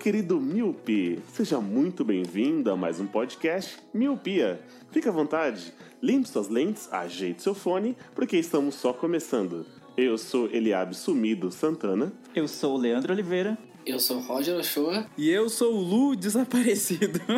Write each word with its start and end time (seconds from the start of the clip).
querido 0.00 0.40
Miopi. 0.40 1.18
Seja 1.30 1.60
muito 1.60 2.02
bem-vindo 2.02 2.70
a 2.70 2.76
mais 2.76 2.98
um 2.98 3.06
podcast 3.06 3.76
Miopia. 3.92 4.58
Fique 4.90 5.06
à 5.06 5.12
vontade, 5.12 5.74
limpe 6.02 6.26
suas 6.26 6.48
lentes, 6.48 6.90
ajeite 6.90 7.42
seu 7.42 7.54
fone, 7.54 7.94
porque 8.14 8.38
estamos 8.38 8.76
só 8.76 8.94
começando. 8.94 9.66
Eu 9.98 10.16
sou 10.16 10.48
Eliabe 10.50 10.96
Sumido 10.96 11.50
Santana. 11.50 12.10
Eu 12.34 12.48
sou 12.48 12.76
o 12.76 12.78
Leandro 12.78 13.12
Oliveira. 13.12 13.58
Eu 13.84 13.98
sou 13.98 14.16
o 14.16 14.20
Roger 14.20 14.56
Ochoa. 14.56 15.06
E 15.18 15.28
eu 15.28 15.50
sou 15.50 15.74
o 15.74 15.80
Lu 15.80 16.16
desaparecido. 16.16 17.20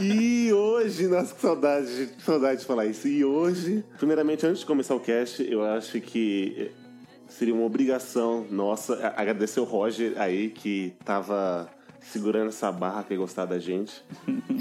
E 0.00 0.52
hoje, 0.52 1.06
nossa, 1.06 1.34
que 1.34 1.40
saudade, 1.40 2.10
que 2.16 2.22
saudade 2.22 2.60
de 2.60 2.66
falar 2.66 2.86
isso. 2.86 3.06
E 3.06 3.24
hoje, 3.24 3.84
primeiramente, 3.98 4.44
antes 4.44 4.60
de 4.60 4.66
começar 4.66 4.94
o 4.94 5.00
cast, 5.00 5.42
eu 5.48 5.62
acho 5.62 6.00
que 6.00 6.70
seria 7.40 7.54
uma 7.54 7.64
obrigação 7.64 8.46
nossa 8.50 9.14
agradecer 9.16 9.60
o 9.60 9.64
Roger 9.64 10.12
aí 10.16 10.50
que 10.50 10.92
tava 11.06 11.70
segurando 12.02 12.48
essa 12.48 12.70
barra 12.70 13.02
que 13.02 13.16
gostar 13.16 13.46
da 13.46 13.58
gente. 13.58 14.02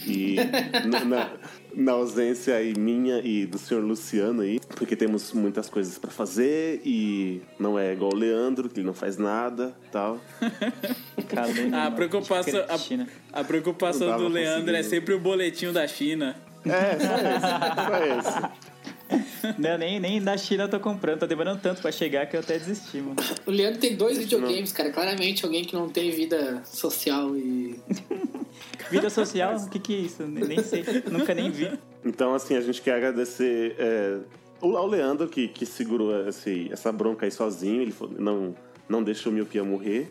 E 0.08 0.38
na, 0.88 1.04
na- 1.04 1.30
na 1.76 1.92
ausência 1.92 2.56
aí 2.56 2.74
minha 2.78 3.20
e 3.20 3.46
do 3.46 3.58
senhor 3.58 3.84
Luciano 3.84 4.42
aí, 4.44 4.60
porque 4.78 4.96
temos 4.96 5.34
muitas 5.34 5.70
coisas 5.70 5.98
pra 5.98 6.10
fazer 6.10 6.82
e 6.86 7.42
não 7.60 7.78
é 7.78 7.92
igual 7.94 8.12
o 8.14 8.16
Leandro, 8.16 8.70
que 8.70 8.80
ele 8.80 8.88
não 8.88 8.94
faz 8.94 9.18
nada 9.18 9.74
tal. 9.92 10.20
Calando, 11.28 11.76
A 11.76 11.92
preocupação, 11.92 12.62
a, 13.34 13.40
a 13.42 13.44
preocupação 13.44 14.18
do 14.18 14.28
Leandro 14.30 14.74
é 14.74 14.84
sempre 14.84 15.14
o 15.14 15.20
boletim 15.20 15.72
da 15.74 15.86
China. 15.86 16.36
É, 16.66 16.98
só 17.00 17.16
esse, 18.16 18.26
só 18.26 18.50
esse. 18.50 18.69
Não, 19.58 19.78
nem, 19.78 20.00
nem 20.00 20.22
da 20.22 20.38
China 20.38 20.64
eu 20.66 20.70
tô 20.70 20.80
comprando, 20.80 21.20
tô 21.20 21.28
demorando 21.28 21.60
tanto 21.62 21.82
pra 21.82 21.92
chegar 21.92 22.26
que 22.28 22.36
eu 22.36 22.40
até 22.42 22.58
desisti, 22.60 22.98
mano. 23.02 23.16
O 23.46 23.52
Leandro 23.52 23.80
tem 23.80 23.96
dois 23.96 24.18
videogames, 24.18 24.72
cara. 24.72 24.92
Claramente 24.92 25.44
alguém 25.46 25.64
que 25.66 25.74
não 25.76 25.90
tem 25.90 26.12
vida 26.12 26.62
social 26.66 27.36
e. 27.36 27.80
Vida 28.92 29.10
social, 29.10 29.56
o 29.56 29.70
que 29.70 29.78
que 29.80 29.94
é 29.94 29.98
isso? 30.00 30.24
Nem 30.26 30.64
sei, 30.64 30.84
nunca 31.12 31.34
nem 31.36 31.52
vi. 31.52 31.70
Então, 32.04 32.34
assim, 32.34 32.56
a 32.56 32.62
gente 32.62 32.82
quer 32.82 32.96
agradecer 32.96 33.76
é, 33.78 34.18
o- 34.62 34.76
ao 34.76 34.88
Leandro, 34.88 35.28
que, 35.28 35.48
que 35.48 35.64
segurou 35.64 36.28
esse, 36.28 36.68
essa 36.72 36.92
bronca 36.92 37.26
aí 37.28 37.32
sozinho, 37.32 37.84
ele 37.84 37.92
falou- 37.92 38.16
não, 38.20 38.56
não 38.88 39.04
deixou 39.04 39.32
o 39.32 39.36
Miopia 39.36 39.64
morrer. 39.64 40.10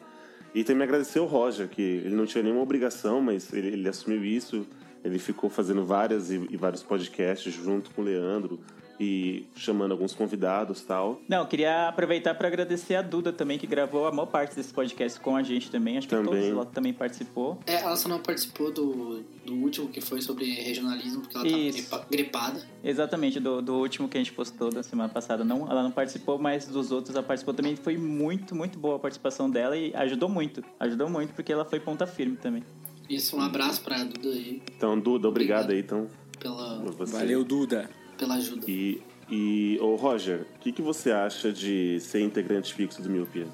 E 0.55 0.63
também 0.63 0.85
agradecer 0.85 1.19
ao 1.19 1.27
Roger, 1.27 1.67
que 1.69 1.83
ele 1.83 2.15
não 2.15 2.25
tinha 2.25 2.43
nenhuma 2.43 2.63
obrigação, 2.63 3.21
mas 3.21 3.53
ele, 3.53 3.69
ele 3.69 3.89
assumiu 3.89 4.25
isso. 4.25 4.65
Ele 5.05 5.19
ficou 5.19 5.51
fazendo 5.51 5.85
várias 5.85 6.31
e, 6.31 6.47
e 6.49 6.57
vários 6.57 6.83
podcasts 6.83 7.53
junto 7.53 7.91
com 7.91 8.03
o 8.03 8.05
Leandro 8.05 8.61
e 9.01 9.47
chamando 9.55 9.93
alguns 9.93 10.15
convidados 10.15 10.83
tal. 10.83 11.21
Não, 11.29 11.47
queria 11.47 11.89
aproveitar 11.89 12.35
pra 12.35 12.49
agradecer 12.49 12.95
a 12.97 13.03
Duda 13.03 13.33
também, 13.33 13.59
que 13.59 13.67
gravou 13.67 14.07
a 14.07 14.13
maior 14.13 14.27
parte 14.27 14.55
desse 14.57 14.73
podcast 14.73 15.21
com 15.21 15.37
a 15.37 15.43
gente 15.43 15.71
também. 15.71 15.99
Acho 15.99 16.09
que 16.09 16.15
Também. 16.15 16.33
todos 16.43 16.51
lá 16.57 16.65
também 16.65 16.93
participou. 16.93 17.59
É, 17.67 17.75
ela 17.83 17.97
só 17.97 18.09
não 18.09 18.21
participou 18.21 18.73
do, 18.73 19.23
do 19.45 19.55
último 19.55 19.89
que 19.89 20.01
foi 20.01 20.21
sobre 20.21 20.47
regionalismo, 20.47 21.21
porque 21.23 21.37
ela 21.37 21.45
tava 21.47 21.59
Isso. 21.59 21.79
gripa- 21.79 22.07
gripada. 22.11 22.63
Exatamente, 22.83 23.39
do, 23.41 23.63
do 23.63 23.75
último 23.77 24.09
que 24.09 24.17
a 24.17 24.21
gente 24.21 24.33
postou 24.33 24.71
da 24.71 24.83
semana 24.83 25.09
passada. 25.09 25.45
Não, 25.45 25.71
ela 25.71 25.83
não 25.83 25.91
participou, 25.91 26.39
mas 26.39 26.67
dos 26.67 26.91
outros 26.91 27.15
ela 27.15 27.25
participou 27.25 27.55
também. 27.55 27.77
Foi 27.77 27.97
muito, 27.97 28.55
muito 28.55 28.79
boa 28.79 28.97
a 28.97 28.99
participação 28.99 29.49
dela 29.51 29.77
e 29.77 29.95
ajudou 29.95 30.29
muito. 30.29 30.63
Ajudou 30.81 31.09
muito 31.09 31.33
porque 31.35 31.53
ela 31.53 31.65
foi 31.65 31.79
ponta 31.81 32.07
firme 32.07 32.37
também. 32.37 32.63
Isso, 33.09 33.37
um 33.37 33.41
abraço 33.41 33.81
pra 33.83 34.05
Duda 34.05 34.29
aí 34.29 34.61
Então, 34.77 34.99
Duda, 34.99 35.29
obrigado 35.29 35.65
Obrigado. 35.65 35.71
aí, 35.71 35.81
então, 35.81 36.07
pela. 36.39 36.85
Valeu, 37.07 37.43
Duda. 37.43 37.89
Pela 38.19 38.35
ajuda. 38.35 38.65
E, 38.69 39.01
e 39.31 39.79
ô 39.81 39.95
Roger, 39.95 40.47
o 40.57 40.59
que, 40.59 40.73
que 40.73 40.83
você 40.83 41.11
acha 41.13 41.53
de 41.53 41.99
ser 42.01 42.21
integrante 42.21 42.75
fixo 42.75 43.01
do 43.01 43.09
Miopia? 43.09 43.47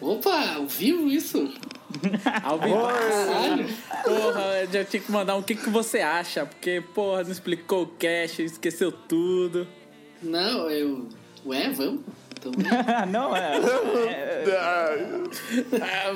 Opa, 0.00 0.54
ao 0.56 0.66
vivo 0.66 1.08
isso? 1.08 1.50
Ao 2.42 2.58
vivo. 2.58 2.76
Caralho! 2.76 3.66
Porra, 4.02 4.42
eu 4.60 4.72
já 4.72 4.84
tinha 4.84 5.00
que 5.00 5.10
mandar 5.10 5.36
um 5.36 5.38
o 5.38 5.42
que, 5.42 5.54
que 5.54 5.70
você 5.70 6.00
acha, 6.00 6.44
porque, 6.44 6.82
porra, 6.92 7.22
não 7.22 7.30
explicou 7.30 7.84
o 7.84 7.86
cache, 7.86 8.42
esqueceu 8.42 8.90
tudo. 8.90 9.66
Não, 10.20 10.68
eu. 10.68 11.08
Ué, 11.46 11.70
vamos? 11.70 12.02
Não, 13.10 13.36
é. 13.36 13.52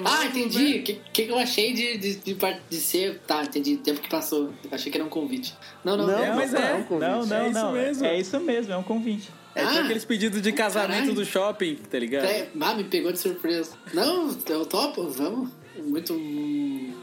Ah, 0.04 0.26
entendi. 0.26 0.78
O 0.80 0.82
que, 0.82 0.94
que 1.12 1.28
eu 1.28 1.38
achei 1.38 1.72
de, 1.72 1.98
de, 1.98 2.14
de, 2.16 2.36
de 2.70 2.76
ser. 2.76 3.20
Tá, 3.26 3.42
entendi. 3.44 3.76
Tempo 3.76 4.00
que 4.00 4.08
passou. 4.08 4.52
Achei 4.70 4.90
que 4.90 4.98
era 4.98 5.04
um 5.06 5.10
convite. 5.10 5.54
Não, 5.84 5.96
não, 5.96 6.06
Não, 6.06 6.18
É, 6.18 6.34
mas 6.34 6.54
é. 6.54 6.74
um 6.74 6.82
convite. 6.84 7.08
Não, 7.08 7.26
não, 7.26 7.36
É 7.36 7.48
isso 7.48 7.54
não. 7.60 7.72
mesmo. 7.72 8.04
É 8.06 8.18
isso 8.18 8.40
mesmo, 8.40 8.72
é 8.72 8.76
um 8.76 8.82
convite. 8.82 9.30
É 9.54 9.64
tipo 9.64 9.76
Ah, 9.78 9.80
aqueles 9.82 10.04
pedidos 10.04 10.40
de 10.40 10.52
casamento 10.52 10.92
caralho. 11.00 11.14
do 11.14 11.24
shopping, 11.24 11.74
tá 11.90 11.98
ligado? 11.98 12.24
É, 12.26 12.48
ah, 12.60 12.74
me 12.74 12.84
pegou 12.84 13.10
de 13.10 13.18
surpresa. 13.18 13.72
Não, 13.92 14.36
eu 14.48 14.64
topo, 14.66 15.08
vamos. 15.08 15.50
Muito, 15.84 16.12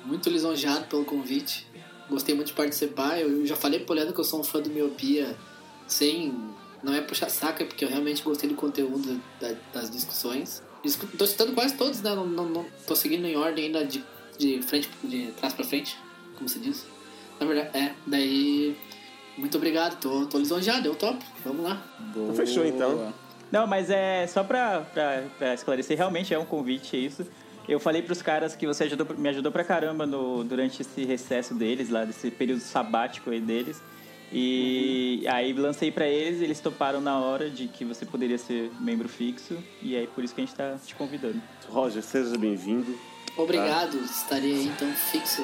muito 0.05 0.29
lisonjeado 0.29 0.85
pelo 0.85 1.03
convite. 1.05 1.65
Gostei 2.09 2.35
muito 2.35 2.47
de 2.49 2.53
participar. 2.53 3.19
Eu 3.19 3.45
já 3.45 3.55
falei 3.55 3.79
pro 3.79 3.95
Leandro 3.95 4.13
que 4.13 4.19
eu 4.19 4.23
sou 4.25 4.39
um 4.39 4.43
fã 4.43 4.61
do 4.61 4.69
Miopia 4.69 5.35
sem. 5.87 6.33
Não 6.85 6.94
é 6.94 7.01
puxar 7.01 7.29
saco, 7.29 7.63
é 7.63 7.66
porque 7.66 7.84
eu 7.84 7.90
realmente 7.90 8.22
gostei 8.22 8.47
do 8.47 8.56
conteúdo 8.56 9.19
da- 9.41 9.56
das 9.73 9.90
discussões. 9.90 10.62
Tô 11.18 11.25
citando 11.25 11.53
quase 11.53 11.73
todos, 11.75 12.00
né? 12.03 12.13
Não, 12.13 12.28
não, 12.28 12.46
não 12.47 12.66
tô 12.85 12.96
seguindo 12.96 13.25
em 13.25 13.35
ordem 13.35 13.66
ainda 13.66 13.84
de, 13.84 14.03
de 14.38 14.62
frente, 14.62 14.88
de 15.03 15.31
trás 15.31 15.51
pra 15.51 15.66
frente, 15.66 15.97
como 16.35 16.47
se 16.47 16.59
diz. 16.59 16.85
Na 17.40 17.47
verdade, 17.47 17.75
é. 17.75 17.94
Daí. 18.06 18.78
Muito 19.35 19.57
obrigado, 19.57 20.00
tô, 20.00 20.28
tô 20.28 20.38
lisonjeado, 20.38 20.88
eu 20.88 20.94
topo. 20.96 21.25
Vamos 21.44 21.63
lá. 21.66 21.81
Boa. 22.13 22.34
Fechou, 22.35 22.63
então. 22.63 23.12
Não, 23.52 23.66
mas 23.66 23.90
é 23.90 24.28
só 24.28 24.44
pra, 24.44 24.81
pra, 24.81 25.23
pra 25.40 25.53
esclarecer, 25.56 25.97
realmente 25.97 26.34
é 26.34 26.40
um 26.40 26.46
convite, 26.46 26.96
é 26.96 27.00
isso. 27.00 27.25
Eu 27.67 27.79
falei 27.79 28.03
pros 28.03 28.22
caras 28.22 28.56
que 28.56 28.67
você 28.67 28.84
ajudou, 28.84 29.07
me 29.17 29.28
ajudou 29.29 29.52
pra 29.52 29.63
caramba 29.63 30.06
no, 30.06 30.44
durante 30.44 30.84
esse 30.84 31.03
recesso 31.03 31.56
deles, 31.56 31.90
lá, 31.90 32.06
desse 32.06 32.29
período 32.29 32.62
sabático 32.62 33.31
aí 33.31 33.41
deles. 33.41 33.81
E 34.31 35.23
aí 35.27 35.53
lancei 35.53 35.91
pra 35.91 36.07
eles, 36.07 36.41
eles 36.41 36.59
toparam 36.59 36.99
na 36.99 37.19
hora 37.19 37.49
de 37.49 37.67
que 37.67 37.85
você 37.85 38.05
poderia 38.05 38.37
ser 38.37 38.71
membro 38.79 39.07
fixo. 39.07 39.57
E 39.81 39.95
aí 39.95 40.07
por 40.07 40.23
isso 40.23 40.33
que 40.33 40.41
a 40.41 40.45
gente 40.45 40.55
tá 40.55 40.77
te 40.83 40.95
convidando. 40.95 41.41
Roger, 41.69 42.03
seja 42.03 42.37
bem-vindo. 42.37 42.97
Obrigado, 43.37 43.97
estarei 43.97 44.53
aí 44.53 44.67
então 44.67 44.91
fixo. 44.93 45.43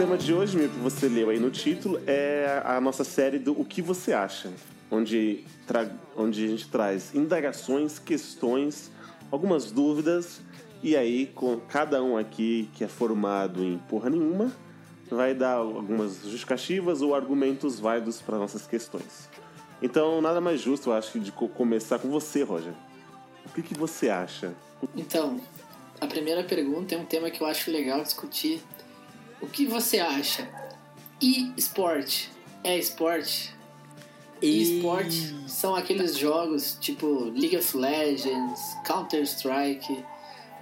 Tema 0.00 0.16
de 0.16 0.32
hoje, 0.32 0.56
meu, 0.56 0.66
que 0.70 0.78
você 0.78 1.08
leu 1.08 1.28
aí 1.28 1.38
no 1.38 1.50
título, 1.50 2.00
é 2.06 2.62
a 2.64 2.80
nossa 2.80 3.04
série 3.04 3.38
do 3.38 3.52
O 3.60 3.66
que 3.66 3.82
você 3.82 4.14
acha, 4.14 4.50
onde, 4.90 5.44
tra- 5.66 5.90
onde 6.16 6.42
a 6.42 6.48
gente 6.48 6.68
traz 6.68 7.14
indagações, 7.14 7.98
questões, 7.98 8.90
algumas 9.30 9.70
dúvidas, 9.70 10.40
e 10.82 10.96
aí 10.96 11.26
com 11.26 11.58
cada 11.68 12.02
um 12.02 12.16
aqui 12.16 12.70
que 12.72 12.82
é 12.82 12.88
formado 12.88 13.62
em 13.62 13.76
porra 13.76 14.08
nenhuma, 14.08 14.50
vai 15.10 15.34
dar 15.34 15.56
algumas 15.56 16.22
justificativas 16.22 17.02
ou 17.02 17.14
argumentos 17.14 17.78
válidos 17.78 18.22
para 18.22 18.38
nossas 18.38 18.66
questões. 18.66 19.28
Então, 19.82 20.22
nada 20.22 20.40
mais 20.40 20.62
justo, 20.62 20.88
eu 20.88 20.94
acho, 20.94 21.20
de 21.20 21.30
co- 21.30 21.48
começar 21.48 21.98
com 21.98 22.08
você, 22.08 22.42
Roger. 22.42 22.72
O 23.44 23.50
que, 23.52 23.60
que 23.60 23.74
você 23.74 24.08
acha? 24.08 24.54
Então, 24.96 25.38
a 26.00 26.06
primeira 26.06 26.42
pergunta 26.42 26.94
é 26.94 26.98
um 26.98 27.04
tema 27.04 27.30
que 27.30 27.42
eu 27.42 27.46
acho 27.46 27.70
legal 27.70 28.02
discutir. 28.02 28.62
O 29.40 29.46
que 29.46 29.66
você 29.66 29.98
acha? 29.98 30.48
E 31.20 31.52
esporte 31.56 32.30
é 32.64 32.78
esporte? 32.78 33.54
E 34.42 34.62
esporte 34.78 35.34
são 35.48 35.74
aqueles 35.74 36.16
jogos 36.16 36.76
tipo 36.80 37.24
League 37.24 37.56
of 37.56 37.76
Legends, 37.76 38.60
Counter-Strike, 38.86 40.02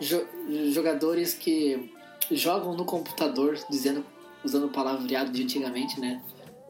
jo- 0.00 0.26
jogadores 0.72 1.32
que 1.34 1.92
jogam 2.30 2.74
no 2.76 2.84
computador, 2.84 3.58
dizendo, 3.70 4.04
usando 4.44 4.64
o 4.66 4.70
palavreado 4.70 5.30
de 5.30 5.42
antigamente, 5.44 6.00
né? 6.00 6.20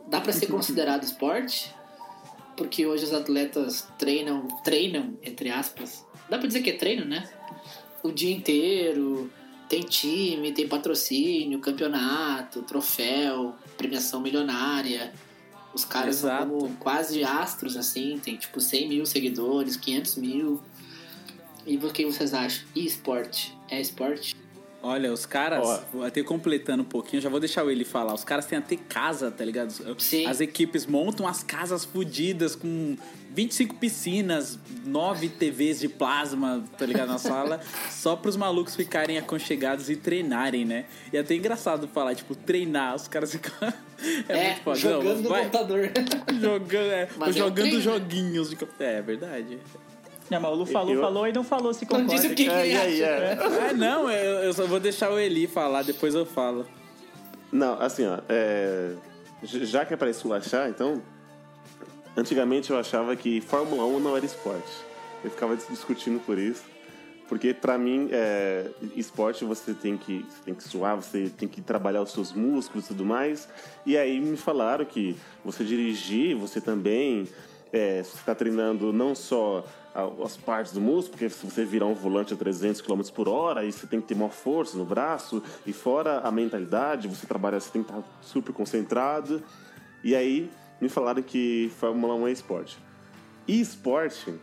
Dá 0.06 0.20
pra 0.20 0.32
ser 0.32 0.46
considerado 0.52 1.02
esporte? 1.04 1.74
Porque 2.56 2.84
hoje 2.86 3.04
os 3.04 3.12
atletas 3.14 3.88
treinam, 3.98 4.46
treinam, 4.62 5.16
entre 5.22 5.48
aspas. 5.50 6.04
Dá 6.28 6.36
pra 6.38 6.46
dizer 6.46 6.60
que 6.62 6.70
é 6.70 6.76
treino, 6.76 7.04
né? 7.06 7.26
O 8.02 8.10
dia 8.12 8.34
inteiro, 8.34 9.30
tem 9.68 9.80
time, 9.82 10.52
tem 10.52 10.66
patrocínio, 10.66 11.58
campeonato, 11.60 12.62
troféu, 12.62 13.54
premiação 13.76 14.20
milionária. 14.20 15.12
Os 15.74 15.84
caras 15.84 16.16
são 16.16 16.30
Exato. 16.30 16.46
como 16.50 16.76
quase 16.76 17.22
astros, 17.22 17.76
assim, 17.76 18.18
tem 18.22 18.36
tipo 18.36 18.60
100 18.60 18.88
mil 18.88 19.06
seguidores, 19.06 19.76
500 19.76 20.16
mil. 20.16 20.60
E 21.66 21.76
o 21.76 21.92
que 21.92 22.06
vocês 22.06 22.32
acham? 22.32 22.66
E 22.74 22.86
esporte? 22.86 23.54
É 23.70 23.78
esporte? 23.80 24.34
Olha, 24.80 25.12
os 25.12 25.26
caras, 25.26 25.84
Ó. 25.92 26.02
até 26.04 26.22
completando 26.22 26.82
um 26.82 26.86
pouquinho, 26.86 27.20
já 27.20 27.28
vou 27.28 27.40
deixar 27.40 27.64
o 27.64 27.70
ele 27.70 27.84
falar. 27.84 28.14
Os 28.14 28.22
caras 28.22 28.46
têm 28.46 28.58
até 28.58 28.76
casa, 28.76 29.30
tá 29.30 29.44
ligado? 29.44 29.72
Sim. 29.98 30.24
As 30.26 30.40
equipes 30.40 30.86
montam 30.86 31.26
as 31.26 31.42
casas 31.42 31.84
fodidas 31.84 32.54
com 32.54 32.96
25 33.38 33.76
piscinas, 33.76 34.58
9 34.84 35.28
TVs 35.28 35.78
de 35.78 35.88
plasma, 35.88 36.64
tá 36.76 36.84
ligado? 36.84 37.06
Na 37.08 37.18
sala, 37.18 37.60
só 37.88 38.16
pros 38.16 38.36
malucos 38.36 38.74
ficarem 38.74 39.16
aconchegados 39.16 39.88
e 39.88 39.94
treinarem, 39.94 40.64
né? 40.64 40.86
E 41.12 41.16
é 41.16 41.20
até 41.20 41.36
engraçado 41.36 41.86
falar, 41.86 42.16
tipo, 42.16 42.34
treinar, 42.34 42.96
os 42.96 43.06
caras 43.06 43.30
ficam. 43.32 43.52
É, 44.28 44.50
muito 44.50 44.62
foda. 44.62 44.78
Não, 44.78 44.90
jogando 45.02 45.22
no 45.22 45.28
vai- 45.28 45.40
computador. 45.42 45.90
Jogando, 46.40 46.90
é, 46.92 47.02
é 47.02 47.32
jogando 47.32 47.54
treino, 47.56 47.80
joguinhos. 47.80 48.50
De... 48.50 48.56
É, 48.78 48.98
é 48.98 49.02
verdade. 49.02 49.58
Não, 50.30 50.40
mas 50.40 50.52
o 50.52 50.54
Lu 50.54 50.66
falou, 50.66 50.94
Eu- 50.94 51.00
falou 51.00 51.26
e 51.26 51.32
não 51.32 51.42
falou 51.42 51.74
se 51.74 51.82
Não 51.84 51.88
concorda. 51.88 52.14
disse 52.14 52.26
o 52.28 52.36
que, 52.36 52.44
que 52.44 52.48
É, 52.48 53.00
é. 53.00 53.38
Ah, 53.40 53.72
não, 53.72 54.08
eu, 54.08 54.38
eu 54.44 54.52
só 54.52 54.66
vou 54.68 54.78
deixar 54.78 55.10
o 55.10 55.18
Eli 55.18 55.48
falar, 55.48 55.82
depois 55.82 56.14
eu 56.14 56.24
falo. 56.24 56.64
Não, 57.50 57.72
assim, 57.82 58.06
ó, 58.06 58.18
é, 58.28 58.92
já 59.42 59.84
que 59.84 59.94
é 59.94 59.96
pra 59.96 60.08
esculachar, 60.08 60.68
então, 60.68 61.02
antigamente 62.18 62.70
eu 62.70 62.78
achava 62.78 63.14
que 63.14 63.40
Fórmula 63.40 63.84
1 63.84 64.00
não 64.00 64.16
era 64.16 64.26
esporte. 64.26 64.70
Eu 65.22 65.30
ficava 65.30 65.56
dis- 65.56 65.68
discutindo 65.68 66.20
por 66.20 66.38
isso. 66.38 66.64
Porque 67.28 67.52
pra 67.52 67.76
mim, 67.76 68.08
é, 68.10 68.70
esporte 68.96 69.44
você 69.44 69.74
tem, 69.74 69.98
que, 69.98 70.24
você 70.28 70.42
tem 70.46 70.54
que 70.54 70.64
suar, 70.64 70.96
você 70.96 71.28
tem 71.28 71.46
que 71.46 71.60
trabalhar 71.60 72.00
os 72.00 72.10
seus 72.10 72.32
músculos 72.32 72.86
e 72.86 72.88
tudo 72.88 73.04
mais. 73.04 73.48
E 73.84 73.98
aí 73.98 74.18
me 74.18 74.36
falaram 74.36 74.84
que 74.84 75.14
você 75.44 75.62
dirigir, 75.62 76.34
você 76.34 76.58
também 76.58 77.28
é, 77.70 78.00
está 78.00 78.34
treinando 78.34 78.92
não 78.94 79.14
só 79.14 79.64
as 80.24 80.36
partes 80.36 80.72
do 80.72 80.80
músculo, 80.80 81.10
porque 81.10 81.28
se 81.28 81.44
você 81.44 81.64
virar 81.64 81.86
um 81.86 81.94
volante 81.94 82.32
a 82.32 82.36
300 82.36 82.80
km 82.80 83.02
por 83.14 83.28
hora, 83.28 83.60
aí 83.60 83.72
você 83.72 83.86
tem 83.86 84.00
que 84.00 84.06
ter 84.06 84.14
maior 84.14 84.30
força 84.30 84.78
no 84.78 84.84
braço, 84.84 85.42
e 85.66 85.72
fora 85.72 86.20
a 86.20 86.30
mentalidade, 86.30 87.08
você 87.08 87.26
trabalha, 87.26 87.58
você 87.58 87.70
tem 87.70 87.82
que 87.82 87.90
estar 87.90 88.04
super 88.22 88.52
concentrado. 88.52 89.42
E 90.04 90.14
aí 90.14 90.48
me 90.80 90.88
falaram 90.88 91.22
que 91.22 91.70
Fórmula 91.78 92.14
1 92.14 92.28
é 92.28 92.32
esporte. 92.32 92.78
E 93.46 93.60
esporte, 93.60 94.34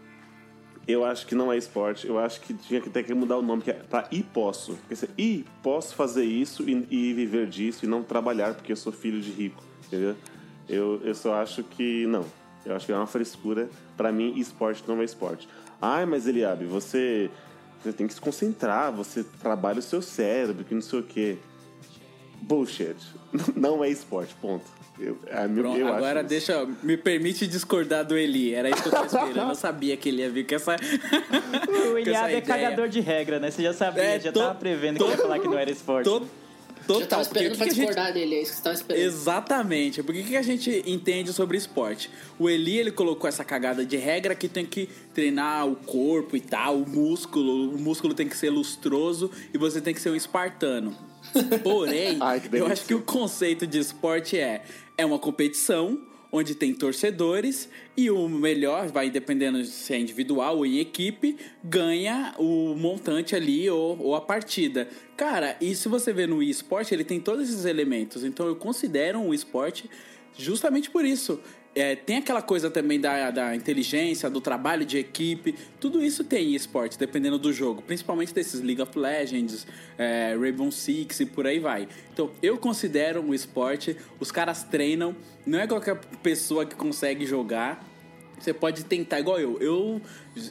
eu 0.88 1.06
acho 1.06 1.26
que 1.26 1.36
não 1.36 1.52
é 1.52 1.58
esporte, 1.58 2.08
eu 2.08 2.20
acho 2.20 2.42
que 2.42 2.54
tinha 2.54 2.82
que 2.82 2.90
ter 2.90 3.04
que 3.04 3.14
mudar 3.14 3.38
o 3.38 3.42
nome, 3.42 3.62
que 3.62 3.72
é 3.72 3.74
pra 3.74 4.08
e 4.12 4.22
posso. 4.22 4.78
Porque 4.88 5.08
e 5.18 5.46
posso 5.64 5.96
fazer 5.96 6.26
isso 6.26 6.64
e, 6.70 6.88
e 6.90 7.14
viver 7.14 7.48
disso 7.48 7.86
e 7.86 7.88
não 7.88 8.04
trabalhar 8.04 8.54
porque 8.54 8.72
eu 8.72 8.76
sou 8.76 8.92
filho 8.92 9.22
de 9.22 9.32
rico, 9.32 9.64
entendeu? 9.86 10.16
Eu, 10.68 11.02
eu 11.04 11.16
só 11.16 11.36
acho 11.36 11.64
que 11.64 12.06
não. 12.08 12.26
Eu 12.66 12.76
acho 12.76 12.86
que 12.86 12.92
é 12.92 12.96
uma 12.96 13.08
frescura. 13.08 13.70
Pra 13.96 14.12
mim, 14.12 14.38
esporte 14.40 14.84
não 14.88 15.00
é 15.02 15.04
esporte. 15.04 15.48
Ai, 15.82 16.06
mas 16.06 16.26
Eliabe, 16.28 16.66
você, 16.66 17.30
você 17.82 17.94
tem 17.94 18.08
que 18.08 18.14
se 18.14 18.22
concentrar, 18.22 18.92
você 18.92 19.24
trabalha 19.24 19.80
o 19.80 19.84
seu 19.84 20.02
cérebro, 20.02 20.66
que 20.66 20.74
não 20.74 20.82
sei 20.82 21.00
o 21.00 21.04
quê. 21.04 21.38
Bullshit. 22.42 22.96
Não 23.56 23.84
é 23.84 23.90
esporte, 23.90 24.34
ponto. 24.42 24.66
Eu, 24.98 25.16
Pronto, 25.16 25.78
eu 25.78 25.88
agora 25.94 26.22
isso. 26.22 26.30
deixa. 26.30 26.66
Me 26.82 26.96
permite 26.96 27.46
discordar 27.48 28.06
do 28.06 28.18
Eli. 28.18 28.54
Era 28.54 28.70
isso 28.70 28.82
que 28.82 28.88
eu 28.88 28.92
tava 28.94 29.06
esperando. 29.08 29.50
Eu 29.50 29.56
sabia 29.56 29.98
que 29.98 30.08
ele 30.08 30.22
ia 30.22 30.30
vir 30.30 30.48
com 30.48 30.56
essa. 30.56 30.76
O 31.92 31.98
Eliabe 31.98 32.34
é 32.36 32.42
cagador 32.42 32.88
de 32.88 33.02
regra, 33.02 33.40
né? 33.40 33.52
Você 33.52 33.62
já 33.62 33.74
sabia, 33.74 34.04
É, 34.04 34.20
já 34.20 34.32
to- 34.32 34.40
tava 34.40 34.56
prevendo 34.56 34.98
que 34.98 35.04
to- 35.04 35.10
ia 35.12 35.18
falar 35.18 35.40
que 35.40 35.48
não 35.48 35.58
era 35.58 35.70
esporte. 35.70 36.06
To- 36.06 36.26
Total, 36.88 37.02
Eu 37.02 37.08
tava 37.08 37.22
esperando 37.22 37.52
que 37.52 37.58
pra 37.58 37.66
que 37.66 37.72
a 37.72 37.76
gente- 37.76 37.86
discordar 37.88 38.14
dele, 38.14 38.36
é 38.36 38.42
isso 38.42 38.52
que 38.52 38.58
você 38.58 38.64
tava 38.64 38.76
esperando. 38.76 39.02
Exatamente. 39.04 40.04
Porque 40.04 40.22
o 40.22 40.24
que 40.24 40.38
a 40.38 40.42
gente 40.42 40.84
entende 40.86 41.34
sobre 41.34 41.58
esporte? 41.58 42.10
O 42.40 42.50
Eli, 42.50 42.78
ele 42.78 42.92
colocou 42.92 43.28
essa 43.28 43.44
cagada 43.44 43.86
de 43.86 43.98
regra 43.98 44.36
que 44.36 44.48
tem 44.48 44.66
que 44.66 44.88
treinar 45.14 45.68
o 45.68 45.76
corpo 45.76 46.36
e 46.38 46.42
tal, 46.42 46.78
o 46.78 46.88
músculo. 46.90 47.72
O 47.76 47.78
músculo 47.80 48.14
tem 48.14 48.28
que 48.28 48.38
ser 48.38 48.50
lustroso 48.50 49.30
e 49.54 49.58
você 49.58 49.82
tem 49.82 49.94
que 49.94 50.02
ser 50.02 50.10
um 50.12 50.16
espartano. 50.16 50.96
Porém, 51.64 52.18
Ai, 52.22 52.42
eu 52.54 52.68
acho 52.68 52.86
que 52.86 52.94
o 52.94 53.02
conceito 53.02 53.66
de 53.66 53.80
esporte 53.80 54.38
é, 54.38 54.64
é 54.98 55.06
uma 55.06 55.18
competição 55.20 56.00
onde 56.36 56.54
tem 56.54 56.74
torcedores 56.74 57.70
e 57.96 58.12
o 58.12 58.28
melhor, 58.28 58.88
vai 58.90 59.10
dependendo 59.10 59.64
se 59.64 59.94
é 59.94 60.00
individual 60.00 60.58
ou 60.58 60.66
em 60.66 60.80
equipe, 60.80 61.38
ganha 61.64 62.36
o 62.38 62.76
montante 62.76 63.36
ali 63.36 63.70
ou, 63.70 63.98
ou 64.00 64.16
a 64.16 64.22
partida. 64.22 64.90
Cara, 65.16 65.56
e 65.62 65.74
se 65.74 65.88
você 65.88 66.12
vê 66.12 66.28
no 66.28 66.44
esporte, 66.44 66.94
ele 66.94 67.06
tem 67.06 67.20
todos 67.20 67.50
esses 67.50 67.64
elementos. 67.66 68.24
Então 68.24 68.48
eu 68.48 68.56
considero 68.56 69.20
um 69.20 69.34
esporte 69.34 69.90
justamente 70.38 70.90
por 70.90 71.06
isso. 71.06 71.40
É, 71.76 71.94
tem 71.94 72.18
aquela 72.18 72.42
coisa 72.42 72.72
também 72.72 73.02
da, 73.02 73.30
da 73.32 73.54
inteligência, 73.54 74.30
do 74.30 74.40
trabalho 74.40 74.86
de 74.86 74.98
equipe, 74.98 75.54
tudo 75.78 76.02
isso 76.02 76.24
tem 76.24 76.54
em 76.54 76.56
esporte, 76.56 76.98
dependendo 76.98 77.38
do 77.38 77.52
jogo, 77.52 77.82
principalmente 77.82 78.34
desses 78.34 78.62
League 78.62 78.82
of 78.82 78.98
Legends, 78.98 79.68
é, 79.98 80.38
Rainbow 80.40 80.72
Six 80.72 81.20
e 81.20 81.26
por 81.26 81.46
aí 81.46 81.60
vai. 81.60 81.86
Então, 82.14 82.32
eu 82.42 82.58
considero 82.58 83.22
um 83.22 83.34
esporte, 83.34 83.98
os 84.22 84.32
caras 84.32 84.64
treinam, 84.64 85.14
não 85.46 85.60
é 85.60 85.68
qualquer 85.68 86.00
pessoa 86.24 86.66
que 86.66 86.76
consegue 86.76 87.26
jogar, 87.26 87.86
você 88.40 88.54
pode 88.54 88.84
tentar, 88.86 89.20
igual 89.20 89.40
eu. 89.40 89.58
Eu 89.60 90.02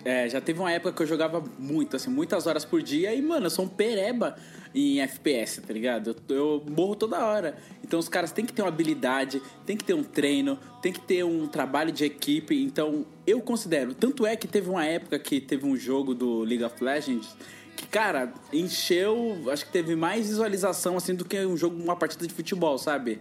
é, 0.05 0.29
já 0.29 0.41
teve 0.41 0.59
uma 0.59 0.73
época 0.73 0.93
que 0.93 1.03
eu 1.03 1.07
jogava 1.07 1.43
muito, 1.59 1.97
assim, 1.97 2.11
muitas 2.11 2.47
horas 2.47 2.65
por 2.65 2.83
dia. 2.83 3.15
E, 3.15 3.21
mano, 3.21 3.47
eu 3.47 3.51
sou 3.51 3.67
um 3.67 3.69
pereba 3.69 4.37
em 4.75 5.01
FPS, 5.01 5.61
tá 5.63 5.73
ligado? 5.73 6.17
Eu, 6.29 6.37
eu 6.37 6.65
morro 6.69 6.95
toda 6.97 7.25
hora. 7.25 7.57
Então 7.83 7.99
os 7.99 8.09
caras 8.09 8.33
têm 8.33 8.45
que 8.45 8.53
ter 8.53 8.63
uma 8.63 8.69
habilidade, 8.69 9.41
tem 9.65 9.77
que 9.77 9.85
ter 9.85 9.95
um 9.95 10.03
treino, 10.03 10.59
tem 10.83 10.93
que 10.93 11.01
ter 11.01 11.25
um 11.25 11.47
trabalho 11.47 11.93
de 11.93 12.05
equipe. 12.05 12.61
Então 12.63 13.07
eu 13.27 13.41
considero. 13.41 13.95
Tanto 13.95 14.27
é 14.27 14.35
que 14.35 14.49
teve 14.49 14.69
uma 14.69 14.85
época 14.85 15.19
que 15.19 15.41
teve 15.41 15.65
um 15.67 15.77
jogo 15.77 16.15
do 16.15 16.41
League 16.41 16.65
of 16.65 16.83
Legends 16.83 17.37
que, 17.77 17.87
cara, 17.87 18.33
encheu. 18.53 19.39
Acho 19.51 19.67
que 19.67 19.73
teve 19.73 19.95
mais 19.95 20.27
visualização 20.29 20.97
assim 20.97 21.15
do 21.15 21.25
que 21.25 21.39
um 21.45 21.57
jogo, 21.57 21.81
uma 21.81 21.97
partida 21.97 22.27
de 22.27 22.33
futebol, 22.35 22.77
sabe? 22.79 23.21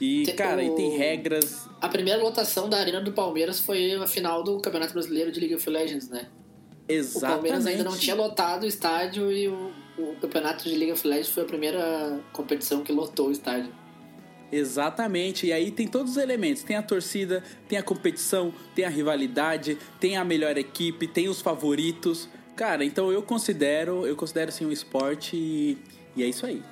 E, 0.00 0.24
Te- 0.24 0.32
cara, 0.32 0.62
e 0.62 0.70
tem 0.74 0.88
o- 0.94 0.96
regras. 0.98 1.68
A 1.80 1.88
primeira 1.88 2.22
lotação 2.22 2.68
da 2.68 2.78
Arena 2.78 3.00
do 3.00 3.12
Palmeiras 3.12 3.60
foi 3.60 3.92
a 3.94 4.06
final 4.06 4.42
do 4.42 4.58
Campeonato 4.60 4.92
Brasileiro 4.92 5.30
de 5.30 5.38
League 5.40 5.54
of 5.54 5.68
Legends, 5.70 6.08
né? 6.08 6.28
O 6.88 6.92
Exatamente. 6.92 7.34
Palmeiras 7.34 7.66
ainda 7.66 7.84
não 7.84 7.96
tinha 7.96 8.14
lotado 8.16 8.64
o 8.64 8.66
estádio 8.66 9.30
e 9.32 9.48
o, 9.48 9.70
o 9.98 10.14
Campeonato 10.20 10.64
de 10.64 10.74
League 10.74 10.92
of 10.92 11.06
Legends 11.06 11.28
foi 11.28 11.42
a 11.42 11.46
primeira 11.46 12.20
competição 12.32 12.82
que 12.82 12.92
lotou 12.92 13.28
o 13.28 13.32
estádio. 13.32 13.72
Exatamente, 14.50 15.46
e 15.46 15.52
aí 15.52 15.70
tem 15.70 15.88
todos 15.88 16.12
os 16.12 16.16
elementos: 16.16 16.62
tem 16.62 16.76
a 16.76 16.82
torcida, 16.82 17.42
tem 17.68 17.78
a 17.78 17.82
competição, 17.82 18.52
tem 18.74 18.84
a 18.84 18.88
rivalidade, 18.88 19.78
tem 19.98 20.16
a 20.16 20.24
melhor 20.24 20.56
equipe, 20.56 21.06
tem 21.06 21.28
os 21.28 21.40
favoritos. 21.40 22.28
Cara, 22.54 22.84
então 22.84 23.10
eu 23.10 23.22
considero, 23.22 24.06
eu 24.06 24.14
considero 24.14 24.50
assim 24.50 24.64
um 24.64 24.70
esporte 24.70 25.36
e, 25.36 25.78
e 26.14 26.22
é 26.22 26.26
isso 26.26 26.46
aí. 26.46 26.62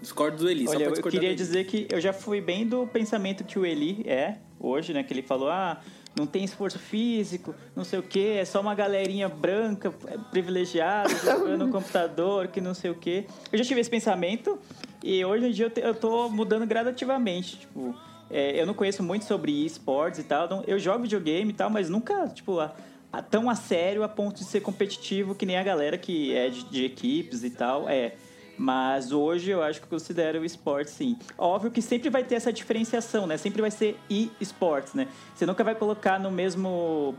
Discordo 0.00 0.38
do 0.38 0.50
Eli, 0.50 0.64
só 0.64 0.72
Olha, 0.72 0.90
pra 0.90 0.98
eu 0.98 1.10
queria 1.10 1.34
dizer 1.34 1.64
que 1.66 1.86
eu 1.90 2.00
já 2.00 2.12
fui 2.12 2.40
bem 2.40 2.66
do 2.66 2.86
pensamento 2.86 3.44
que 3.44 3.58
o 3.58 3.66
Eli 3.66 4.02
é 4.06 4.36
hoje, 4.58 4.92
né? 4.92 5.02
Que 5.02 5.12
ele 5.12 5.22
falou, 5.22 5.48
ah, 5.48 5.80
não 6.18 6.26
tem 6.26 6.42
esforço 6.44 6.78
físico, 6.78 7.54
não 7.76 7.84
sei 7.84 7.98
o 7.98 8.02
quê, 8.02 8.36
é 8.40 8.44
só 8.44 8.60
uma 8.60 8.74
galerinha 8.74 9.28
branca, 9.28 9.94
é, 10.06 10.18
privilegiada, 10.30 11.08
jogando 11.24 11.66
no 11.66 11.72
computador, 11.72 12.48
que 12.48 12.60
não 12.60 12.74
sei 12.74 12.90
o 12.90 12.94
quê. 12.94 13.24
Eu 13.52 13.58
já 13.58 13.64
tive 13.64 13.80
esse 13.80 13.88
pensamento 13.90 14.58
e 15.02 15.24
hoje 15.24 15.46
em 15.46 15.50
dia 15.52 15.66
eu, 15.66 15.70
te- 15.70 15.80
eu 15.80 15.94
tô 15.94 16.28
mudando 16.28 16.66
gradativamente, 16.66 17.58
tipo... 17.60 17.94
é, 18.30 18.60
eu 18.60 18.66
não 18.66 18.74
conheço 18.74 19.02
muito 19.02 19.24
sobre 19.24 19.52
esportes 19.64 20.20
e 20.20 20.24
tal, 20.24 20.46
então 20.46 20.64
eu 20.66 20.78
jogo 20.78 21.02
videogame 21.02 21.50
e 21.50 21.54
tal, 21.54 21.70
mas 21.70 21.88
nunca, 21.88 22.26
tipo, 22.28 22.58
a- 22.58 22.74
a- 23.12 23.22
tão 23.22 23.48
a 23.48 23.54
sério 23.54 24.02
a 24.02 24.08
ponto 24.08 24.36
de 24.38 24.44
ser 24.44 24.60
competitivo 24.60 25.34
que 25.34 25.46
nem 25.46 25.56
a 25.56 25.62
galera 25.62 25.96
que 25.96 26.34
é 26.34 26.50
de, 26.50 26.64
de 26.64 26.84
equipes 26.84 27.44
e 27.44 27.50
tal, 27.50 27.88
é... 27.88 28.14
Mas 28.58 29.12
hoje 29.12 29.50
eu 29.52 29.62
acho 29.62 29.80
que 29.80 29.86
considero 29.86 30.40
o 30.40 30.44
esporte, 30.44 30.90
sim. 30.90 31.16
Óbvio 31.38 31.70
que 31.70 31.80
sempre 31.80 32.10
vai 32.10 32.24
ter 32.24 32.34
essa 32.34 32.52
diferenciação, 32.52 33.24
né? 33.24 33.36
Sempre 33.36 33.62
vai 33.62 33.70
ser 33.70 33.96
e-sports, 34.10 34.94
né? 34.94 35.06
Você 35.34 35.46
nunca 35.46 35.62
vai 35.62 35.76
colocar 35.76 36.18
no 36.18 36.30
mesmo 36.30 37.14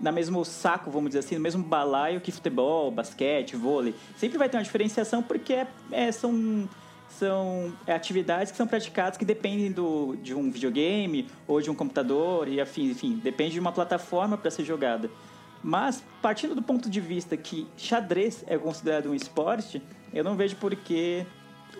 na 0.00 0.12
mesmo 0.12 0.44
saco, 0.44 0.90
vamos 0.90 1.10
dizer 1.10 1.20
assim, 1.20 1.36
no 1.36 1.40
mesmo 1.40 1.62
balaio 1.62 2.20
que 2.20 2.30
futebol, 2.30 2.90
basquete, 2.90 3.56
vôlei. 3.56 3.94
Sempre 4.16 4.36
vai 4.36 4.48
ter 4.48 4.58
uma 4.58 4.62
diferenciação 4.62 5.22
porque 5.22 5.54
é, 5.54 5.66
é, 5.90 6.12
são, 6.12 6.68
são 7.08 7.72
atividades 7.86 8.50
que 8.50 8.58
são 8.58 8.66
praticadas 8.66 9.16
que 9.16 9.24
dependem 9.24 9.72
do, 9.72 10.16
de 10.16 10.34
um 10.34 10.50
videogame 10.50 11.26
ou 11.46 11.62
de 11.62 11.70
um 11.70 11.74
computador 11.74 12.48
e 12.48 12.60
afim, 12.60 12.90
enfim, 12.90 13.20
depende 13.22 13.52
de 13.52 13.60
uma 13.60 13.72
plataforma 13.72 14.36
para 14.36 14.50
ser 14.50 14.64
jogada. 14.64 15.08
Mas, 15.62 16.04
partindo 16.20 16.54
do 16.54 16.60
ponto 16.60 16.90
de 16.90 17.00
vista 17.00 17.38
que 17.38 17.66
xadrez 17.74 18.44
é 18.46 18.58
considerado 18.58 19.08
um 19.08 19.14
esporte, 19.14 19.80
eu 20.14 20.24
não 20.24 20.36
vejo 20.36 20.56
por 20.56 20.74
que 20.76 21.26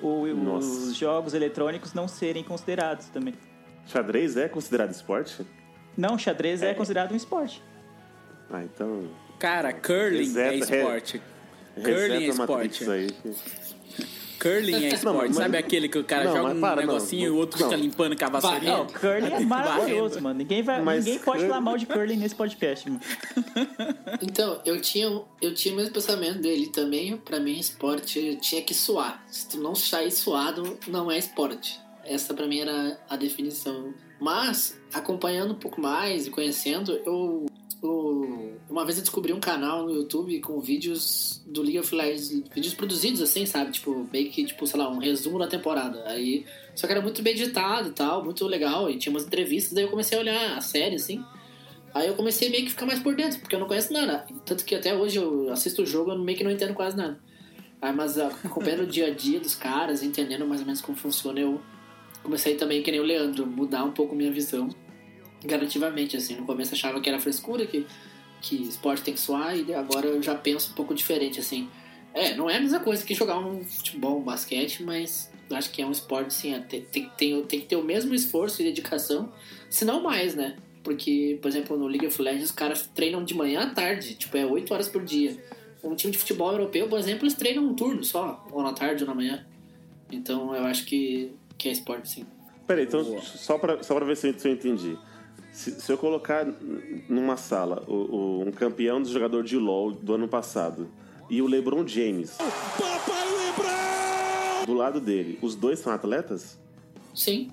os 0.03 0.95
jogos 0.97 1.35
eletrônicos 1.35 1.95
não 1.95 2.07
serem 2.09 2.43
considerados 2.43 3.07
também. 3.09 3.35
Xadrez 3.87 4.37
é 4.37 4.49
considerado 4.49 4.91
esporte? 4.91 5.47
Não, 5.97 6.19
xadrez 6.19 6.63
é, 6.63 6.75
considerado 6.75 7.13
um 7.13 7.17
esporte. 7.17 7.63
Ah, 8.51 8.63
então. 8.65 9.09
Cara, 9.39 9.73
curling 9.73 10.37
é 10.39 10.51
Reseta- 10.51 10.77
esporte. 10.77 11.23
Curling 11.77 12.25
é 12.25 12.29
esporte. 12.29 12.91
aí. 12.91 13.09
Curling 14.45 14.85
é 14.85 14.89
esporte. 14.95 15.35
Sabe 15.35 15.57
aquele 15.57 15.89
que 15.89 15.99
o 15.99 16.05
cara 16.05 16.25
Não, 16.25 16.37
joga 16.37 16.55
um 16.55 16.61
para, 16.61 16.77
não. 16.83 16.93
negocinho 16.93 17.27
e 17.27 17.31
o 17.31 17.37
outro 17.37 17.59
fica 17.59 17.75
limpando 17.77 18.17
com 18.17 18.25
a 18.25 18.29
vassourinha? 18.29 18.77
Não, 18.77 18.87
curling 18.87 19.33
é 19.33 19.41
maravilhoso, 19.41 20.21
mano. 20.21 20.39
Ninguém, 20.39 20.63
vai, 20.63 20.83
Mas 20.83 21.05
ninguém 21.05 21.19
pode 21.21 21.39
curling- 21.39 21.49
falar 21.49 21.61
mal 21.61 21.79
de 21.79 21.87
curling 21.87 22.17
nesse 22.17 22.35
podcast, 22.35 22.89
mano. 22.91 23.01
Então, 24.23 24.61
eu 24.65 24.81
tinha, 24.81 25.07
eu 25.43 25.55
tinha 25.55 25.75
o 25.75 25.77
mesmo 25.77 25.93
pensamento 25.93 26.39
dele 26.41 26.69
também. 26.69 27.17
Pra 27.17 27.41
mim, 27.41 27.59
esporte 27.59 28.37
tinha 28.41 28.63
que 28.63 28.73
suar. 28.75 29.23
Se 29.29 29.49
tu 29.49 29.59
não 29.59 29.75
sair 29.75 30.11
suado, 30.11 30.79
não 30.87 31.11
é 31.11 31.19
esporte. 31.19 31.81
Essa 32.05 32.33
pra 32.35 32.47
mim 32.47 32.61
era 32.61 32.99
a 33.09 33.17
definição. 33.17 33.93
Mas, 34.21 34.79
acompanhando 34.93 35.53
um 35.53 35.59
pouco 35.59 35.81
mais 35.81 36.27
e 36.27 36.31
conhecendo, 36.31 36.93
eu, 37.05 37.47
eu- 37.87 38.55
Uma 38.69 38.85
vez 38.85 38.97
eu 38.97 39.03
descobri 39.03 39.33
um 39.33 39.39
canal 39.41 39.85
no 39.85 39.93
YouTube 39.93 40.41
com 40.41 40.59
vídeos 40.61 41.43
do 41.47 41.61
League 41.63 41.79
of 41.79 41.95
Legends, 41.95 42.31
vídeos 42.55 42.75
produzidos 42.75 43.21
assim, 43.21 43.45
sabe? 43.47 43.73
Tipo, 43.73 44.09
meio 44.13 44.31
que, 44.31 44.45
tipo, 44.45 44.67
sei 44.67 44.81
lá, 44.81 44.89
um 44.91 44.99
resumo 44.99 45.39
da 45.39 45.47
temporada. 45.47 46.03
Aí. 46.07 46.45
Só 46.75 46.87
que 46.87 46.93
era 46.93 47.03
muito 47.03 47.23
bem 47.23 47.35
editado 47.35 47.89
e 47.89 47.93
tal, 47.93 48.25
muito 48.25 48.47
legal. 48.47 48.91
E 48.91 48.97
tinha 48.97 49.13
umas 49.13 49.25
entrevistas, 49.27 49.73
daí 49.75 49.85
eu 49.85 49.91
comecei 49.91 50.17
a 50.19 50.21
olhar 50.21 50.57
a 50.57 50.61
série, 50.61 50.97
assim. 50.97 51.23
Aí 51.93 52.09
eu 52.09 52.15
comecei 52.15 52.49
meio 52.51 52.65
que 52.65 52.71
ficar 52.71 52.87
mais 52.87 52.99
por 52.99 53.15
dentro, 53.15 53.39
porque 53.39 53.55
eu 53.55 53.61
não 53.61 53.69
conheço 53.69 53.93
nada. 53.93 54.27
Tanto 54.45 54.65
que 54.65 54.75
até 54.75 54.97
hoje 54.97 55.19
eu 55.19 55.53
assisto 55.53 55.83
o 55.83 55.87
jogo 55.87 56.11
eu 56.11 56.19
meio 56.19 56.37
que 56.37 56.43
não 56.43 56.51
entendo 56.51 56.75
quase 56.75 56.97
nada. 56.97 57.21
Aí, 57.81 57.93
mas 57.95 58.19
ah, 58.19 58.33
acompanhando 58.43 58.85
o 58.85 58.87
dia 58.87 59.07
a 59.09 59.11
dia 59.11 59.39
dos 59.39 59.55
caras, 59.55 60.03
entendendo 60.03 60.47
mais 60.47 60.61
ou 60.63 60.67
menos 60.67 60.81
como 60.81 60.97
funciona, 60.97 61.39
eu 61.39 61.61
comecei 62.23 62.57
também, 62.57 62.83
que 62.83 62.91
nem 62.91 62.99
o 62.99 63.05
Leandro, 63.05 63.47
mudar 63.47 63.85
um 63.85 63.93
pouco 63.93 64.17
minha 64.17 64.33
visão. 64.33 64.69
Gradativamente, 65.45 66.17
assim. 66.17 66.37
No 66.37 66.45
começo 66.45 66.75
achava 66.75 67.01
que 67.01 67.09
era 67.09 67.21
frescura, 67.21 67.67
que, 67.67 67.87
que 68.41 68.63
esporte 68.63 69.03
tem 69.03 69.15
que 69.15 69.21
suar, 69.21 69.57
e 69.57 69.75
agora 69.75 70.07
eu 70.07 70.23
já 70.23 70.35
penso 70.35 70.73
um 70.73 70.75
pouco 70.75 70.95
diferente, 70.95 71.39
assim. 71.39 71.69
É, 72.15 72.35
não 72.35 72.49
é 72.49 72.57
a 72.57 72.61
mesma 72.61 72.81
coisa 72.81 73.05
que 73.05 73.15
jogar 73.15 73.39
um 73.39 73.65
futebol, 73.65 74.19
um 74.19 74.23
basquete, 74.23 74.83
mas 74.83 75.31
acho 75.51 75.71
que 75.71 75.83
é 75.83 75.87
um 75.87 75.91
esporte, 75.91 76.33
sim. 76.33 76.55
é, 76.55 76.61
Tem, 76.61 76.83
tem, 76.83 77.11
tem, 77.17 77.43
tem 77.43 77.61
que 77.61 77.67
ter 77.67 77.77
o 77.77 77.83
mesmo 77.83 78.15
esforço 78.15 78.63
e 78.63 78.65
dedicação, 78.65 79.33
se 79.69 79.85
não 79.85 80.03
mais, 80.03 80.35
né? 80.35 80.57
Porque, 80.83 81.39
por 81.43 81.49
exemplo, 81.49 81.77
no 81.77 81.87
League 81.87 82.07
of 82.07 82.21
Legends, 82.21 82.51
os 82.51 82.53
caras 82.53 82.89
treinam 82.95 83.25
de 83.25 83.35
manhã 83.35 83.63
à 83.63 83.71
tarde, 83.71 84.15
tipo, 84.15 84.37
é 84.37 84.47
8 84.47 84.73
horas 84.73 84.89
por 84.89 85.03
dia. 85.03 85.37
Um 85.83 85.95
time 85.95 86.13
de 86.13 86.19
futebol 86.19 86.53
europeu, 86.53 86.89
por 86.89 86.99
exemplo, 86.99 87.25
eles 87.25 87.35
treinam 87.35 87.65
um 87.65 87.75
turno 87.75 88.05
só, 88.05 88.47
ou 88.51 88.63
na 88.63 88.73
tarde 88.73 89.03
ou 89.03 89.09
na 89.09 89.15
manhã. 89.15 89.45
Então 90.13 90.55
eu 90.55 90.65
acho 90.65 90.85
que, 90.85 91.33
que 91.59 91.69
é 91.69 91.73
esporte, 91.73 92.09
sim. 92.09 92.27
Peraí, 92.67 92.85
então, 92.85 93.21
só 93.21 93.59
pra, 93.59 93.83
só 93.83 93.95
pra 93.95 94.05
ver 94.05 94.17
se 94.17 94.29
eu 94.29 94.53
entendi. 94.53 94.97
Se, 95.55 95.71
se 95.81 95.93
eu 95.93 95.97
colocar 95.97 96.45
numa 97.09 97.37
sala 97.37 97.85
o, 97.87 97.93
o- 97.95 98.43
um 98.47 98.51
campeão 98.51 99.01
do 99.01 99.09
jogador 99.09 99.45
de 99.45 99.57
LoL 99.57 99.93
do 99.93 100.15
ano 100.15 100.27
passado 100.27 100.89
e 101.31 101.41
o 101.41 101.47
LeBron 101.47 101.87
James. 101.87 102.37
Do 104.67 104.75
lado 104.75 105.01
dele, 105.01 105.39
os 105.41 105.55
dois 105.55 105.79
são 105.79 105.93
atletas? 105.93 106.59
Sim. 107.15 107.53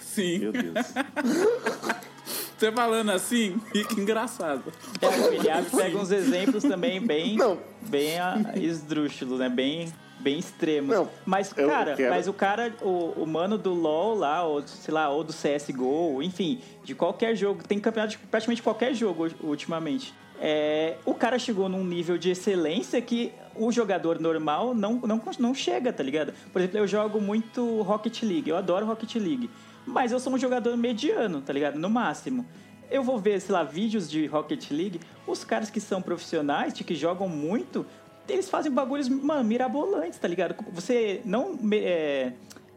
Sim. 0.00 0.38
Meu 0.38 0.52
Deus. 0.52 0.74
Você 2.58 2.72
falando 2.72 3.10
assim, 3.10 3.56
fica 3.70 4.00
engraçado. 4.00 4.72
É, 5.00 5.06
o 5.06 5.30
Guilherme 5.30 5.70
pega 5.70 5.96
uns 5.96 6.10
exemplos 6.10 6.64
também 6.64 7.00
bem, 7.00 7.36
Não. 7.36 7.56
bem 7.82 8.18
ah, 8.18 8.36
esdrúxulos, 8.56 9.38
né? 9.38 9.48
Bem, 9.48 9.92
bem 10.20 10.38
extremos. 10.38 10.94
Não, 10.94 11.08
mas, 11.24 11.52
cara, 11.52 11.96
mas 12.10 12.28
o 12.28 12.32
cara, 12.32 12.72
o, 12.82 13.22
o 13.22 13.26
mano 13.26 13.56
do 13.56 13.72
LoL 13.72 14.14
lá, 14.14 14.44
ou 14.44 14.66
sei 14.66 14.92
lá, 14.92 15.08
ou 15.08 15.24
do 15.24 15.32
CSGO, 15.32 16.22
enfim, 16.22 16.60
de 16.84 16.94
qualquer 16.94 17.34
jogo, 17.34 17.62
tem 17.66 17.78
campeonato 17.78 18.12
de 18.12 18.18
praticamente 18.18 18.62
qualquer 18.62 18.94
jogo 18.94 19.28
ultimamente. 19.42 20.14
É, 20.40 20.96
o 21.04 21.14
cara 21.14 21.38
chegou 21.38 21.68
num 21.68 21.84
nível 21.84 22.16
de 22.16 22.30
excelência 22.30 23.00
que 23.02 23.32
o 23.56 23.72
jogador 23.72 24.20
normal 24.20 24.72
não, 24.72 24.94
não, 24.94 25.20
não 25.38 25.54
chega, 25.54 25.92
tá 25.92 26.02
ligado? 26.02 26.32
Por 26.52 26.60
exemplo, 26.60 26.78
eu 26.78 26.86
jogo 26.86 27.20
muito 27.20 27.82
Rocket 27.82 28.22
League, 28.22 28.48
eu 28.48 28.56
adoro 28.56 28.86
Rocket 28.86 29.16
League. 29.16 29.50
Mas 29.84 30.12
eu 30.12 30.20
sou 30.20 30.32
um 30.32 30.38
jogador 30.38 30.76
mediano, 30.76 31.40
tá 31.40 31.52
ligado? 31.52 31.78
No 31.78 31.90
máximo. 31.90 32.46
Eu 32.90 33.02
vou 33.02 33.18
ver, 33.18 33.40
sei 33.40 33.52
lá, 33.52 33.64
vídeos 33.64 34.08
de 34.08 34.26
Rocket 34.26 34.70
League, 34.70 35.00
os 35.26 35.44
caras 35.44 35.70
que 35.70 35.80
são 35.80 36.00
profissionais, 36.00 36.72
de 36.72 36.84
que 36.84 36.94
jogam 36.94 37.28
muito, 37.28 37.84
eles 38.28 38.48
fazem 38.48 38.70
bagulhos, 38.70 39.08
mano, 39.08 39.44
mirabolantes, 39.44 40.18
tá 40.18 40.28
ligado? 40.28 40.54
Você 40.72 41.20
não, 41.24 41.58
é, 41.72 42.32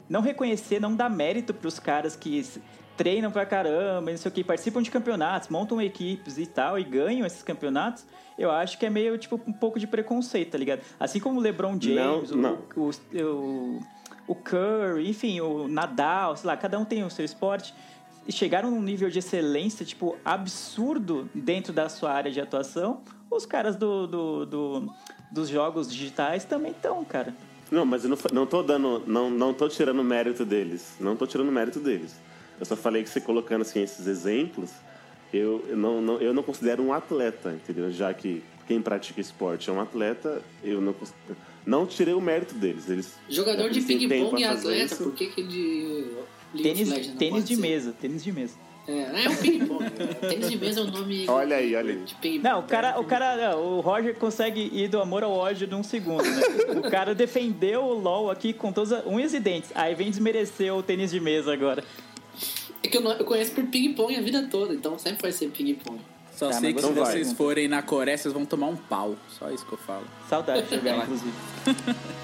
não 0.10 0.22
reconhecer, 0.22 0.80
não 0.80 0.96
dar 0.96 1.10
mérito 1.10 1.54
pros 1.54 1.80
caras 1.80 2.16
que 2.16 2.46
treinam 2.98 3.32
pra 3.32 3.46
caramba, 3.46 4.12
não 4.12 4.18
sei 4.18 4.30
o 4.30 4.34
que, 4.34 4.44
participam 4.44 4.82
de 4.82 4.92
campeonatos, 4.92 5.50
montam 5.50 5.82
equipes 5.82 6.38
e 6.38 6.46
tal, 6.46 6.78
e 6.78 6.84
ganham 6.84 7.26
esses 7.26 7.42
campeonatos, 7.42 8.06
eu 8.38 8.52
acho 8.52 8.78
que 8.78 8.86
é 8.86 8.90
meio, 8.90 9.18
tipo, 9.18 9.40
um 9.48 9.54
pouco 9.54 9.80
de 9.80 9.88
preconceito, 9.88 10.52
tá 10.52 10.58
ligado? 10.58 10.82
Assim 11.00 11.20
como 11.20 11.40
o 11.40 11.42
LeBron 11.42 11.78
James, 11.80 12.32
o- 12.32 12.38
não. 12.38 12.60
o, 12.76 12.90
o, 13.24 13.80
o 14.28 14.36
Curry, 14.36 15.10
enfim, 15.10 15.40
o 15.42 15.68
Nadal, 15.68 16.36
sei 16.38 16.48
lá, 16.48 16.56
cada 16.58 16.78
um 16.78 16.86
tem 16.86 17.04
o 17.04 17.10
seu 17.10 17.26
esporte. 17.26 17.74
Chegaram 18.30 18.70
num 18.70 18.82
nível 18.82 19.10
de 19.10 19.18
excelência, 19.20 19.84
tipo, 19.84 20.16
absurdo 20.24 21.28
dentro 21.34 21.74
da 21.74 21.90
sua 21.90 22.12
área 22.12 22.32
de 22.32 22.40
atuação. 22.40 23.02
Os 23.32 23.46
caras 23.46 23.76
do, 23.76 24.06
do- 24.08 24.46
do- 24.46 24.94
dos 25.32 25.48
jogos 25.50 25.90
digitais 25.90 26.44
também 26.44 26.72
estão, 26.72 27.04
cara. 27.06 27.34
Não, 27.72 27.86
mas 27.86 28.04
eu 28.04 28.10
não, 28.10 28.18
não 28.34 28.46
tô 28.46 28.62
dando. 28.62 29.02
Não, 29.08 29.30
não 29.30 29.54
tô 29.54 29.70
tirando 29.70 30.00
o 30.00 30.04
mérito 30.04 30.44
deles. 30.44 30.96
Não 31.00 31.16
tô 31.16 31.26
tirando 31.26 31.48
o 31.48 31.52
mérito 31.52 31.80
deles. 31.80 32.14
Eu 32.60 32.66
só 32.66 32.76
falei 32.76 33.02
que 33.04 33.10
você 33.10 33.22
colocando 33.22 33.62
assim, 33.62 33.82
esses 33.82 34.06
exemplos, 34.06 34.70
eu, 35.34 35.64
eu 35.70 35.78
não, 35.78 36.02
não- 36.02 36.18
eu 36.20 36.34
não 36.34 36.44
considero 36.44 36.84
um 36.84 36.92
atleta, 36.94 37.54
entendeu? 37.54 37.90
Já 37.90 38.14
que 38.14 38.44
quem 38.68 38.82
pratica 38.82 39.22
esporte 39.22 39.70
é 39.70 39.74
um 39.74 39.80
atleta, 39.82 40.42
eu 40.64 40.82
não 40.82 40.94
não 41.66 41.86
tirei 41.86 42.14
o 42.14 42.22
mérito 42.22 42.56
deles. 42.56 42.90
Eles 42.90 43.14
Jogador 43.30 43.70
de 43.70 43.82
ping-pong 43.82 44.42
e 44.42 44.44
atleta, 44.44 44.94
isso. 44.94 45.04
por 45.04 45.14
que 45.14 45.28
que 45.28 45.44
de 45.44 46.06
League 46.54 46.64
Tênis, 46.64 46.90
Legends 46.90 47.18
tênis 47.18 47.46
de 47.46 47.56
ser? 47.56 47.62
mesa, 47.62 47.92
tênis 48.02 48.24
de 48.24 48.32
mesa. 48.32 48.56
É, 48.92 49.26
é 49.26 49.30
um 49.30 49.36
ping-pong. 49.36 49.90
tênis 50.30 50.50
de 50.50 50.58
mesa 50.58 50.80
é 50.82 50.84
o 50.84 50.88
nome 50.88 51.26
Olha 51.30 51.56
aí, 51.56 51.76
olha 51.76 51.94
aí. 51.94 52.00
de 52.04 52.16
ping-pong. 52.16 52.44
Não, 52.44 52.60
o 52.60 52.64
cara, 52.64 53.00
o 53.00 53.04
cara, 53.06 53.58
o 53.58 53.80
Roger 53.82 54.16
consegue 54.16 54.70
ir 54.74 54.88
do 54.88 55.00
amor 55.02 55.24
ao 55.24 55.32
ódio 55.32 55.68
num 55.68 55.84
segundo, 55.84 56.24
né? 56.24 56.42
O 56.78 56.90
cara 56.90 57.14
defendeu 57.16 57.84
o 57.84 57.94
LoL 57.94 58.30
aqui 58.32 58.54
com 58.54 58.72
todas 58.72 58.92
as 58.92 59.06
unhas 59.06 59.34
e 59.34 59.40
dentes. 59.40 59.72
Aí 59.76 59.96
vem 59.96 60.10
desmerecer 60.10 60.74
o 60.76 60.82
tênis 60.84 61.12
de 61.12 61.20
mesa 61.20 61.54
agora. 61.54 61.84
É 62.84 62.88
que 62.88 62.98
eu, 62.98 63.02
não- 63.02 63.12
eu 63.14 63.26
conheço 63.26 63.52
por 63.54 63.64
ping-pong 63.66 64.16
a 64.16 64.22
vida 64.22 64.48
toda, 64.50 64.74
então 64.74 64.98
sempre 64.98 65.22
vai 65.22 65.32
ser 65.32 65.50
ping-pong. 65.50 66.00
Só 66.36 66.48
Tá, 66.50 66.54
sei 66.54 66.74
que 66.74 66.82
se 66.82 66.92
vai. 66.92 67.06
vocês 67.12 67.34
forem 67.34 67.68
na 67.68 67.84
Coreia, 67.84 68.18
vocês 68.18 68.34
vão 68.34 68.46
tomar 68.46 68.68
um 68.68 68.76
pau. 68.76 69.16
Só 69.38 69.52
isso 69.52 69.64
que 69.66 69.74
eu 69.74 69.78
falo. 69.78 70.04
Saudade 70.28 70.64
de 70.68 70.76
jogar, 70.76 70.98
inclusive. 71.04 71.32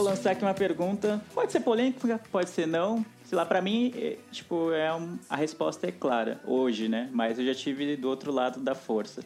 vou 0.00 0.08
lançar 0.10 0.30
aqui 0.32 0.42
uma 0.42 0.54
pergunta. 0.54 1.20
Pode 1.34 1.52
ser 1.52 1.60
polêmica, 1.60 2.20
pode 2.32 2.50
ser 2.50 2.66
não. 2.66 3.04
Sei 3.24 3.36
lá, 3.36 3.44
pra 3.46 3.60
mim, 3.60 3.92
é, 3.96 4.16
tipo, 4.32 4.72
é 4.72 4.92
um- 4.94 5.18
a 5.28 5.36
resposta 5.36 5.86
é 5.86 5.92
clara 5.92 6.40
hoje, 6.44 6.88
né? 6.88 7.08
Mas 7.12 7.38
eu 7.38 7.44
já 7.46 7.54
tive 7.54 7.96
do 7.96 8.08
outro 8.08 8.32
lado 8.32 8.60
da 8.60 8.74
força. 8.74 9.22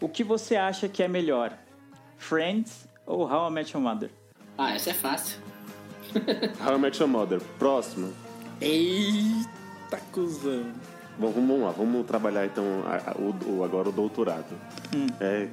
O 0.00 0.08
que 0.08 0.24
você 0.24 0.56
acha 0.56 0.88
que 0.88 1.02
é 1.02 1.08
melhor? 1.08 1.52
Friends 2.16 2.88
ou 3.06 3.22
How 3.30 3.48
I 3.48 3.52
Met 3.52 3.72
Your 3.76 3.82
Mother? 3.82 4.10
Ah, 4.56 4.72
essa 4.74 4.90
é 4.90 4.94
fácil. 4.94 5.38
How 6.64 6.76
I 6.76 6.78
Met 6.78 6.98
Your 6.98 7.08
Mother. 7.08 7.40
Próximo. 7.58 8.12
Eita, 8.60 10.00
cuzão. 10.12 10.64
Bom, 11.18 11.30
vamos 11.30 11.60
lá, 11.60 11.70
vamos 11.70 12.06
trabalhar 12.06 12.46
então 12.46 12.64
a- 12.86 13.10
a- 13.10 13.14
o, 13.18 13.58
o- 13.58 13.64
agora 13.64 13.88
o 13.88 13.92
doutorado. 13.92 14.54
É, 15.20 15.48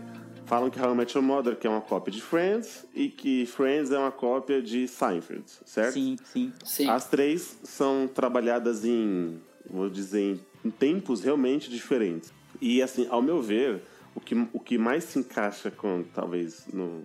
falam 0.46 0.70
que 0.70 0.80
How 0.80 0.94
I 0.94 0.96
Met 0.98 1.16
Your 1.18 1.26
Mother 1.26 1.56
que 1.56 1.66
é 1.68 1.70
uma 1.70 1.82
cópia 1.82 2.12
de 2.12 2.22
Friends 2.22 2.86
e 2.94 3.10
que 3.10 3.46
Friends 3.46 3.92
é 3.92 3.98
uma 3.98 4.12
cópia 4.12 4.62
de 4.62 4.88
Seinfeld, 4.88 5.44
certo? 5.66 5.94
Sim, 5.94 6.16
sim. 6.24 6.54
Sim. 6.64 6.90
As 6.90 7.08
três 7.10 7.58
são 7.64 8.08
trabalhadas 8.08 8.86
em, 8.86 9.40
vou 9.70 9.90
dizer, 9.90 10.22
em, 10.22 10.40
em 10.64 10.70
tempos 10.72 11.24
realmente 11.24 11.70
diferentes. 11.70 12.32
E 12.62 12.82
assim, 12.82 13.08
ao 13.10 13.22
meu 13.22 13.42
ver, 13.42 13.82
o 14.16 14.20
que, 14.22 14.36
o 14.54 14.60
que 14.60 14.78
mais 14.78 15.04
se 15.06 15.20
encaixa 15.20 15.70
com, 15.72 16.04
talvez, 16.14 16.66
no, 16.72 17.02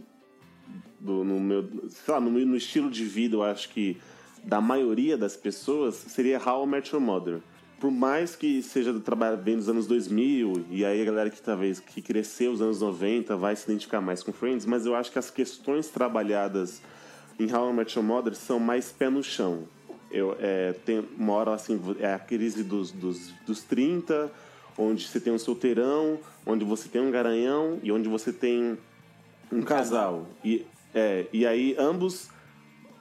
do- 0.99 1.25
no 1.25 1.41
meu, 1.41 1.69
sei 1.89 2.15
lá, 2.15 2.21
no, 2.21 2.31
meu- 2.31 2.47
no 2.47 2.57
estilo 2.57 2.91
de 2.91 3.05
vida, 3.05 3.37
eu 3.37 3.43
acho 3.43 3.69
que 3.71 3.97
da 4.45 4.61
maioria 4.61 5.19
das 5.19 5.37
pessoas 5.37 5.95
seria 5.97 6.41
How 6.41 6.65
I 6.65 6.69
Met 6.69 6.95
Your 6.95 7.03
Mother. 7.03 7.41
Por 7.81 7.91
mais 7.91 8.37
que 8.37 8.63
seja 8.63 8.93
do 8.93 9.01
trabalho 9.01 9.39
bem 9.39 9.57
dos 9.57 9.67
anos 9.67 9.87
2000, 9.87 10.67
e 10.71 10.85
aí 10.85 11.01
a 11.01 11.05
galera 11.07 11.31
que 11.31 11.41
talvez 11.41 11.81
que 11.81 12.03
cresceu 12.03 12.53
nos 12.53 12.61
anos 12.61 12.81
90 12.83 13.35
vai 13.37 13.57
se 13.57 13.65
identificar 13.65 14.03
mais 14.03 14.23
com 14.23 14.35
Friends, 14.35 14.67
mas 14.67 14.85
eu 14.85 14.95
acho 14.95 15.11
que 15.11 15.19
as 15.19 15.31
questões 15.31 15.89
trabalhadas 15.89 16.83
em 17.39 17.51
How 17.51 17.71
I 17.71 17.73
Met 17.73 17.99
Your 17.99 18.07
Mother 18.07 18.37
são 18.37 18.61
mais 18.61 18.93
pé 18.93 19.09
no 19.09 19.25
chão. 19.25 19.65
Eu, 20.11 20.37
é, 20.39 20.75
tem 20.85 21.03
uma 21.17 21.33
hora 21.33 21.55
assim, 21.55 21.81
é 21.99 22.13
a 22.13 22.19
crise 22.19 22.63
dos, 22.63 22.93
dos, 22.93 23.33
dos 23.47 23.63
30, 23.63 24.31
onde 24.77 25.09
você 25.09 25.19
tem 25.19 25.33
um 25.33 25.39
solteirão, 25.39 26.19
onde 26.45 26.67
você 26.67 26.87
tem 26.87 27.01
um 27.01 27.11
garanhão 27.11 27.79
e 27.83 27.91
onde 27.91 28.11
você 28.11 28.31
tem 28.31 28.77
um 29.51 29.63
casal. 29.63 30.27
E, 30.45 30.67
é, 30.95 31.25
e 31.33 31.47
aí 31.47 31.75
ambos, 31.79 32.29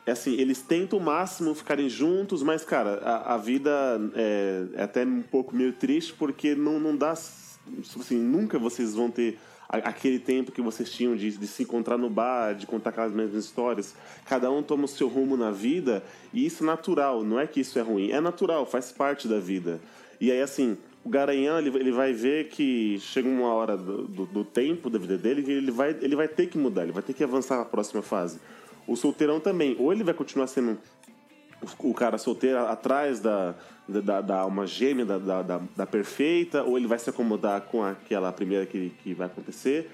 é 0.09 0.11
assim, 0.11 0.33
eles 0.33 0.61
tentam 0.61 0.99
o 0.99 1.01
máximo 1.01 1.53
ficarem 1.53 1.87
juntos, 1.87 2.43
mas, 2.43 2.65
cara, 2.65 2.95
a, 3.03 3.35
a 3.35 3.37
vida 3.37 3.71
é, 4.15 4.65
é 4.73 4.83
até 4.83 5.05
um 5.05 5.21
pouco 5.21 5.55
meio 5.55 5.73
triste 5.73 6.13
porque 6.13 6.55
não, 6.55 6.79
não 6.79 6.95
dá. 6.95 7.11
Assim, 7.11 8.17
nunca 8.17 8.57
vocês 8.57 8.95
vão 8.95 9.11
ter 9.11 9.37
a- 9.69 9.77
aquele 9.77 10.17
tempo 10.17 10.51
que 10.51 10.61
vocês 10.61 10.91
tinham 10.91 11.15
de, 11.15 11.37
de 11.37 11.47
se 11.47 11.61
encontrar 11.63 11.97
no 11.97 12.09
bar, 12.09 12.55
de 12.55 12.65
contar 12.65 12.89
aquelas 12.89 13.13
mesmas 13.13 13.45
histórias. 13.45 13.95
Cada 14.25 14.51
um 14.51 14.63
toma 14.63 14.85
o 14.85 14.87
seu 14.87 15.07
rumo 15.07 15.37
na 15.37 15.51
vida 15.51 16.03
e 16.33 16.45
isso 16.45 16.63
é 16.63 16.65
natural, 16.65 17.23
não 17.23 17.39
é 17.39 17.45
que 17.45 17.59
isso 17.59 17.77
é 17.77 17.81
ruim, 17.83 18.09
é 18.11 18.19
natural, 18.19 18.65
faz 18.65 18.91
parte 18.91 19.27
da 19.27 19.39
vida. 19.39 19.79
E 20.19 20.31
aí, 20.31 20.41
assim, 20.41 20.75
o 21.05 21.09
Garanhão, 21.09 21.59
ele, 21.59 21.69
ele 21.77 21.91
vai 21.91 22.11
ver 22.11 22.49
que 22.49 22.99
chega 22.99 23.29
uma 23.29 23.53
hora 23.53 23.77
do, 23.77 24.07
do, 24.07 24.25
do 24.25 24.43
tempo 24.43 24.89
da 24.89 24.97
vida 24.97 25.17
dele 25.17 25.43
que 25.43 25.51
ele 25.51 25.71
vai, 25.71 25.95
ele 26.01 26.15
vai 26.15 26.27
ter 26.27 26.47
que 26.47 26.57
mudar, 26.57 26.83
ele 26.83 26.91
vai 26.91 27.03
ter 27.03 27.13
que 27.13 27.23
avançar 27.23 27.57
na 27.57 27.65
próxima 27.65 28.01
fase. 28.01 28.39
O 28.89 28.96
solteirão 28.96 29.39
também, 29.39 29.75
ou 29.79 29.93
ele 29.93 30.03
vai 30.03 30.13
continuar 30.13 30.48
sendo 30.48 30.77
o 31.77 31.93
cara 31.93 32.17
solteiro 32.17 32.58
atrás 32.60 33.19
da, 33.19 33.53
da, 33.88 34.22
da 34.22 34.39
alma 34.39 34.65
gêmea, 34.65 35.05
da, 35.05 35.17
da, 35.17 35.41
da, 35.41 35.62
da 35.75 35.86
perfeita, 35.86 36.63
ou 36.63 36.77
ele 36.77 36.88
vai 36.88 36.98
se 36.98 37.10
acomodar 37.10 37.62
com 37.62 37.84
aquela 37.84 38.31
primeira 38.31 38.65
que, 38.65 38.91
que 39.03 39.13
vai 39.13 39.27
acontecer. 39.27 39.91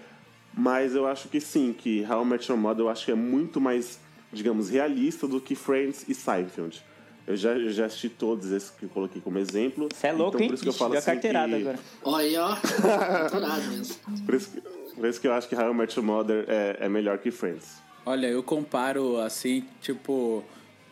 Mas 0.54 0.96
eu 0.96 1.06
acho 1.06 1.28
que 1.28 1.42
sim, 1.42 1.74
que 1.78 2.06
How 2.10 2.24
I 2.24 2.25
Met 2.25 2.50
Your 2.50 2.60
Mother 2.60 2.86
eu 2.86 2.90
acho 2.90 3.06
que 3.06 3.12
é 3.12 3.16
muito 3.16 3.60
mais, 3.60 4.00
digamos, 4.32 4.70
realista 4.70 5.28
do 5.28 5.42
que 5.42 5.56
Friends 5.56 6.06
e 6.08 6.14
Seinfeld. 6.14 6.82
Eu 7.28 7.36
já, 7.36 7.52
eu 7.52 7.72
já 7.72 7.86
assisti 7.88 8.08
todos 8.08 8.52
esses 8.52 8.70
que 8.70 8.84
eu 8.84 8.90
coloquei 8.90 9.22
como 9.22 9.40
exemplo. 9.40 9.90
Você 9.94 10.08
é 10.08 10.14
louco, 10.14 10.38
então, 10.38 10.42
hein? 10.42 10.48
Por 10.48 10.54
isso 10.54 10.64
que 10.64 10.70
eu 10.70 10.72
Ixi, 10.72 10.80
falo 10.80 10.92
deu 10.92 10.98
a 10.98 11.00
assim 11.00 11.12
carteirada 11.12 11.56
que, 11.56 11.62
agora. 11.62 11.80
Olha 12.04 12.25
aí, 12.25 12.38
ó. 12.38 12.56
Doutorado 13.30 13.64
mesmo. 13.72 13.96
Por 14.25 14.36
isso, 14.36 14.52
que, 14.52 14.62
por 14.62 15.10
isso 15.10 15.22
que 15.22 15.28
eu 15.28 15.34
acho 15.34 15.50
que 15.50 15.56
How 15.56 15.72
I 15.72 15.74
Met 15.74 15.98
Your 15.98 16.05
Mother 16.05 16.46
é, 16.48 16.77
é 16.81 16.88
melhor 16.90 17.18
que 17.18 17.31
Friends. 17.31 17.84
Olha, 18.05 18.27
eu 18.27 18.44
comparo 18.44 19.18
assim, 19.20 19.65
tipo, 19.81 20.44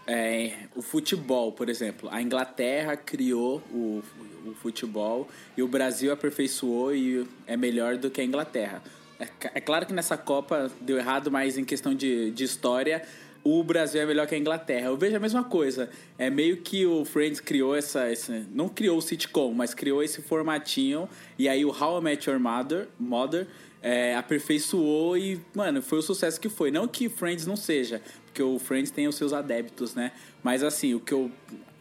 é, 0.07 0.53
o 0.75 0.81
futebol, 0.81 1.51
por 1.51 1.69
exemplo. 1.69 2.09
A 2.11 2.21
Inglaterra 2.21 2.97
criou 2.97 3.61
o, 3.71 4.01
o 4.45 4.53
futebol 4.55 5.27
e 5.55 5.61
o 5.61 5.67
Brasil 5.67 6.11
aperfeiçoou 6.11 6.93
e 6.95 7.27
é 7.45 7.55
melhor 7.55 7.97
do 7.97 8.09
que 8.09 8.19
a 8.19 8.23
Inglaterra. 8.23 8.81
É, 9.19 9.27
é 9.55 9.61
claro 9.61 9.85
que 9.85 9.93
nessa 9.93 10.17
Copa 10.17 10.71
deu 10.81 10.97
errado, 10.97 11.29
mas 11.29 11.57
em 11.57 11.63
questão 11.63 11.93
de, 11.93 12.31
de 12.31 12.43
história, 12.43 13.03
o 13.43 13.63
Brasil 13.63 14.01
é 14.01 14.05
melhor 14.05 14.25
que 14.25 14.35
a 14.35 14.37
Inglaterra. 14.37 14.87
Eu 14.87 14.97
vejo 14.97 15.15
a 15.15 15.19
mesma 15.19 15.43
coisa. 15.43 15.89
É 16.17 16.29
meio 16.29 16.57
que 16.57 16.85
o 16.85 17.05
Friends 17.05 17.39
criou 17.39 17.75
essa. 17.75 18.07
essa 18.07 18.45
não 18.51 18.69
criou 18.69 18.97
o 18.97 19.01
sitcom, 19.01 19.53
mas 19.53 19.73
criou 19.73 20.01
esse 20.01 20.21
formatinho. 20.21 21.07
E 21.37 21.47
aí 21.47 21.63
o 21.65 21.69
How 21.69 21.99
I 21.99 22.03
Met 22.03 22.29
Your 22.29 22.39
Mother, 22.39 22.87
Mother 22.99 23.47
é, 23.83 24.15
aperfeiçoou 24.15 25.17
e, 25.17 25.41
mano, 25.53 25.81
foi 25.81 25.99
o 25.99 26.01
sucesso 26.01 26.39
que 26.39 26.47
foi. 26.47 26.71
Não 26.71 26.87
que 26.87 27.09
Friends 27.09 27.45
não 27.45 27.57
seja, 27.57 28.01
porque 28.25 28.41
o 28.41 28.57
Friends 28.57 28.89
tem 28.89 29.09
os 29.09 29.15
seus 29.15 29.33
adeptos, 29.33 29.93
né? 29.93 30.13
Mas 30.41 30.63
assim, 30.63 30.93
o 30.93 31.01
que 31.01 31.13
eu. 31.13 31.29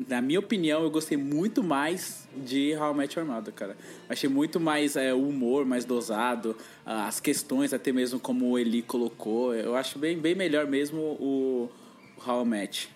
Na 0.08 0.20
minha 0.20 0.40
opinião, 0.40 0.82
eu 0.82 0.90
gostei 0.90 1.16
muito 1.16 1.62
mais 1.62 2.28
de 2.36 2.74
How 2.74 2.92
I 2.92 2.96
Met 2.96 3.16
Your 3.16 3.28
Mother, 3.28 3.54
cara. 3.54 3.76
Achei 4.08 4.28
muito 4.28 4.58
mais 4.58 4.96
é, 4.96 5.14
humor, 5.14 5.64
mais 5.64 5.84
dosado, 5.84 6.56
as 6.84 7.20
questões, 7.20 7.72
até 7.72 7.92
mesmo 7.92 8.18
como 8.18 8.50
o 8.50 8.58
Eli 8.58 8.82
colocou. 8.82 9.54
Eu 9.54 9.76
acho 9.76 10.00
bem, 10.00 10.18
bem 10.18 10.34
melhor 10.34 10.66
mesmo 10.66 11.00
o, 11.00 11.70
o 12.16 12.28
How 12.28 12.42
I 12.42 12.48
Met. 12.48 12.88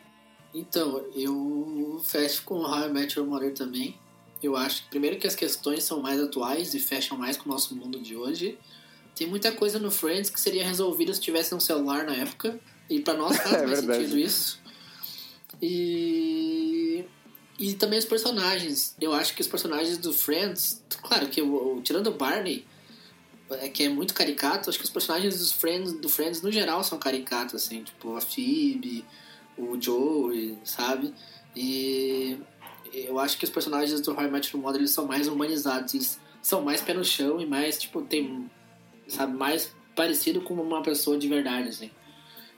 Então, 0.53 1.05
eu 1.15 2.01
fecho 2.03 2.43
com 2.43 2.57
How 2.57 2.89
I 2.89 2.93
Met 2.93 3.17
Your 3.17 3.29
Mother 3.29 3.55
também. 3.55 3.97
Eu 4.43 4.57
acho 4.57 4.85
primeiro, 4.89 5.17
que 5.17 5.29
as 5.29 5.37
questões 5.37 5.85
são 5.85 6.03
mais 6.03 6.21
atuais 6.21 6.75
e 6.75 6.81
fecham 6.81 7.17
mais 7.17 7.37
com 7.37 7.49
o 7.49 7.53
nosso 7.53 7.77
mundo 7.77 8.01
de 8.01 8.17
hoje. 8.17 8.59
Tem 9.17 9.27
muita 9.27 9.51
coisa 9.51 9.79
no 9.79 9.91
Friends 9.91 10.31
que 10.31 10.39
seria 10.39 10.65
resolvida 10.65 11.13
se 11.13 11.21
tivesse 11.21 11.55
um 11.55 11.61
celular 11.61 12.05
na 12.05 12.15
época. 12.15 12.61
E 12.89 13.01
pra 13.01 13.15
nós 13.15 13.37
faz 13.37 13.53
É 13.57 13.67
mais 13.67 13.81
verdade. 13.81 14.03
sentido 14.05 14.19
isso. 14.19 14.61
E. 15.61 17.05
E 17.59 17.75
também 17.75 17.99
os 17.99 18.05
personagens. 18.05 18.95
Eu 19.01 19.13
acho 19.15 19.35
que 19.35 19.41
os 19.41 19.49
personagens 19.49 19.97
do 19.99 20.13
Friends. 20.13 20.83
Claro 21.03 21.27
que 21.29 21.41
tirando 21.83 22.09
o 22.09 22.13
Barney, 22.13 22.67
é 23.51 23.69
que 23.69 23.85
é 23.85 23.89
muito 23.89 24.13
caricato, 24.13 24.69
acho 24.69 24.79
que 24.79 24.85
os 24.85 24.91
personagens 24.91 25.39
dos 25.39 25.53
Friends, 25.53 25.93
do 25.95 26.09
Friends 26.09 26.43
no 26.43 26.51
geral 26.53 26.83
são 26.85 26.99
caricatos, 26.99 27.55
assim, 27.55 27.83
tipo 27.83 28.17
a 28.17 28.21
Phoebe, 28.21 29.05
o 29.57 29.81
Joey, 29.81 30.59
sabe? 30.65 31.15
E 31.55 32.39
eu 32.93 33.19
acho 33.19 33.39
que 33.39 33.45
os 33.45 33.51
personagens 33.51 34.01
do 34.01 34.13
How 34.13 34.25
I 34.25 34.31
Met 34.31 34.55
Your 34.55 34.63
Mother 34.63 34.81
eles 34.81 34.91
são 34.91 35.07
mais 35.07 35.29
humanizados, 35.29 35.95
eles 35.95 36.21
são 36.43 36.63
mais 36.63 36.81
pé 36.81 36.93
no 36.93 37.05
chão 37.05 37.41
e 37.41 37.47
mais, 37.47 37.79
tipo, 37.79 38.03
tem, 38.03 38.51
sabe, 39.07 39.37
mais 39.37 39.75
parecido 39.95 40.41
com 40.41 40.55
uma 40.55 40.83
pessoa 40.83 41.19
de 41.19 41.29
verdade, 41.29 41.69
assim. 41.69 41.91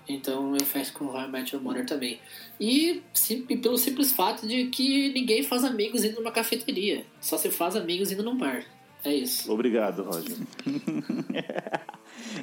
Então 0.08 0.54
eu 0.54 0.64
fecho 0.64 0.92
com 0.94 1.06
How 1.06 1.26
I 1.26 1.28
Met 1.28 1.54
Your 1.54 1.62
Mother 1.62 1.84
também. 1.84 2.18
E, 2.58 3.02
sim, 3.12 3.44
e 3.48 3.56
pelo 3.56 3.76
simples 3.76 4.10
fato 4.12 4.46
de 4.46 4.66
que 4.66 5.12
ninguém 5.12 5.42
faz 5.42 5.64
amigos 5.64 6.02
indo 6.02 6.16
numa 6.16 6.32
cafeteria. 6.32 7.04
Só 7.20 7.36
se 7.36 7.50
faz 7.50 7.76
amigos 7.76 8.10
indo 8.10 8.22
num 8.22 8.36
bar. 8.36 8.64
É 9.04 9.14
isso. 9.14 9.52
Obrigado, 9.52 10.02
Roger. 10.02 10.36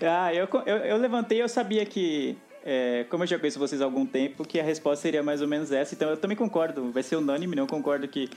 Ah, 0.02 0.34
eu, 0.34 0.48
eu, 0.65 0.78
eu 0.78 0.98
levantei 0.98 1.41
eu 1.41 1.50
sabia 1.50 1.86
que, 1.86 2.38
é, 2.63 3.06
como 3.10 3.24
eu 3.24 3.28
já 3.28 3.38
conheço 3.38 3.60
vocês 3.60 3.82
há 3.82 3.86
algum 3.86 4.06
tempo, 4.06 4.46
que 4.46 4.60
a 4.60 4.63
resposta 4.63 5.02
seria 5.02 5.22
mais 5.22 5.41
ou 5.41 5.48
menos 5.48 5.72
essa. 5.72 5.94
Então 5.94 6.10
eu 6.10 6.18
também 6.18 6.36
concordo, 6.36 6.91
vai 6.91 7.04
ser 7.04 7.15
unânime, 7.15 7.56
não 7.56 7.68
concordo 7.68 8.08
que 8.08 8.30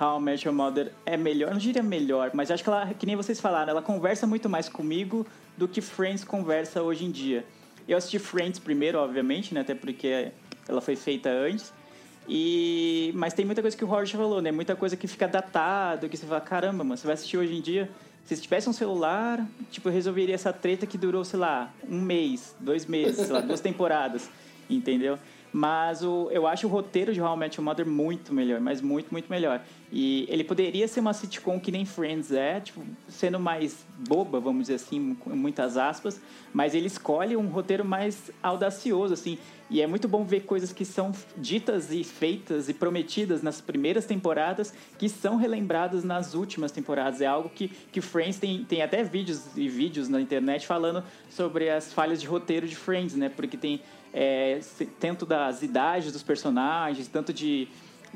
How 0.00 0.18
I 0.18 0.22
Met 0.22 0.46
Your 0.46 0.54
Mother 0.54 0.92
é 1.06 1.16
melhor. 1.16 1.50
Não 1.50 1.58
diria 1.58 1.82
melhor, 1.82 2.30
mas 2.34 2.50
acho 2.50 2.62
que 2.62 2.68
ela, 2.68 2.86
que 2.94 3.06
nem 3.06 3.16
vocês 3.16 3.40
falaram, 3.40 3.70
ela 3.70 3.82
conversa 3.82 4.26
muito 4.26 4.48
mais 4.48 4.68
comigo 4.68 5.26
do 5.56 5.68
que 5.68 5.80
Friends 5.80 6.24
conversa 6.24 6.82
hoje 6.82 7.04
em 7.04 7.10
dia. 7.10 7.44
Eu 7.86 7.96
assisti 7.96 8.18
Friends 8.18 8.58
primeiro, 8.58 8.98
obviamente, 8.98 9.54
né? 9.54 9.60
Até 9.60 9.74
porque 9.74 10.32
ela 10.68 10.80
foi 10.80 10.96
feita 10.96 11.30
antes. 11.30 11.72
E 12.28 13.12
mas 13.14 13.34
tem 13.34 13.44
muita 13.44 13.60
coisa 13.60 13.76
que 13.76 13.84
o 13.84 13.86
Roger 13.86 14.18
falou, 14.18 14.40
né? 14.40 14.50
Muita 14.50 14.74
coisa 14.74 14.96
que 14.96 15.06
fica 15.06 15.28
datado, 15.28 16.08
que 16.08 16.16
você 16.16 16.26
fala, 16.26 16.40
caramba, 16.40 16.82
mano, 16.82 16.96
você 16.96 17.06
vai 17.06 17.14
assistir 17.14 17.36
hoje 17.36 17.54
em 17.54 17.60
dia. 17.60 17.90
Se 18.24 18.34
tivesse 18.38 18.68
um 18.68 18.72
celular, 18.72 19.46
tipo, 19.70 19.88
eu 19.88 19.92
resolveria 19.92 20.34
essa 20.34 20.50
treta 20.50 20.86
que 20.86 20.96
durou, 20.96 21.24
sei 21.24 21.38
lá, 21.38 21.70
um 21.86 22.00
mês, 22.00 22.56
dois 22.58 22.86
meses, 22.86 23.26
sei 23.26 23.34
lá, 23.34 23.40
duas 23.40 23.60
temporadas, 23.60 24.30
entendeu? 24.68 25.18
Mas 25.52 26.02
o, 26.02 26.28
eu 26.32 26.46
acho 26.46 26.66
o 26.66 26.70
roteiro 26.70 27.12
de 27.12 27.20
How 27.20 27.36
I 27.36 27.38
Met 27.38 27.58
Your 27.58 27.64
Mother 27.64 27.86
muito 27.86 28.32
melhor, 28.32 28.60
mas 28.60 28.80
muito, 28.80 29.12
muito 29.12 29.28
melhor. 29.28 29.60
E 29.92 30.26
ele 30.28 30.42
poderia 30.42 30.88
ser 30.88 31.00
uma 31.00 31.12
sitcom 31.12 31.60
que 31.60 31.70
nem 31.70 31.84
Friends 31.84 32.32
é, 32.32 32.60
tipo, 32.60 32.82
sendo 33.08 33.38
mais 33.38 33.86
boba, 34.08 34.40
vamos 34.40 34.62
dizer 34.62 34.74
assim, 34.74 35.14
com 35.14 35.30
muitas 35.30 35.76
aspas, 35.76 36.20
mas 36.52 36.74
ele 36.74 36.86
escolhe 36.86 37.36
um 37.36 37.46
roteiro 37.46 37.84
mais 37.84 38.30
audacioso, 38.42 39.14
assim. 39.14 39.38
E 39.70 39.80
é 39.80 39.86
muito 39.86 40.06
bom 40.06 40.24
ver 40.24 40.40
coisas 40.40 40.72
que 40.72 40.84
são 40.84 41.12
ditas 41.36 41.90
e 41.90 42.04
feitas 42.04 42.68
e 42.68 42.74
prometidas 42.74 43.42
nas 43.42 43.60
primeiras 43.60 44.04
temporadas 44.04 44.74
que 44.98 45.08
são 45.08 45.36
relembradas 45.36 46.04
nas 46.04 46.34
últimas 46.34 46.70
temporadas. 46.70 47.20
É 47.20 47.26
algo 47.26 47.48
que, 47.48 47.68
que 47.90 48.00
Friends 48.00 48.38
tem, 48.38 48.64
tem 48.64 48.82
até 48.82 49.02
vídeos 49.02 49.56
e 49.56 49.68
vídeos 49.68 50.08
na 50.08 50.20
internet 50.20 50.66
falando 50.66 51.02
sobre 51.30 51.70
as 51.70 51.92
falhas 51.92 52.20
de 52.20 52.26
roteiro 52.26 52.68
de 52.68 52.76
Friends, 52.76 53.14
né? 53.14 53.28
Porque 53.28 53.56
tem 53.56 53.80
é, 54.12 54.60
tanto 55.00 55.26
das 55.26 55.62
idades 55.62 56.12
dos 56.12 56.22
personagens, 56.22 57.08
tanto 57.08 57.32
de 57.32 57.66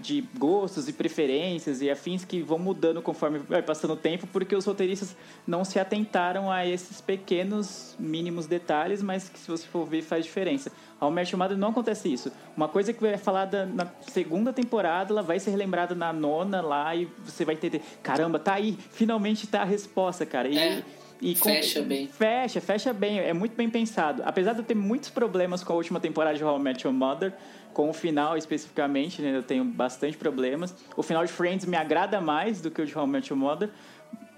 de 0.00 0.22
gostos 0.38 0.88
e 0.88 0.92
preferências 0.92 1.82
e 1.82 1.90
afins 1.90 2.24
que 2.24 2.40
vão 2.42 2.58
mudando 2.58 3.02
conforme 3.02 3.38
vai 3.38 3.62
passando 3.62 3.92
o 3.92 3.96
tempo, 3.96 4.26
porque 4.32 4.54
os 4.54 4.64
roteiristas 4.64 5.16
não 5.46 5.64
se 5.64 5.78
atentaram 5.78 6.50
a 6.50 6.66
esses 6.66 7.00
pequenos, 7.00 7.94
mínimos 7.98 8.46
detalhes, 8.46 9.02
mas 9.02 9.28
que 9.28 9.38
se 9.38 9.50
você 9.50 9.66
for 9.66 9.84
ver 9.86 10.02
faz 10.02 10.24
diferença. 10.24 10.70
Ao 11.00 11.10
Match 11.10 11.32
Mother 11.34 11.56
não 11.56 11.68
acontece 11.68 12.12
isso. 12.12 12.32
Uma 12.56 12.68
coisa 12.68 12.92
que 12.92 13.00
vai 13.00 13.16
falada 13.16 13.66
na 13.66 13.86
segunda 14.08 14.52
temporada, 14.52 15.12
ela 15.12 15.22
vai 15.22 15.38
ser 15.38 15.50
relembrada 15.50 15.94
na 15.94 16.12
nona 16.12 16.60
lá 16.60 16.94
e 16.96 17.06
você 17.24 17.44
vai 17.44 17.54
entender, 17.54 17.82
caramba, 18.02 18.38
tá 18.38 18.54
aí, 18.54 18.76
finalmente 18.92 19.46
tá 19.46 19.62
a 19.62 19.64
resposta, 19.64 20.26
cara. 20.26 20.48
E, 20.48 20.58
É. 20.58 20.82
e 21.20 21.34
com- 21.36 21.48
Fecha 21.50 21.82
bem. 21.82 22.08
Fecha, 22.08 22.60
fecha 22.60 22.92
bem. 22.92 23.20
É 23.20 23.32
muito 23.32 23.54
bem 23.56 23.70
pensado. 23.70 24.22
Apesar 24.26 24.52
de 24.54 24.58
eu 24.60 24.64
ter 24.64 24.74
muitos 24.74 25.08
problemas 25.10 25.62
com 25.62 25.72
a 25.72 25.76
última 25.76 26.00
temporada 26.00 26.36
de 26.36 26.42
How 26.44 26.58
I 26.58 26.62
Met 26.62 26.84
Your 26.86 26.94
Mother, 26.94 27.32
com 27.72 27.90
o 27.90 27.92
final 27.92 28.36
especificamente, 28.36 29.22
né, 29.22 29.36
eu 29.36 29.42
tenho 29.42 29.64
bastante 29.64 30.16
problemas. 30.16 30.74
O 30.96 31.02
final 31.02 31.24
de 31.24 31.32
Friends 31.32 31.66
me 31.66 31.76
agrada 31.76 32.20
mais 32.20 32.60
do 32.60 32.70
que 32.70 32.82
o 32.82 32.86
de 32.86 32.96
How 32.96 33.06
I 33.06 33.22
Your 33.28 33.36
Mother. 33.36 33.70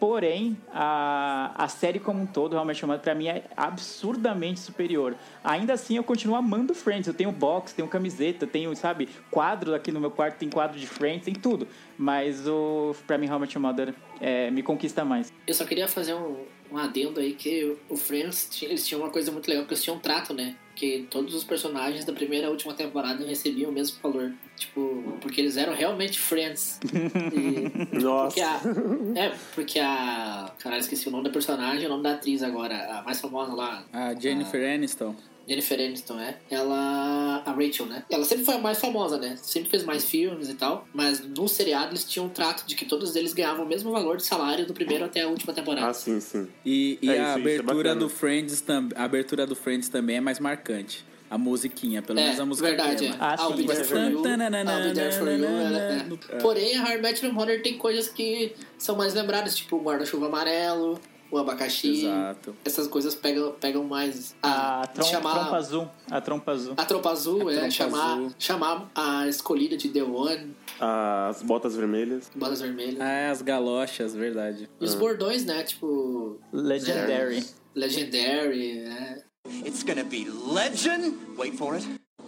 Porém, 0.01 0.57
a, 0.73 1.53
a 1.55 1.69
série 1.69 1.99
como 1.99 2.23
um 2.23 2.27
todo, 2.27 2.59
Met 2.65 2.81
Your 2.81 2.89
Mother, 2.89 3.03
pra 3.03 3.15
mim 3.15 3.29
é 3.29 3.45
absurdamente 3.55 4.59
superior. 4.59 5.15
Ainda 5.45 5.75
assim, 5.75 5.95
eu 5.95 6.03
continuo 6.03 6.37
amando 6.37 6.75
Friends. 6.75 7.07
Eu 7.07 7.13
tenho 7.13 7.31
box, 7.31 7.75
tenho 7.75 7.87
camiseta, 7.87 8.47
tenho, 8.47 8.75
sabe, 8.75 9.11
quadro 9.31 9.75
aqui 9.75 9.93
no 9.93 10.01
meu 10.01 10.11
quarto, 10.11 10.39
tem 10.39 10.49
quadro 10.49 10.81
de 10.81 10.87
Friends, 10.87 11.27
tem 11.27 11.35
tudo. 11.35 11.69
Mas, 11.99 12.49
o, 12.49 12.97
pra 13.07 13.19
mim, 13.19 13.29
How 13.29 13.45
I 13.45 13.59
Mother 13.59 13.95
é, 14.23 14.51
me 14.51 14.63
conquista 14.63 15.05
mais. 15.05 15.31
Eu 15.47 15.53
só 15.53 15.67
queria 15.67 15.87
fazer 15.87 16.15
um, 16.15 16.47
um 16.73 16.79
adendo 16.79 17.21
aí 17.21 17.35
que 17.35 17.77
o 17.87 17.97
Friends, 17.97 18.63
eles 18.63 18.87
tinham 18.87 19.03
uma 19.03 19.11
coisa 19.11 19.31
muito 19.31 19.49
legal, 19.49 19.67
que 19.67 19.75
eles 19.75 19.85
tinham 19.85 19.99
um 19.99 20.01
trato, 20.01 20.33
né? 20.33 20.57
Que 20.81 21.07
todos 21.11 21.35
os 21.35 21.45
personagens 21.45 22.07
da 22.07 22.13
primeira 22.15 22.47
e 22.47 22.51
última 22.51 22.73
temporada 22.73 23.23
recebiam 23.23 23.71
o 23.71 23.75
mesmo 23.75 23.99
valor. 24.03 24.33
Tipo, 24.57 25.19
porque 25.21 25.39
eles 25.43 25.59
eram 25.59 25.75
realmente 25.75 26.19
Friends. 26.19 26.81
E- 27.37 27.99
Nossa. 28.01 28.35
Porque 28.35 28.41
a, 28.41 29.21
é, 29.23 29.33
porque 29.55 29.79
a. 29.79 30.51
Caralho, 30.59 30.81
esqueci 30.81 31.07
o 31.09 31.11
nome 31.11 31.25
da 31.25 31.31
personagem 31.31 31.83
e 31.83 31.87
o 31.87 31.91
nome 31.91 32.03
da 32.03 32.13
atriz 32.13 32.43
agora, 32.43 32.99
a 32.99 33.03
mais 33.03 33.21
famosa 33.21 33.53
lá. 33.53 33.85
A 33.93 34.15
Jennifer 34.15 34.75
Aniston. 34.75 35.15
Jennifer 35.51 35.81
Aniston, 35.81 36.21
é. 36.21 36.37
Ela. 36.49 37.43
A 37.45 37.51
Rachel, 37.53 37.87
né? 37.87 38.05
Ela 38.09 38.25
sempre 38.25 38.45
foi 38.45 38.55
a 38.55 38.59
mais 38.59 38.79
famosa, 38.79 39.19
né? 39.19 39.37
Sempre 39.43 39.69
fez 39.71 39.83
mais 39.85 40.05
filmes 40.05 40.49
e 40.49 40.55
tal. 40.55 40.87
Mas 40.95 41.21
no 41.27 41.49
seriado 41.49 41.91
eles 41.91 42.05
tinham 42.05 42.27
um 42.27 42.29
trato 42.29 42.65
de 42.67 42.77
que 42.77 42.85
todos 42.85 43.17
eles 43.17 43.33
ganhavam 43.33 43.65
o 43.65 43.69
mesmo 43.69 43.91
valor 43.91 44.17
de 44.19 44.25
salário 44.25 44.65
do 44.65 44.73
primeiro 44.73 45.05
até 45.05 45.23
a 45.23 45.29
última 45.29 45.53
temporada. 45.53 45.89
Ah, 45.89 45.93
sim, 45.93 46.21
sim. 46.21 46.47
E, 46.65 46.99
e 47.03 47.09
É, 47.11 47.13
a 47.13 47.15
isso- 47.15 47.21
isso 47.21 47.29
é 47.29 47.35
abertura 47.41 47.67
bacana. 47.89 47.95
do 47.97 48.09
Friends 48.09 48.65
a 48.95 49.05
abertura 49.05 49.47
do 49.47 49.57
Friends 49.57 49.89
também 49.89 50.17
é 50.19 50.21
mais 50.21 50.39
marcante. 50.39 51.05
A 51.29 51.39
musiquinha, 51.39 52.03
pelo 52.03 52.19
É, 52.19 52.25
menos 52.25 52.41
a 52.41 52.45
música 52.45 52.69
verdade, 52.69 53.07
é. 53.07 53.11
tema. 53.13 53.17
Ah, 53.21 53.37
I'll 53.41 53.51
sim, 53.51 53.57
be 53.59 53.65
there 53.67 53.81
é 53.81 53.85
for 53.85 53.99
you. 53.99 54.23
verdade. 54.23 54.69
I'll 54.69 54.89
be 54.89 54.95
there 54.95 55.13
for 55.13 55.29
you. 55.31 55.45
ela- 55.45 55.79
É. 55.79 56.07
é. 56.37 56.39
Porém, 56.41 56.77
a 56.77 56.99
Met 56.99 57.25
Your 57.25 57.33
Mother 57.33 57.63
tem 57.63 57.79
coisas 57.79 58.09
que 58.09 58.53
são 58.77 58.97
mais 58.97 59.15
lembradas, 59.15 59.55
tipo 59.57 59.77
o 59.77 59.81
guarda-chuva 59.83 60.27
amarelo, 60.27 61.01
o 61.31 61.39
abacaxi. 61.39 62.05
Exato. 62.07 62.55
Essas 62.65 62.87
coisas 62.89 63.15
pegam, 63.15 63.53
pegam 63.53 63.85
mais. 63.85 64.35
A 64.43 64.83
Ah, 64.83 64.87
trom- 64.87 65.05
chamar, 65.07 65.35
trompa 65.41 65.57
azul. 65.57 65.89
A 66.11 66.21
trompa 66.21 66.53
azul. 66.53 66.75
A 66.77 66.85
trompa 66.85 67.11
azul, 67.11 67.49
A 67.49 67.53
é. 67.53 67.55
trompa 67.57 67.71
chamar, 67.71 68.13
azul. 68.15 68.33
chamar 68.39 68.91
a 68.95 69.29
escolhida 69.29 69.77
de 69.77 69.89
The 69.89 70.03
One, 70.03 70.55
As 70.81 71.43
botas 71.43 71.77
vermelhas. 71.77 72.31
bolas 72.35 72.61
vermelhas. 72.61 73.01
Ah, 73.01 73.09
é, 73.11 73.31
as 73.31 73.43
galochas, 73.43 74.15
verdade. 74.15 74.69
E 74.81 74.85
os 74.85 74.95
bordões, 74.95 75.45
né? 75.45 75.63
Tipo. 75.63 76.39
Legendary. 76.53 77.45
Legendary, 77.75 78.75
né? 78.81 79.23
It's 79.65 79.83
gonna 79.83 80.05
be 80.05 80.27
legend. 80.53 81.17
Wait 81.37 81.57
for 81.57 81.75
it. 81.75 81.87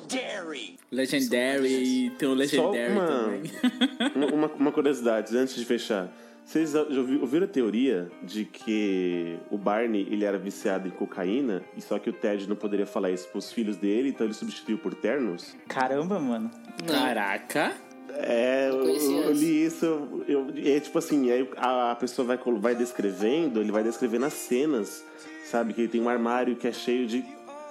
Dairy. 0.09 0.77
Legendary 0.91 2.07
e 2.07 2.11
tem 2.11 2.29
o 2.29 2.35
Legendary 2.35 2.93
uma- 2.93 3.07
também. 3.07 3.43
Uma- 4.35 4.47
uma 4.49 4.73
curiosidade, 4.73 5.37
antes 5.37 5.55
de 5.55 5.65
fechar. 5.65 6.13
Vocês 6.45 6.73
já 6.73 6.83
ouvi- 6.83 7.19
ouviram 7.19 7.45
a 7.45 7.49
teoria 7.49 8.11
de 8.23 8.45
que 8.45 9.39
o 9.51 9.57
Barney 9.57 10.07
ele 10.11 10.25
era 10.25 10.37
viciado 10.39 10.89
em 10.89 10.91
cocaína 10.91 11.63
e 11.77 11.81
só 11.81 11.99
que 11.99 12.11
o 12.11 12.13
Ted 12.13 12.49
não 12.49 12.57
poderia 12.57 12.85
falar 12.85 13.11
isso 13.11 13.29
pros 13.29 13.53
filhos 13.53 13.77
dele, 13.77 14.09
então 14.11 14.27
ele 14.27 14.35
substituiu 14.35 14.77
por 14.77 14.93
ternos? 14.95 15.57
Caramba, 15.69 16.19
mano. 16.19 16.51
Caraca. 16.87 17.73
É, 18.15 18.69
eu, 18.69 18.87
eu 18.89 19.33
li 19.33 19.65
isso, 19.65 20.25
eu, 20.29 20.49
é 20.63 20.79
tipo 20.81 20.99
assim, 20.99 21.31
aí 21.31 21.49
a, 21.57 21.93
a 21.93 21.97
pessoa 21.97 22.27
vai, 22.27 22.39
vai 22.59 22.75
descrevendo, 22.75 23.59
ele 23.61 23.73
vai 23.73 23.83
descrevendo 23.83 24.27
as 24.27 24.35
cenas, 24.35 25.03
sabe? 25.47 25.73
Que 25.73 25.83
ele 25.83 25.89
tem 25.89 26.01
um 26.03 26.09
armário 26.11 26.55
que 26.57 26.69
é 26.69 26.73
cheio 26.73 27.07
de 27.07 27.25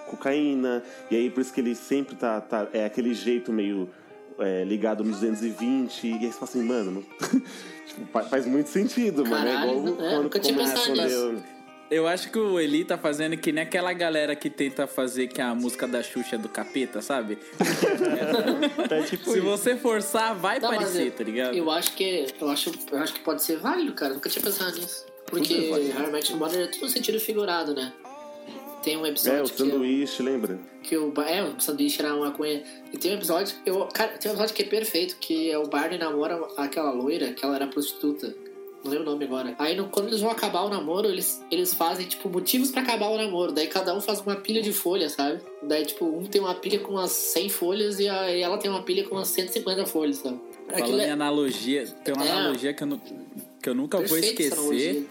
cocaína, 0.07 0.81
e 1.11 1.15
aí 1.15 1.29
por 1.29 1.41
isso 1.41 1.53
que 1.53 1.61
ele 1.61 1.75
sempre 1.75 2.15
tá, 2.15 2.41
tá 2.41 2.67
é 2.73 2.85
aquele 2.85 3.13
jeito 3.13 3.53
meio 3.53 3.87
é, 4.41 4.63
ligado 4.63 5.03
nos 5.03 5.19
220, 5.19 6.07
e 6.07 6.13
aí 6.13 6.19
você 6.19 6.31
fala 6.33 6.43
assim, 6.43 6.63
mano, 6.63 6.91
não- 6.91 7.03
tipo, 7.87 8.05
fa- 8.11 8.23
faz 8.23 8.45
muito 8.45 8.67
sentido, 8.69 9.23
mano. 9.25 9.47
É 9.47 9.53
Caralho, 9.53 9.87
igual 9.89 10.01
é, 10.01 10.19
nunca 10.23 10.39
tinha 10.39 10.57
pensado 10.57 10.85
quando 10.87 11.01
nisso. 11.03 11.15
eu- 11.15 11.43
Eu 11.91 12.07
acho 12.07 12.31
que 12.31 12.39
o 12.39 12.57
Eli 12.57 12.85
tá 12.85 12.97
fazendo 12.97 13.35
que 13.35 13.51
nem 13.51 13.63
aquela 13.63 13.91
galera 13.91 14.33
que 14.33 14.49
tenta 14.49 14.87
fazer 14.87 15.27
que 15.27 15.41
a 15.41 15.53
música 15.53 15.85
da 15.85 16.01
Xuxa 16.01 16.35
é 16.35 16.39
do 16.39 16.47
capeta, 16.47 17.01
sabe? 17.01 17.37
É 18.89 19.01
tipo 19.03 19.25
Se 19.31 19.37
isso. 19.39 19.41
você 19.41 19.75
forçar, 19.75 20.33
vai 20.35 20.59
Não, 20.59 20.69
parecer, 20.69 21.07
eu, 21.07 21.11
tá 21.11 21.23
ligado? 21.23 21.55
Eu 21.55 21.69
acho 21.69 21.91
que. 21.93 22.27
Eu 22.39 22.49
acho, 22.49 22.71
eu 22.91 22.97
acho 22.99 23.13
que 23.13 23.19
pode 23.19 23.43
ser 23.43 23.57
válido, 23.57 23.93
cara. 23.93 24.13
Nunca 24.13 24.29
tinha 24.29 24.41
pensado 24.43 24.77
nisso. 24.77 25.05
Porque 25.25 25.53
é 25.53 25.57
I 26.07 26.11
Met 26.11 26.29
Your 26.31 26.39
Mother 26.39 26.61
é 26.61 26.67
tudo 26.67 26.89
sentido 26.89 27.19
figurado, 27.19 27.73
né? 27.73 27.93
Tem 28.83 28.97
um 28.97 29.05
É, 29.05 29.09
episódio 29.09 29.45
o 29.45 29.49
que, 29.49 29.61
eu- 29.61 29.65
sanduíche, 29.67 30.23
lembra? 30.23 30.59
que 30.83 30.97
o. 30.97 31.13
É, 31.21 31.43
o 31.43 31.59
sanduíche 31.59 32.01
era 32.01 32.13
uma 32.15 32.27
maconha. 32.27 32.63
E 32.91 32.97
tem 32.97 33.11
um 33.11 33.15
episódio. 33.15 33.55
Eu, 33.65 33.85
cara, 33.87 34.11
tem 34.17 34.29
um 34.31 34.33
episódio 34.33 34.55
que 34.55 34.63
é 34.63 34.65
perfeito, 34.65 35.17
que 35.19 35.51
é 35.51 35.57
o 35.57 35.67
Barney 35.67 35.97
namora 35.99 36.39
aquela 36.57 36.91
loira, 36.91 37.31
que 37.33 37.45
ela 37.45 37.55
era 37.55 37.67
prostituta. 37.67 38.35
Não 38.83 38.89
lembro 38.91 39.07
o 39.07 39.11
nome 39.11 39.25
agora. 39.25 39.53
Aí 39.59 39.75
no- 39.75 39.89
quando 39.89 40.07
eles 40.07 40.21
vão 40.21 40.31
acabar 40.31 40.63
o 40.63 40.69
namoro, 40.69 41.07
eles, 41.07 41.39
eles 41.51 41.71
fazem, 41.71 42.07
tipo, 42.07 42.27
motivos 42.27 42.71
pra 42.71 42.81
acabar 42.81 43.09
o 43.09 43.17
namoro. 43.17 43.51
Daí 43.51 43.67
cada 43.67 43.93
um 43.95 44.01
faz 44.01 44.19
uma 44.21 44.35
pilha 44.35 44.59
de 44.63 44.73
folhas, 44.73 45.11
sabe? 45.11 45.39
Daí, 45.61 45.85
tipo, 45.85 46.03
um 46.05 46.25
tem 46.25 46.41
uma 46.41 46.55
pilha 46.55 46.79
com 46.79 46.93
umas 46.93 47.11
100 47.11 47.47
folhas 47.49 47.99
e, 47.99 48.09
a, 48.09 48.35
e 48.35 48.41
ela 48.41 48.57
tem 48.57 48.71
uma 48.71 48.81
pilha 48.81 49.03
com 49.07 49.13
umas 49.13 49.27
150 49.27 49.85
folhas, 49.85 50.17
sabe? 50.17 50.39
Aquilo 50.69 50.87
Falando 50.87 51.01
é 51.01 51.07
em 51.07 51.11
analogia, 51.11 51.85
tem 52.03 52.15
uma 52.15 52.25
É. 52.25 52.31
analogia 52.31 52.73
que 52.73 52.83
eu, 52.83 52.99
que 53.61 53.69
eu 53.69 53.75
nunca 53.75 53.97
vou 53.99 54.07
perfeito 54.07 54.41
essa 54.41 54.55
esquecer. 54.61 55.07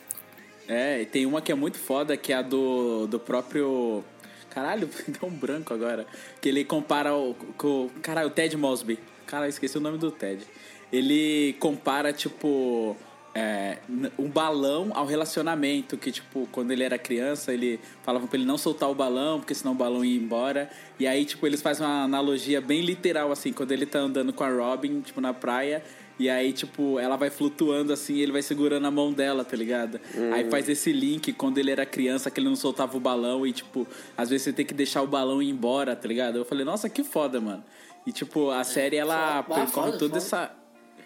É, 0.72 1.02
e 1.02 1.04
tem 1.04 1.26
uma 1.26 1.42
que 1.42 1.50
é 1.50 1.54
muito 1.56 1.76
foda, 1.78 2.16
que 2.16 2.32
é 2.32 2.36
a 2.36 2.42
do, 2.42 3.08
do 3.08 3.18
próprio. 3.18 4.04
Caralho, 4.50 4.88
deu 5.08 5.28
um 5.28 5.32
branco 5.32 5.74
agora. 5.74 6.06
Que 6.40 6.48
ele 6.48 6.64
compara 6.64 7.12
o, 7.12 7.34
com. 7.58 7.90
Caralho, 8.00 8.28
o 8.28 8.30
Ted 8.30 8.56
Mosby. 8.56 8.96
Caralho, 9.26 9.50
esqueci 9.50 9.76
o 9.76 9.80
nome 9.80 9.98
do 9.98 10.12
Ted. 10.12 10.46
Ele 10.92 11.56
compara, 11.58 12.12
tipo. 12.12 12.96
É, 13.34 13.78
um 14.18 14.28
balão 14.28 14.90
ao 14.94 15.06
relacionamento. 15.06 15.96
Que, 15.96 16.10
tipo, 16.10 16.48
quando 16.52 16.70
ele 16.70 16.82
era 16.82 16.98
criança, 16.98 17.52
ele 17.52 17.80
falava 18.02 18.26
pra 18.26 18.36
ele 18.38 18.46
não 18.46 18.58
soltar 18.58 18.90
o 18.90 18.94
balão, 18.94 19.38
porque 19.38 19.54
senão 19.54 19.72
o 19.72 19.76
balão 19.76 20.04
ia 20.04 20.16
embora. 20.16 20.70
E 20.98 21.06
aí, 21.06 21.24
tipo, 21.24 21.46
eles 21.46 21.62
fazem 21.62 21.86
uma 21.86 22.04
analogia 22.04 22.60
bem 22.60 22.80
literal, 22.80 23.30
assim, 23.32 23.52
quando 23.52 23.72
ele 23.72 23.86
tá 23.86 23.98
andando 23.98 24.32
com 24.32 24.44
a 24.44 24.50
Robin, 24.50 25.00
tipo, 25.00 25.20
na 25.20 25.32
praia. 25.32 25.82
E 26.18 26.28
aí, 26.28 26.52
tipo, 26.52 26.98
ela 26.98 27.16
vai 27.16 27.30
flutuando 27.30 27.94
assim 27.94 28.16
e 28.16 28.20
ele 28.20 28.30
vai 28.30 28.42
segurando 28.42 28.86
a 28.86 28.90
mão 28.90 29.10
dela, 29.10 29.42
tá 29.42 29.56
ligado? 29.56 29.98
Aí 30.34 30.50
faz 30.50 30.68
esse 30.68 30.92
link 30.92 31.32
quando 31.32 31.56
ele 31.56 31.70
era 31.70 31.86
criança, 31.86 32.30
que 32.30 32.38
ele 32.38 32.46
não 32.46 32.56
soltava 32.56 32.94
o 32.94 33.00
balão 33.00 33.46
e, 33.46 33.54
tipo, 33.54 33.88
às 34.18 34.28
vezes 34.28 34.44
você 34.44 34.52
tem 34.52 34.66
que 34.66 34.74
deixar 34.74 35.00
o 35.00 35.06
balão 35.06 35.40
ir 35.40 35.48
embora, 35.48 35.96
tá 35.96 36.06
ligado? 36.06 36.36
Eu 36.36 36.44
falei, 36.44 36.62
nossa, 36.62 36.90
que 36.90 37.02
foda, 37.02 37.40
mano. 37.40 37.64
E, 38.06 38.12
tipo, 38.12 38.50
a 38.50 38.62
série, 38.64 38.96
ela 38.96 39.42
percorre 39.42 39.96
toda 39.96 40.18
essa. 40.18 40.54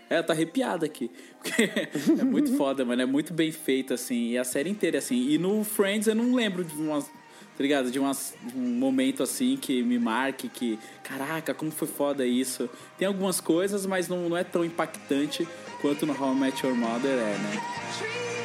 É, 0.08 0.22
tá 0.22 0.32
arrepiado 0.32 0.84
aqui. 0.84 1.10
É 2.18 2.24
muito 2.24 2.56
foda, 2.56 2.84
mano. 2.84 3.02
É 3.02 3.06
muito 3.06 3.32
bem 3.32 3.52
feito, 3.52 3.94
assim. 3.94 4.30
E 4.30 4.38
a 4.38 4.44
série 4.44 4.70
inteira, 4.70 4.98
assim. 4.98 5.28
E 5.30 5.38
no 5.38 5.62
Friends 5.64 6.06
eu 6.06 6.14
não 6.14 6.34
lembro 6.34 6.64
de 6.64 6.74
umas. 6.74 7.04
Tá 7.04 7.62
ligado? 7.62 7.90
De, 7.90 7.98
umas, 7.98 8.34
de 8.42 8.58
um 8.58 8.78
momento 8.78 9.22
assim 9.22 9.56
que 9.56 9.82
me 9.82 9.98
marque, 9.98 10.48
que. 10.48 10.78
Caraca, 11.02 11.54
como 11.54 11.70
foi 11.70 11.88
foda 11.88 12.26
isso. 12.26 12.68
Tem 12.98 13.06
algumas 13.06 13.40
coisas, 13.40 13.86
mas 13.86 14.08
não, 14.08 14.28
não 14.28 14.36
é 14.36 14.44
tão 14.44 14.64
impactante 14.64 15.46
quanto 15.80 16.06
no 16.06 16.18
How 16.18 16.32
I 16.32 16.36
Met 16.36 16.66
Your 16.66 16.74
Mother 16.74 17.12
é, 17.12 17.38
né? 17.38 18.43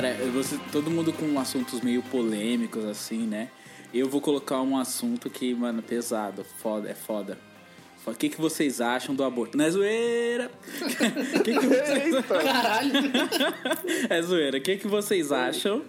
Cara, 0.00 0.14
você, 0.32 0.58
todo 0.72 0.90
mundo 0.90 1.12
com 1.12 1.38
assuntos 1.38 1.82
meio 1.82 2.02
polêmicos, 2.02 2.86
assim, 2.86 3.26
né? 3.26 3.50
Eu 3.92 4.08
vou 4.08 4.18
colocar 4.18 4.62
um 4.62 4.78
assunto 4.78 5.28
que, 5.28 5.54
mano, 5.54 5.82
pesado, 5.82 6.42
foda, 6.42 6.88
é 6.88 6.94
foda. 6.94 7.36
O 8.06 8.14
que, 8.14 8.30
que 8.30 8.40
vocês 8.40 8.80
acham 8.80 9.14
do 9.14 9.22
aborto? 9.22 9.58
Não 9.58 9.64
é 9.66 9.70
zoeira! 9.70 10.50
que 11.44 11.52
que 11.52 11.66
vocês... 11.66 12.14
Caralho. 12.26 12.92
É 14.08 14.22
zoeira. 14.22 14.56
O 14.56 14.60
que, 14.62 14.78
que 14.78 14.88
vocês 14.88 15.30
acham 15.30 15.84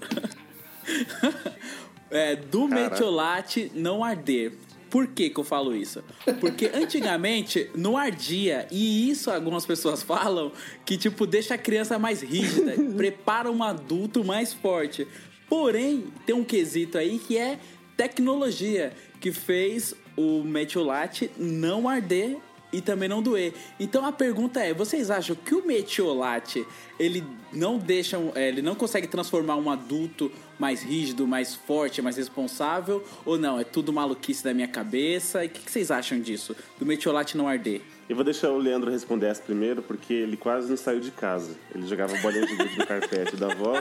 é, 2.10 2.36
do 2.36 2.68
Caraca. 2.68 2.90
metiolate 2.90 3.72
não 3.74 4.04
arder? 4.04 4.52
Por 4.92 5.08
que, 5.08 5.30
que 5.30 5.40
eu 5.40 5.44
falo 5.46 5.74
isso? 5.74 6.04
Porque 6.42 6.70
antigamente 6.74 7.72
não 7.74 7.96
ardia. 7.96 8.68
E 8.70 9.10
isso 9.10 9.32
algumas 9.32 9.66
pessoas 9.66 10.04
falam 10.04 10.52
que, 10.86 10.98
tipo, 10.98 11.26
deixa 11.26 11.56
a 11.56 11.58
criança 11.58 11.98
mais 11.98 12.22
rígida, 12.22 12.76
prepara 12.96 13.50
um 13.50 13.64
adulto 13.64 14.22
mais 14.24 14.52
forte. 14.52 15.08
Porém, 15.48 16.06
tem 16.26 16.36
um 16.36 16.44
quesito 16.44 16.98
aí 16.98 17.18
que 17.20 17.38
é 17.38 17.58
tecnologia, 17.96 18.92
que 19.22 19.32
fez 19.32 19.96
o 20.18 20.44
metiolate 20.44 21.32
não 21.38 21.88
arder 21.88 22.38
e 22.74 22.82
também 22.82 23.08
não 23.08 23.22
doer. 23.22 23.54
Então 23.80 24.06
a 24.06 24.12
pergunta 24.12 24.60
é: 24.60 24.74
vocês 24.74 25.10
acham 25.10 25.36
que 25.36 25.54
o 25.54 25.66
metiolate 25.66 26.66
ele 27.00 27.24
não 27.52 27.78
deixa, 27.78 28.18
é, 28.36 28.50
ele 28.50 28.62
não 28.62 28.76
consegue 28.76 29.08
transformar 29.08 29.56
um 29.56 29.70
adulto 29.70 30.32
mais 30.62 30.84
rígido, 30.84 31.28
mais 31.28 31.56
forte, 31.56 32.04
mais 32.04 32.16
responsável? 32.18 33.04
Ou 33.26 33.36
não? 33.38 33.60
É 33.60 33.64
tudo 33.64 33.92
maluquice 33.92 34.44
da 34.44 34.54
minha 34.54 34.68
cabeça? 34.68 35.44
E 35.44 35.48
o 35.48 35.50
que, 35.50 35.60
que 35.62 35.72
vocês 35.72 35.90
acham 35.90 36.20
disso? 36.22 36.56
Do 36.78 36.86
metiolate 36.86 37.36
não 37.36 37.48
arder? 37.48 37.82
Eu 38.08 38.16
vou 38.16 38.24
deixar 38.24 38.50
o 38.52 38.58
Leandro 38.60 38.92
responder 38.92 39.26
essa 39.28 39.42
primeiro, 39.42 39.82
porque 39.82 40.14
ele 40.14 40.38
quase 40.38 40.70
não 40.70 40.78
saiu 40.78 41.00
de 41.00 41.10
casa. 41.12 41.56
Ele 41.74 41.88
jogava 41.88 42.16
bolinha 42.18 42.46
de 42.46 42.56
gude 42.56 42.78
no 42.78 42.86
carpete 42.86 43.36
da 43.38 43.48
avó. 43.52 43.74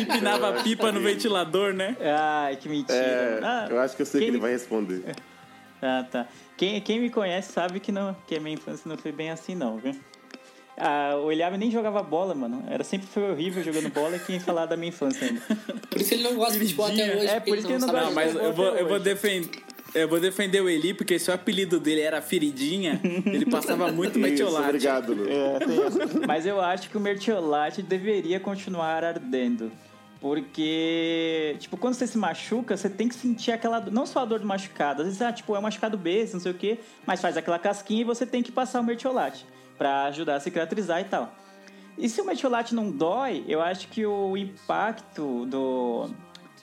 Empinava 0.00 0.50
a 0.50 0.62
pipa 0.62 0.92
no 0.92 1.00
ventilador, 1.00 1.72
né? 1.72 1.96
Ai, 2.00 2.56
que 2.56 2.68
mentira. 2.68 2.96
É, 2.96 3.40
Ah, 3.42 3.66
eu 3.70 3.78
acho 3.80 3.96
que 3.96 4.02
eu 4.02 4.06
sei 4.06 4.20
que 4.20 4.26
quem 4.26 4.28
ele 4.28 4.36
me- 4.36 4.42
vai 4.42 4.52
responder. 4.52 5.02
Ah, 5.82 6.04
tá. 6.10 6.28
Quem, 6.56 6.80
quem 6.80 7.00
me 7.00 7.10
conhece 7.10 7.52
sabe 7.52 7.80
que, 7.80 7.90
não, 7.90 8.14
que 8.26 8.36
a 8.36 8.40
minha 8.40 8.54
infância 8.54 8.88
não 8.88 8.96
foi 8.98 9.10
bem 9.12 9.30
assim, 9.30 9.54
não, 9.54 9.78
viu? 9.78 9.94
Ah, 10.78 11.16
o 11.22 11.30
Eliabe 11.32 11.58
nem 11.58 11.70
jogava 11.70 12.02
bola, 12.02 12.34
mano. 12.34 12.62
Era 12.68 12.84
sempre 12.84 13.06
foi 13.06 13.30
horrível 13.30 13.62
jogando 13.64 13.88
bola 13.92 14.16
e 14.16 14.20
quem 14.20 14.38
falar 14.38 14.66
da 14.66 14.76
minha 14.76 14.88
infância 14.90 15.26
ainda. 15.26 15.40
Por 15.90 16.00
isso 16.00 16.14
ele 16.14 16.22
não 16.22 16.34
gosta 16.36 16.52
de 16.52 16.60
futebol 16.60 16.86
até 16.86 17.16
hoje. 17.16 17.26
É, 17.26 17.34
porque 17.34 17.50
por 17.50 17.58
isso 17.58 17.66
que 17.66 17.72
ele 17.72 17.80
não 17.80 17.88
gosta. 17.88 18.06
Não, 18.06 18.12
mas 18.12 18.34
eu 18.34 18.52
vou, 18.52 18.66
eu 18.66 18.88
vou 18.88 19.00
defender. 19.00 19.50
Eu 19.94 20.06
vou 20.06 20.20
defender 20.20 20.60
o 20.60 20.68
Eli, 20.68 20.92
porque 20.92 21.18
se 21.18 21.30
o 21.30 21.34
apelido 21.34 21.80
dele 21.80 22.02
era 22.02 22.20
Feridinha, 22.20 23.00
ele 23.24 23.46
passava 23.46 23.90
muito 23.92 24.18
Isso, 24.18 24.28
metiolate. 24.28 24.66
obrigado, 24.66 25.14
Lu. 25.14 25.26
É, 25.26 25.56
essa. 25.86 26.26
Mas 26.26 26.44
eu 26.44 26.60
acho 26.60 26.90
que 26.90 26.96
o 26.96 27.00
mertiolate 27.00 27.80
deveria 27.80 28.38
continuar 28.38 29.02
ardendo. 29.02 29.72
Porque, 30.20 31.56
tipo, 31.58 31.76
quando 31.76 31.94
você 31.94 32.06
se 32.06 32.18
machuca, 32.18 32.76
você 32.76 32.90
tem 32.90 33.08
que 33.08 33.14
sentir 33.14 33.52
aquela. 33.52 33.80
Não 33.80 34.04
só 34.04 34.20
a 34.20 34.24
dor 34.24 34.40
do 34.40 34.46
machucado. 34.46 35.02
Às 35.02 35.08
vezes, 35.08 35.22
ah, 35.22 35.32
tipo, 35.32 35.54
é 35.54 35.58
um 35.58 35.62
machucado 35.62 35.96
besta, 35.96 36.36
não 36.36 36.42
sei 36.42 36.52
o 36.52 36.54
quê. 36.54 36.78
Mas 37.06 37.20
faz 37.20 37.36
aquela 37.36 37.58
casquinha 37.58 38.02
e 38.02 38.04
você 38.04 38.26
tem 38.26 38.42
que 38.42 38.52
passar 38.52 38.80
o 38.80 38.84
mertiolate. 38.84 39.46
Pra 39.78 40.04
ajudar 40.04 40.36
a 40.36 40.40
cicatrizar 40.40 41.00
e 41.00 41.04
tal. 41.04 41.32
E 41.96 42.08
se 42.08 42.20
o 42.20 42.24
mertiolate 42.24 42.74
não 42.74 42.90
dói, 42.90 43.44
eu 43.48 43.62
acho 43.62 43.88
que 43.88 44.04
o 44.04 44.36
impacto 44.36 45.46
do, 45.46 46.10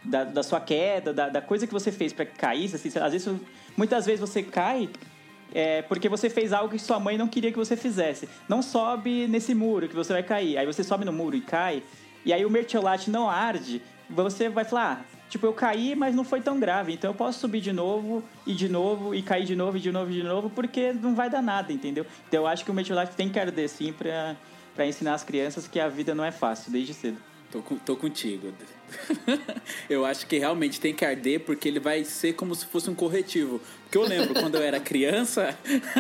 da, 0.04 0.24
da 0.24 0.44
sua 0.44 0.62
queda, 0.62 1.14
da, 1.14 1.30
da 1.30 1.42
coisa 1.42 1.66
que 1.66 1.74
você 1.74 1.92
fez 1.92 2.14
que 2.14 2.26
caísse, 2.26 2.76
assim, 2.76 2.90
às 3.00 3.12
vezes, 3.12 3.40
muitas 3.76 4.06
vezes 4.06 4.22
você 4.22 4.44
cai 4.44 4.90
é, 5.54 5.82
porque 5.84 6.10
você 6.10 6.30
fez 6.30 6.52
algo 6.52 6.70
que 6.70 6.80
sua 6.80 7.00
mãe 7.00 7.18
não 7.18 7.28
queria 7.28 7.52
que 7.52 7.58
você 7.58 7.78
fizesse. 7.78 8.28
Não 8.48 8.62
sobe 8.62 9.28
nesse 9.28 9.54
muro 9.56 9.88
que 9.88 9.96
você 9.96 10.12
vai 10.12 10.24
cair. 10.24 10.58
Aí 10.58 10.66
você 10.66 10.84
sobe 10.84 11.06
no 11.06 11.14
muro 11.14 11.36
e 11.36 11.42
cai, 11.42 11.82
e 12.26 12.34
aí 12.34 12.46
o 12.46 12.50
mertiolate 12.50 13.10
não 13.10 13.30
arde, 13.30 13.82
você 14.10 14.50
vai 14.50 14.66
falar, 14.66 15.02
ah, 15.02 15.15
tipo, 15.30 15.46
eu 15.46 15.54
caí, 15.54 15.96
mas 15.96 16.16
não 16.16 16.24
foi 16.24 16.42
tão 16.42 16.60
grave, 16.60 16.94
então 16.94 17.12
eu 17.12 17.16
posso 17.16 17.40
subir 17.40 17.62
de 17.62 17.74
novo, 17.74 18.24
e 18.46 18.54
de 18.54 18.70
novo, 18.70 19.14
e 19.14 19.22
cair 19.22 19.46
de 19.46 19.56
novo, 19.56 19.78
e 19.78 19.80
de 19.80 19.92
novo, 19.92 20.12
e 20.12 20.14
de 20.14 20.24
novo, 20.24 20.50
porque 20.50 20.94
não 20.94 21.16
vai 21.16 21.30
dar 21.30 21.42
nada, 21.42 21.74
entendeu? 21.74 22.06
Então 22.28 22.42
eu 22.42 22.48
acho 22.48 22.64
que 22.64 22.72
o 22.72 22.74
mertiolate 22.74 23.16
tem 23.16 23.30
que 23.30 23.40
arder 23.40 23.70
sim 23.70 23.92
pra, 23.92 24.36
pra 24.76 24.86
ensinar 24.86 25.14
as 25.14 25.24
crianças 25.24 25.68
que 25.68 25.80
a 25.80 25.88
vida 25.88 26.14
não 26.14 26.24
é 26.24 26.32
fácil, 26.32 26.72
desde 26.72 26.94
cedo. 26.94 27.18
Tô, 27.52 27.62
tô 27.86 27.96
contigo. 27.96 28.54
eu 29.90 30.06
acho 30.06 30.28
que 30.28 30.38
realmente 30.38 30.80
tem 30.80 30.94
que 30.94 31.06
arder 31.06 31.40
porque 31.42 31.68
ele 31.68 31.80
vai 31.80 32.04
ser 32.04 32.34
como 32.34 32.54
se 32.54 32.66
fosse 32.66 32.90
um 32.90 32.96
corretivo. 32.96 33.62
Porque 33.84 33.98
eu 33.98 34.04
lembro 34.04 34.34
quando 34.34 34.56
eu 34.56 34.62
era 34.62 34.80
criança, 34.80 35.58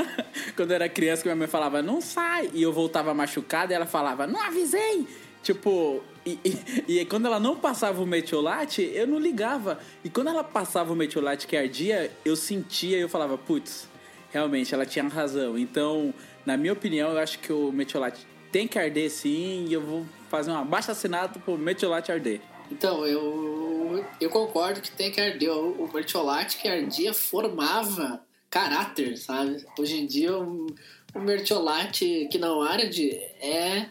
quando 0.55 0.71
eu 0.71 0.75
era 0.75 0.89
criança 0.89 1.21
que 1.21 1.29
minha 1.29 1.35
mãe 1.35 1.47
falava, 1.47 1.81
não 1.81 2.01
sai, 2.01 2.49
e 2.53 2.61
eu 2.61 2.73
voltava 2.73 3.13
machucado 3.13 3.71
e 3.71 3.75
ela 3.75 3.85
falava, 3.85 4.27
não 4.27 4.41
avisei! 4.41 5.07
Tipo, 5.45 6.01
e, 6.25 6.39
e, 6.43 7.01
e 7.01 7.05
quando 7.05 7.27
ela 7.27 7.39
não 7.39 7.55
passava 7.55 8.01
o 8.01 8.05
metiolate, 8.07 8.81
eu 8.81 9.05
não 9.05 9.19
ligava. 9.19 9.77
E 10.03 10.09
quando 10.09 10.29
ela 10.29 10.43
passava 10.43 10.91
o 10.91 10.95
metiolate 10.95 11.45
que 11.45 11.55
ardia, 11.55 12.11
eu 12.25 12.35
sentia 12.35 12.97
e 12.97 13.01
eu 13.01 13.07
falava, 13.07 13.37
putz, 13.37 13.87
realmente 14.31 14.73
ela 14.73 14.87
tinha 14.87 15.07
razão. 15.07 15.55
Então, 15.55 16.11
na 16.43 16.57
minha 16.57 16.73
opinião, 16.73 17.11
eu 17.11 17.19
acho 17.19 17.37
que 17.37 17.53
o 17.53 17.71
metiolate 17.71 18.25
tem 18.51 18.67
que 18.67 18.79
arder 18.79 19.07
sim, 19.11 19.67
e 19.69 19.73
eu 19.73 19.81
vou 19.81 20.03
fazer 20.27 20.49
uma 20.49 20.65
baixa 20.65 20.93
assinado 20.93 21.39
pro 21.39 21.55
metiolate 21.59 22.11
arder. 22.11 22.41
Então, 22.71 23.05
eu, 23.05 24.03
eu 24.19 24.31
concordo 24.31 24.81
que 24.81 24.89
tem 24.89 25.11
que 25.11 25.21
arder. 25.21 25.51
O, 25.51 25.87
mertiolate 25.93 26.57
que 26.57 26.67
ardia 26.67 27.13
formava 27.13 28.25
caráter, 28.49 29.15
sabe? 29.15 29.63
Hoje 29.77 29.95
em 29.95 30.07
dia, 30.07 30.35
o, 30.35 30.65
o 31.13 32.27
que 32.31 32.39
não 32.39 32.63
arde 32.63 33.11
é 33.39 33.87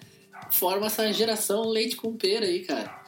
forma 0.51 0.87
essa 0.87 1.13
geração 1.13 1.69
leite 1.69 1.97
com 1.97 2.17
pera 2.17 2.47
aí, 2.47 2.65
cara. 2.65 3.03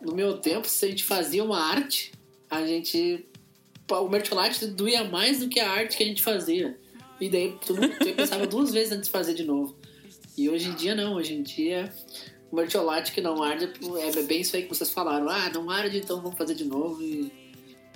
No 0.00 0.14
meu 0.14 0.38
tempo, 0.38 0.68
se 0.68 0.84
a 0.84 0.88
gente 0.88 1.04
fazia 1.04 1.44
uma 1.44 1.60
arte, 1.60 2.12
a 2.50 2.64
gente... 2.66 3.26
O 3.90 4.08
mertiolate 4.08 4.66
doía 4.66 5.04
mais 5.04 5.40
do 5.40 5.48
que 5.48 5.58
a 5.60 5.70
arte 5.70 5.96
que 5.96 6.02
a 6.02 6.06
gente 6.06 6.22
fazia. 6.22 6.78
E 7.20 7.28
daí, 7.28 7.56
tu, 7.64 7.74
pensava 8.14 8.46
duas 8.46 8.70
vezes 8.70 8.92
antes 8.92 9.06
de 9.06 9.12
fazer 9.12 9.34
de 9.34 9.44
novo. 9.44 9.76
E 10.36 10.48
hoje 10.48 10.68
em 10.68 10.74
dia, 10.74 10.94
não. 10.94 11.14
Hoje 11.14 11.34
em 11.34 11.42
dia, 11.42 11.92
o 12.50 12.56
mertiolate 12.56 13.12
que 13.12 13.20
não 13.20 13.42
arde 13.42 13.70
é 14.00 14.22
bem 14.22 14.42
isso 14.42 14.54
aí 14.54 14.62
que 14.62 14.68
vocês 14.68 14.90
falaram. 14.90 15.28
Ah, 15.28 15.50
não 15.50 15.68
arde, 15.70 15.98
então 15.98 16.20
vamos 16.20 16.36
fazer 16.36 16.54
de 16.54 16.64
novo. 16.64 17.02
E 17.02 17.32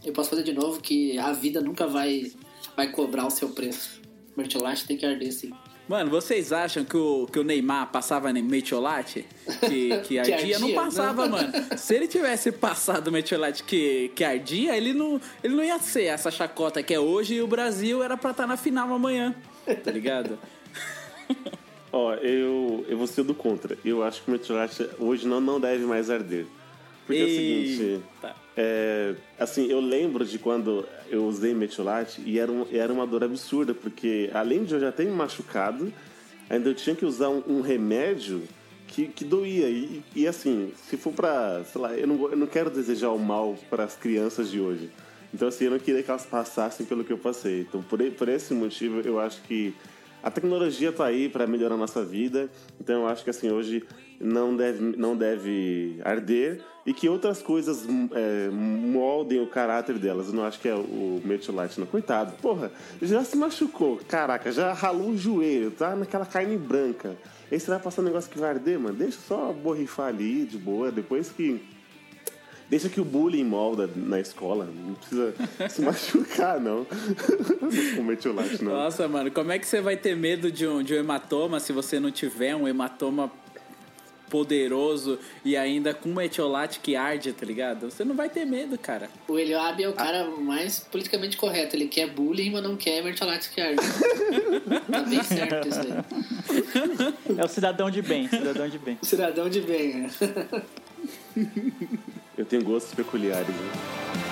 eu 0.05 0.13
posso 0.13 0.31
fazer 0.31 0.43
de 0.43 0.53
novo, 0.53 0.81
que 0.81 1.17
a 1.19 1.33
vida 1.33 1.61
nunca 1.61 1.87
vai, 1.87 2.33
vai 2.75 2.91
cobrar 2.91 3.27
o 3.27 3.31
seu 3.31 3.51
preço. 3.51 4.01
O 4.35 4.41
mertiolate 4.41 4.87
tem 4.87 4.97
que 4.97 5.07
arder, 5.07 5.33
sim. 5.33 5.53
Mano, 5.89 6.11
vocês 6.11 6.53
acham 6.53 6.85
que 6.85 6.97
o, 6.97 7.27
que 7.27 7.39
o 7.39 7.45
Neymar 7.45 7.91
passava 7.91 8.33
metiolate? 8.33 9.27
Que, 9.61 9.99
que 10.01 10.19
ardia? 10.19 10.59
Não 10.59 10.69
ardia, 10.69 10.81
passava, 10.81 11.29
não. 11.29 11.37
mano. 11.37 11.53
Se 11.77 11.95
ele 11.95 12.07
tivesse 12.07 12.53
passado 12.53 13.09
o 13.09 13.13
metiolate 13.13 13.65
que, 13.65 14.11
que 14.15 14.25
ardia, 14.25 14.77
ele 14.77 14.93
não, 14.93 15.21
ele 15.43 15.55
não 15.55 15.65
ia 15.65 15.79
ser 15.79 16.05
essa 16.05 16.31
chacota 16.31 16.83
que 16.83 16.95
é 16.95 17.01
hoje 17.01 17.35
e 17.35 17.43
o 17.43 17.47
Brasil 17.47 18.03
era 18.03 18.17
pra 18.17 18.31
estar 18.31 18.47
na 18.47 18.57
final 18.57 18.93
amanhã. 18.93 19.35
Tá 19.85 19.91
ligado? 19.91 20.39
Ó, 21.93 22.15
eu, 22.15 22.85
eu 22.89 22.97
vou 22.97 23.07
ser 23.07 23.23
do 23.23 23.35
contra. 23.35 23.77
Eu 23.85 24.03
acho 24.03 24.23
que 24.23 24.29
o 24.29 24.33
metiolate 24.33 24.89
hoje 24.99 25.27
não, 25.27 25.41
não 25.41 25.61
deve 25.61 25.85
mais 25.85 26.09
arder. 26.09 26.47
Porque 27.07 27.21
é 27.21 27.25
o 27.25 27.29
seguinte, 27.29 27.83
Eita. 27.83 28.37
é, 28.57 29.15
assim, 29.39 29.67
eu 29.67 29.81
lembro 29.81 30.25
de 30.25 30.39
quando 30.39 30.87
eu 31.11 31.25
usei 31.25 31.53
metiolate 31.53 32.23
e 32.25 32.39
era, 32.39 32.51
um, 32.51 32.67
era 32.73 32.93
uma 32.93 33.07
dor 33.07 33.25
absurda, 33.25 33.75
porque 33.75 34.31
além 34.33 34.65
de 34.65 34.75
eu 34.75 34.81
já 34.81 34.93
ter 34.93 35.05
me 35.05 35.13
machucado, 35.13 35.93
ainda 36.49 36.69
eu 36.69 36.75
tinha 36.75 36.95
que 36.95 37.05
usar 37.05 37.29
um, 37.29 37.43
um 37.49 37.61
remédio 37.61 38.43
que, 38.87 39.09
que 39.09 39.25
doía. 39.25 39.69
E, 39.69 40.03
e 40.15 40.27
assim, 40.27 40.73
se 40.89 40.97
for 40.97 41.13
pra, 41.13 41.65
sei 41.65 41.81
lá, 41.81 41.95
eu 41.95 42.07
não, 42.07 42.31
eu 42.31 42.37
não 42.37 42.47
quero 42.47 42.71
desejar 42.71 43.11
o 43.11 43.19
mal 43.19 43.57
para 43.69 43.85
as 43.85 43.97
crianças 43.97 44.51
de 44.51 44.61
hoje. 44.61 44.91
Então, 45.35 45.49
assim, 45.49 45.65
eu 45.65 45.71
não 45.71 45.79
queria 45.79 46.03
que 46.03 46.11
elas 46.11 46.27
passassem 46.27 46.85
pelo 46.85 47.03
que 47.03 47.13
eu 47.13 47.19
passei. 47.19 47.63
Então, 47.63 47.83
por, 47.83 47.99
por 48.13 48.29
esse 48.29 48.53
motivo, 48.53 49.01
eu 49.01 49.19
acho 49.19 49.41
que 49.43 49.75
a 50.23 50.31
tecnologia 50.31 50.93
tá 50.93 51.07
aí 51.07 51.29
para 51.29 51.47
melhorar 51.47 51.75
a 51.75 51.79
nossa 51.79 52.05
vida. 52.05 52.51
Então, 52.79 53.03
eu 53.03 53.09
acho 53.09 53.25
que, 53.25 53.31
assim, 53.31 53.51
hoje 53.51 53.83
não 54.23 54.57
deve, 54.57 54.97
não 54.97 55.17
deve 55.17 56.01
arder 56.05 56.63
e 56.87 56.93
que 56.93 57.09
outras 57.09 57.43
coisas 57.43 57.87
é, 58.13 58.49
moldem 58.51 59.41
o 59.41 59.47
caráter 59.47 59.99
delas. 59.99 60.29
Eu 60.29 60.35
não 60.35 60.45
acho 60.45 60.61
que 60.61 60.69
é 60.69 60.75
o 60.75 61.21
metiolate, 61.25 61.79
não. 61.79 61.87
Coitado. 61.87 62.33
Porra, 62.41 62.71
já 63.01 63.25
se 63.25 63.37
machucou. 63.37 64.01
Caraca, 64.09 64.51
já 64.53 64.73
ralou 64.73 65.11
o 65.11 65.17
joelho, 65.17 65.71
tá 65.71 65.95
naquela 65.95 66.27
carne 66.27 66.57
branca. 66.57 67.17
Aí 67.51 67.61
você 67.61 67.71
vai 67.71 67.79
passar 67.79 68.03
um 68.03 68.07
negócio 68.07 68.31
que 68.31 68.39
vai 68.39 68.51
arder, 68.51 68.79
mano? 68.79 68.97
Deixa 68.97 69.19
só 69.27 69.53
borrifar 69.53 70.09
ali, 70.09 70.45
de 70.45 70.57
boa. 70.57 70.91
Depois 70.91 71.29
que 71.29 71.61
Deixa 72.73 72.89
que 72.89 72.99
o 73.03 73.05
bullying 73.05 73.45
molda 73.45 73.87
na 73.95 74.19
escola. 74.19 74.65
Não 74.65 74.95
precisa 74.95 75.35
se 75.69 75.83
machucar, 75.85 76.59
não. 76.59 76.87
Com 77.95 78.03
metiolate, 78.03 78.65
não. 78.65 78.73
Nossa, 78.73 79.07
mano, 79.07 79.31
como 79.31 79.53
é 79.53 79.59
que 79.59 79.67
você 79.67 79.83
vai 79.83 79.95
ter 79.95 80.17
medo 80.17 80.51
de 80.51 80.67
um, 80.67 80.83
de 80.83 80.95
um 80.95 80.97
hematoma 80.97 81.61
se 81.61 81.71
você 81.71 82.01
não 82.01 82.11
tiver 82.11 82.57
um 82.57 82.67
hematoma 82.67 83.31
poderoso 84.33 85.19
e 85.45 85.59
ainda 85.59 85.93
com 85.93 86.09
metiolate 86.09 86.81
que 86.81 86.97
arde, 86.97 87.35
tá 87.35 87.45
ligado? 87.45 87.91
Você 87.91 88.03
não 88.03 88.15
vai 88.15 88.31
ter 88.31 88.47
medo, 88.47 88.79
cara. 88.79 89.11
O 89.29 89.39
Eliabe 89.39 89.83
é 89.83 89.89
o 89.91 89.93
cara 89.93 90.25
mais 90.25 90.81
politicamente 90.81 91.37
correto. 91.37 91.77
Ele 91.77 91.87
quer 91.87 92.09
bullying, 92.09 92.51
mas 92.51 92.63
não 92.63 92.75
quer 92.75 93.05
mertiolate 93.05 93.51
que 93.51 93.61
arde. 93.61 93.77
tá 94.91 95.01
bem 95.03 95.23
certo 95.23 95.69
isso 95.69 95.81
aí. 95.81 95.93
É 97.39 97.45
o 97.45 97.49
cidadão 97.49 97.91
de 97.91 98.01
bem, 98.01 98.27
cidadão 98.27 98.67
de 98.67 98.79
bem. 98.79 98.99
Cidadão 99.03 99.51
de 99.51 99.61
bem, 99.61 99.95
né? 99.97 100.11
Eu 102.39 102.47
tenho 102.47 102.65
gostos 102.65 102.95
peculiares. 102.95 103.49
Né? 103.49 104.32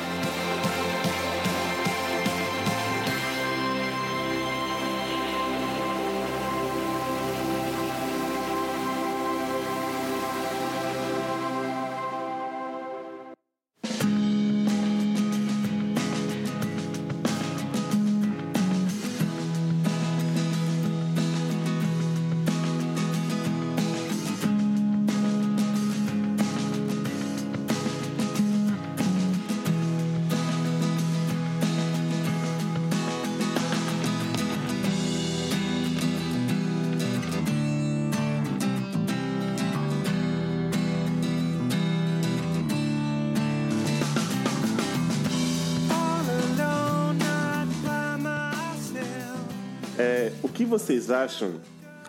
Vocês 50.71 51.11
acham? 51.11 51.61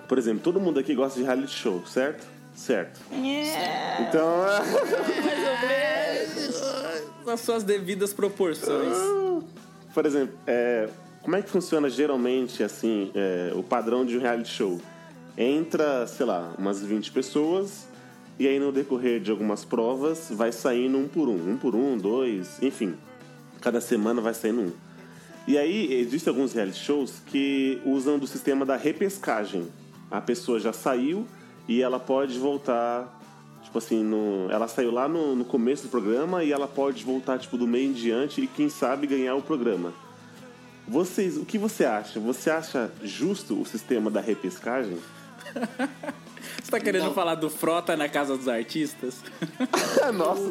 Por 0.08 0.18
exemplo, 0.18 0.42
todo 0.44 0.60
mundo 0.60 0.80
aqui 0.80 0.94
gosta 0.94 1.20
de 1.20 1.26
reality 1.26 1.52
show, 1.52 1.84
certo? 1.86 2.26
Certo. 2.56 3.00
Então, 4.08 4.46
Nas 7.26 7.40
suas 7.42 7.64
devidas 7.64 8.14
proporções. 8.14 8.96
por 9.94 10.06
exemplo, 10.06 10.38
é, 10.46 10.90
como 11.22 11.36
é 11.36 11.42
que 11.42 11.50
funciona 11.50 11.90
geralmente 11.90 12.64
assim 12.64 13.12
é, 13.16 13.52
o 13.56 13.64
padrão 13.64 14.06
de 14.06 14.18
um 14.18 14.22
reality 14.22 14.50
show? 14.50 14.80
Entra, 15.38 16.06
sei 16.08 16.26
lá, 16.26 16.54
umas 16.58 16.82
20 16.84 17.12
pessoas 17.12 17.88
e 18.38 18.48
aí 18.48 18.60
no 18.60 18.72
decorrer 18.72 19.20
de 19.22 19.32
algumas 19.32 19.64
provas 19.64 20.28
vai 20.30 20.52
saindo 20.52 20.98
um 20.98 21.08
por 21.08 21.30
um, 21.30 21.52
um 21.52 21.58
por 21.58 21.74
um, 21.76 21.98
dois, 21.98 22.62
enfim. 22.62 22.96
Cada 23.62 23.80
semana 23.80 24.22
vai 24.22 24.34
saindo 24.34 24.62
um. 24.62 24.72
E 25.48 25.58
aí 25.58 25.94
existem 25.94 26.32
alguns 26.32 26.54
reality 26.54 26.80
shows 26.80 27.22
que 27.26 27.82
usam 27.86 28.20
do 28.20 28.28
sistema 28.28 28.66
da 28.66 28.76
repescagem. 28.76 29.68
A 30.10 30.22
pessoa 30.22 30.60
já 30.60 30.72
saiu 30.72 31.26
e 31.68 31.82
ela 31.82 32.00
pode 32.00 32.38
voltar, 32.38 33.20
tipo 33.64 33.78
assim, 33.78 34.04
no, 34.04 34.50
ela 34.52 34.68
saiu 34.68 34.92
lá 34.92 35.08
no, 35.08 35.36
no 35.36 35.46
começo 35.46 35.84
do 35.84 35.90
programa 35.90 36.44
e 36.44 36.52
ela 36.52 36.68
pode 36.68 37.04
voltar 37.04 37.40
tipo 37.40 37.58
do 37.58 37.68
meio 37.68 37.90
em 37.90 37.94
diante 37.94 38.42
e 38.42 38.48
quem 38.48 38.70
sabe 38.70 39.08
ganhar 39.08 39.36
o 39.36 39.42
programa. 39.42 39.94
Vocês, 40.88 41.38
o 41.38 41.46
que 41.46 41.58
você 41.58 41.86
acha? 41.86 42.20
Você 42.20 42.50
acha 42.50 42.92
justo 43.04 43.60
o 43.60 43.66
sistema 43.66 44.12
da 44.12 44.22
repescagem? 44.22 44.98
Você 46.64 46.72
tá 46.72 46.80
querendo 46.80 47.06
Não. 47.06 47.14
falar 47.14 47.36
do 47.36 47.50
Frota 47.50 47.96
na 47.98 48.08
casa 48.10 48.38
dos 48.38 48.48
artistas? 48.48 49.22
Nossa, 50.14 50.42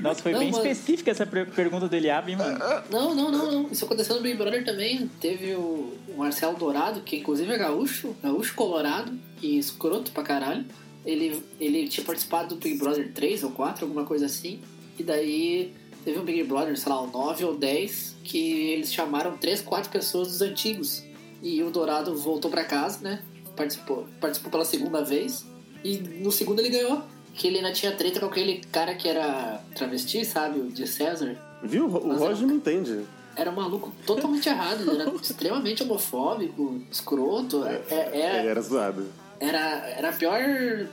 Nossa, 0.00 0.22
foi 0.22 0.32
Não, 0.32 0.38
bem 0.40 0.50
mano. 0.50 0.62
específica 0.66 1.10
essa 1.10 1.26
per- 1.26 1.50
pergunta 1.50 1.88
do 1.88 1.94
Eliab, 1.96 2.30
hein, 2.30 2.36
mano? 2.36 2.58
Não, 2.90 3.14
não, 3.14 3.30
não, 3.30 3.52
não. 3.52 3.68
Isso 3.70 3.84
aconteceu 3.84 4.16
no 4.16 4.22
Big 4.22 4.36
Brother 4.36 4.64
também. 4.64 5.10
Teve 5.20 5.54
o 5.54 5.94
o 6.08 6.18
Marcelo 6.18 6.56
Dourado, 6.56 7.00
que 7.02 7.16
inclusive 7.18 7.52
é 7.52 7.58
gaúcho, 7.58 8.16
gaúcho 8.22 8.54
colorado 8.54 9.12
e 9.42 9.58
escroto 9.58 10.12
pra 10.12 10.22
caralho. 10.22 10.64
Ele, 11.04 11.42
ele 11.60 11.86
tinha 11.88 12.04
participado 12.06 12.54
do 12.54 12.56
Big 12.56 12.78
Brother 12.78 13.12
3 13.12 13.44
ou 13.44 13.50
4, 13.50 13.84
alguma 13.84 14.04
coisa 14.04 14.24
assim. 14.26 14.60
E 14.98 15.02
daí 15.02 15.72
teve 16.04 16.18
um 16.18 16.24
Big 16.24 16.42
Brother, 16.44 16.76
sei 16.78 16.90
lá, 16.90 17.02
um 17.02 17.10
9 17.10 17.44
ou 17.44 17.54
10, 17.56 18.16
que 18.24 18.70
eles 18.70 18.92
chamaram 18.92 19.36
3, 19.36 19.60
4 19.60 19.90
pessoas 19.90 20.28
dos 20.28 20.40
antigos. 20.40 21.02
E 21.42 21.62
o 21.62 21.70
Dourado 21.70 22.16
voltou 22.16 22.50
pra 22.50 22.64
casa, 22.64 23.00
né? 23.02 23.22
Participou, 23.56 24.06
participou 24.20 24.50
pela 24.50 24.64
segunda 24.64 25.02
vez. 25.02 25.44
E 25.82 25.98
no 25.98 26.30
segundo 26.30 26.60
ele 26.60 26.68
ganhou. 26.70 27.02
Que 27.34 27.48
ele 27.48 27.58
ainda 27.58 27.72
tinha 27.72 27.92
treta 27.92 28.18
com 28.20 28.26
aquele 28.26 28.62
cara 28.72 28.94
que 28.94 29.06
era 29.08 29.60
travesti, 29.74 30.24
sabe? 30.24 30.58
O 30.60 30.70
de 30.70 30.86
César. 30.86 31.36
viu? 31.62 31.86
O 31.86 32.08
Mas 32.08 32.18
Roger 32.18 32.46
não 32.46 32.54
entende. 32.54 33.04
Era 33.36 33.50
um 33.50 33.54
maluco 33.54 33.92
totalmente 34.06 34.48
errado, 34.48 34.80
ele 34.90 35.02
era 35.02 35.10
extremamente 35.14 35.82
homofóbico, 35.82 36.80
escroto. 36.90 37.62
É, 37.66 37.82
é- 37.90 38.38
Ele 38.40 38.48
era 38.48 38.60
zoado. 38.62 39.06
era 39.38 39.58
era 39.90 40.12
pior, 40.14 40.40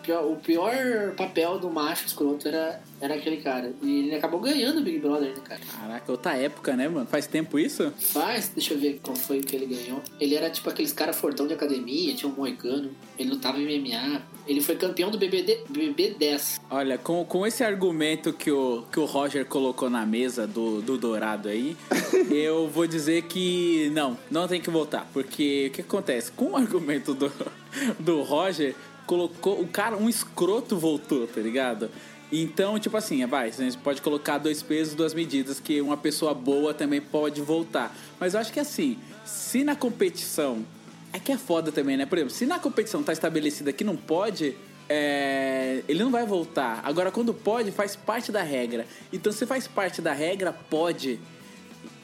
pior- 0.04 0.26
o 0.30 0.36
pior 0.36 1.16
papel 1.16 1.58
do 1.60 1.70
macho 1.70 2.06
escroto 2.06 2.46
era, 2.50 2.82
era 3.02 3.16
aquele 3.16 3.38
cara. 3.38 3.74
E 3.82 4.00
ele 4.00 4.16
acabou 4.16 4.40
ganhando 4.40 4.80
o 4.80 4.84
Big 4.84 5.00
Brother, 5.00 5.30
né, 5.30 5.42
cara? 5.44 5.62
Caraca, 5.78 6.12
outra 6.12 6.38
época, 6.38 6.76
né, 6.76 6.88
mano? 6.88 7.06
Faz 7.06 7.28
tempo 7.28 7.60
isso? 7.60 7.92
Faz, 7.98 8.50
deixa 8.56 8.74
eu 8.74 8.80
ver 8.80 9.00
qual 9.02 9.16
foi 9.16 9.40
o 9.40 9.44
que 9.44 9.56
ele 9.56 9.66
ganhou. 9.66 10.02
Ele 10.20 10.36
era 10.36 10.50
tipo 10.50 10.70
aqueles 10.70 10.94
cara 10.94 11.14
fortão 11.14 11.48
de 11.48 11.54
academia, 11.54 12.14
tinha 12.16 12.32
um 12.32 12.36
moicano, 12.36 12.92
ele 13.18 13.30
lutava 13.30 13.60
em 13.60 13.80
MMA. 13.80 14.22
Ele 14.48 14.62
foi 14.62 14.76
campeão 14.76 15.10
do 15.10 15.18
BBD, 15.18 15.64
BB10. 15.72 16.62
Olha, 16.70 16.98
com, 16.98 17.24
com 17.26 17.46
esse 17.48 17.64
argumento 17.64 18.34
que 18.34 18.52
o, 18.52 18.84
que 18.92 19.00
o 19.00 19.06
Roger 19.06 19.46
colocou 19.46 19.90
na 19.90 20.06
mesa 20.06 20.46
do, 20.46 20.82
do 20.82 20.98
Dourado 20.98 21.50
aí, 21.50 21.78
eu 22.32 22.68
vou 22.68 22.88
dizer 22.88 23.24
que 23.24 23.90
não, 23.94 24.18
não 24.30 24.48
tem 24.48 24.62
que 24.62 24.70
voltar. 24.70 25.08
Porque 25.14 25.68
o 25.68 25.72
que 25.72 25.82
acontece? 25.82 26.32
Com 26.32 26.52
o 26.52 26.58
argumento 26.58 27.14
do, 27.14 27.32
do 28.00 28.22
Roger, 28.22 28.76
colocou 29.06 29.62
o 29.62 29.68
cara, 29.68 29.98
um 29.98 30.10
escroto 30.10 30.78
voltou, 30.78 31.28
tá 31.28 31.42
ligado? 31.42 31.90
Então, 32.36 32.80
tipo 32.80 32.98
assim, 32.98 33.24
vai, 33.28 33.50
a 33.50 33.52
gente 33.52 33.78
pode 33.78 34.02
colocar 34.02 34.40
dois 34.40 34.64
pesos, 34.64 34.96
duas 34.96 35.14
medidas, 35.14 35.60
que 35.60 35.80
uma 35.82 35.96
pessoa 35.96 36.34
boa 36.34 36.74
também 36.74 37.00
pode 37.00 37.42
voltar. 37.42 37.96
Mas 38.20 38.34
eu 38.34 38.40
acho 38.40 38.52
que 38.52 38.60
assim, 38.60 38.98
se 39.24 39.64
na 39.64 39.76
competição 39.76 40.66
é 41.14 41.20
que 41.20 41.32
é 41.32 41.38
foda 41.38 41.72
também, 41.72 41.96
né? 41.96 42.08
Por 42.08 42.18
exemplo, 42.18 42.34
se 42.34 42.46
na 42.48 42.58
competição 42.58 43.04
tá 43.04 43.14
estabelecida 43.14 43.72
que 43.72 43.84
não 43.84 43.96
pode, 43.96 44.56
é, 44.90 45.84
ele 45.88 46.04
não 46.04 46.10
vai 46.10 46.26
voltar. 46.26 46.82
Agora, 46.84 47.12
quando 47.12 47.34
pode, 47.36 47.72
faz 47.72 47.96
parte 47.96 48.32
da 48.32 48.42
regra. 48.42 48.88
Então, 49.12 49.32
se 49.32 49.46
faz 49.46 49.68
parte 49.68 50.02
da 50.02 50.12
regra, 50.12 50.52
pode. 50.52 51.20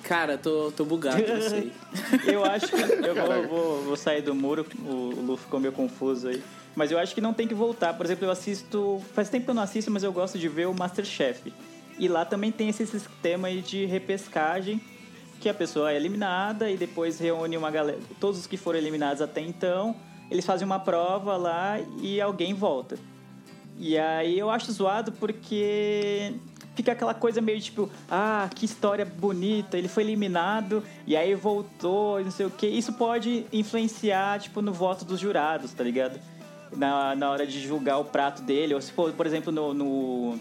Cara, 0.04 0.38
tô, 0.38 0.72
tô 0.72 0.86
bugado, 0.86 1.22
não 1.28 1.42
sei. 1.42 1.72
Eu 2.32 2.46
acho 2.46 2.68
que. 2.68 2.82
Eu 3.08 3.16
vou, 3.16 3.48
vou- 3.48 3.82
vou 3.84 3.98
sair 3.98 4.22
do 4.22 4.34
muro, 4.36 4.66
o, 4.86 4.92
o 4.92 5.26
Lu 5.26 5.38
ficou 5.38 5.60
meio 5.60 5.74
confuso 5.74 6.28
aí. 6.30 6.42
Mas 6.80 6.92
eu 6.92 6.98
acho 6.98 7.14
que 7.14 7.20
não 7.20 7.34
tem 7.34 7.46
que 7.46 7.54
voltar. 7.54 7.94
Por 7.94 8.06
exemplo, 8.06 8.26
eu 8.26 8.32
assisto. 8.32 9.02
Faz 9.14 9.28
tempo 9.28 9.44
que 9.44 9.52
eu 9.52 9.54
não 9.54 9.64
assisto, 9.64 9.92
mas 9.92 10.02
eu 10.02 10.14
gosto 10.14 10.40
de 10.40 10.48
ver 10.48 10.66
o 10.66 10.74
Masterchef. 10.74 11.54
E 11.98 12.08
lá 12.08 12.24
também 12.24 12.54
tem 12.54 12.70
esse 12.70 12.88
sistema 12.88 13.52
de 13.52 13.86
repescagem, 13.86 14.80
que 15.42 15.50
a 15.50 15.54
pessoa 15.54 15.92
é 15.92 15.98
eliminada 15.98 16.72
e 16.72 16.78
depois 16.78 17.20
reúne 17.20 17.58
uma 17.58 17.70
galera. 17.70 18.00
Todos 18.18 18.40
os 18.40 18.48
que 18.48 18.56
foram 18.56 18.80
eliminados 18.80 19.22
até 19.22 19.42
então, 19.42 19.94
eles 20.32 20.46
fazem 20.46 20.66
uma 20.66 20.80
prova 20.80 21.36
lá 21.36 21.82
e 22.02 22.22
alguém 22.22 22.54
volta. 22.54 22.98
E 23.78 23.98
aí 23.98 24.40
eu 24.40 24.50
acho 24.50 24.72
zoado 24.72 25.12
porque 25.12 26.34
fica 26.76 26.94
aquela 26.94 27.14
coisa 27.14 27.42
meio 27.42 27.60
tipo, 27.60 27.90
ah, 28.10 28.50
que 28.56 28.64
história 28.64 29.04
bonita, 29.04 29.78
ele 29.78 29.90
foi 29.90 30.04
eliminado 30.04 30.82
e 31.06 31.18
aí 31.18 31.36
voltou, 31.36 32.24
não 32.24 32.32
sei 32.32 32.46
o 32.46 32.50
que. 32.50 32.68
Isso 32.68 32.94
pode 32.94 33.46
influenciar, 33.52 34.40
tipo, 34.40 34.62
no 34.62 34.72
voto 34.72 35.04
dos 35.04 35.20
jurados, 35.20 35.74
tá 35.74 35.84
ligado? 35.84 36.18
Na, 36.76 37.16
na 37.16 37.30
hora 37.30 37.48
de 37.48 37.60
julgar 37.60 37.98
o 37.98 38.06
prato 38.06 38.42
dele, 38.42 38.74
ou 38.74 38.82
se 38.82 38.92
for, 38.92 39.12
por 39.14 39.26
exemplo, 39.26 39.52
no. 39.52 39.74
no 39.74 40.40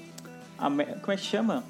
como 0.58 0.82
é 0.82 1.16
que 1.16 1.22
chama? 1.22 1.64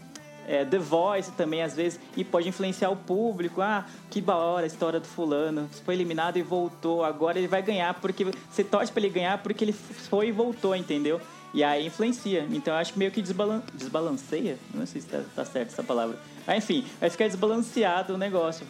É, 0.48 0.64
The 0.64 0.78
Voice 0.78 1.30
também, 1.32 1.62
às 1.62 1.74
vezes, 1.74 2.00
e 2.16 2.24
pode 2.24 2.48
influenciar 2.48 2.88
o 2.88 2.96
público. 2.96 3.60
Ah, 3.60 3.84
que 4.10 4.20
da 4.20 4.34
hora 4.34 4.64
a 4.64 4.66
história 4.66 4.98
do 4.98 5.06
fulano. 5.06 5.68
Foi 5.84 5.94
eliminado 5.94 6.38
e 6.38 6.42
voltou. 6.42 7.04
Agora 7.04 7.38
ele 7.38 7.46
vai 7.46 7.62
ganhar 7.62 7.94
porque. 7.94 8.24
Você 8.50 8.64
torce 8.64 8.90
pra 8.90 9.02
ele 9.02 9.10
ganhar 9.10 9.38
porque 9.42 9.62
ele 9.62 9.72
foi 9.72 10.28
e 10.28 10.32
voltou, 10.32 10.74
entendeu? 10.74 11.20
E 11.52 11.64
aí 11.64 11.86
influencia. 11.86 12.46
Então 12.50 12.74
eu 12.74 12.80
acho 12.80 12.92
que 12.92 12.98
meio 12.98 13.10
que 13.10 13.22
desbalan 13.22 13.62
desbalanceia. 13.74 14.58
Não 14.74 14.86
sei 14.86 15.00
se 15.00 15.08
tá, 15.08 15.22
tá 15.34 15.44
certa 15.44 15.72
essa 15.72 15.82
palavra. 15.82 16.18
Mas 16.46 16.64
enfim, 16.64 16.84
vai 17.00 17.10
ficar 17.10 17.26
desbalanceado 17.26 18.14
o 18.14 18.18
negócio. 18.18 18.66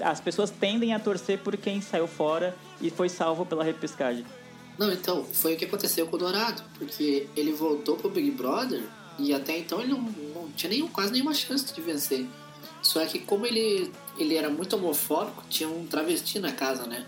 As 0.00 0.20
pessoas 0.20 0.50
tendem 0.50 0.94
a 0.94 0.98
torcer 0.98 1.38
por 1.38 1.56
quem 1.56 1.80
saiu 1.80 2.06
fora 2.06 2.54
e 2.80 2.90
foi 2.90 3.08
salvo 3.08 3.44
pela 3.44 3.64
repescagem. 3.64 4.24
Não, 4.78 4.92
então, 4.92 5.24
foi 5.24 5.54
o 5.54 5.56
que 5.56 5.64
aconteceu 5.64 6.06
com 6.06 6.16
o 6.16 6.18
Dourado, 6.18 6.62
porque 6.78 7.26
ele 7.36 7.52
voltou 7.52 7.96
pro 7.96 8.08
Big 8.08 8.30
Brother 8.30 8.82
e 9.18 9.34
até 9.34 9.58
então 9.58 9.80
ele 9.80 9.90
não, 9.90 10.00
não 10.00 10.48
tinha 10.52 10.70
nenhum, 10.70 10.86
quase 10.86 11.12
nenhuma 11.12 11.34
chance 11.34 11.74
de 11.74 11.80
vencer. 11.80 12.26
Só 12.80 13.04
que 13.04 13.18
como 13.18 13.44
ele, 13.44 13.92
ele 14.16 14.36
era 14.36 14.48
muito 14.48 14.76
homofóbico, 14.76 15.44
tinha 15.50 15.68
um 15.68 15.86
travesti 15.86 16.38
na 16.38 16.52
casa, 16.52 16.86
né? 16.86 17.04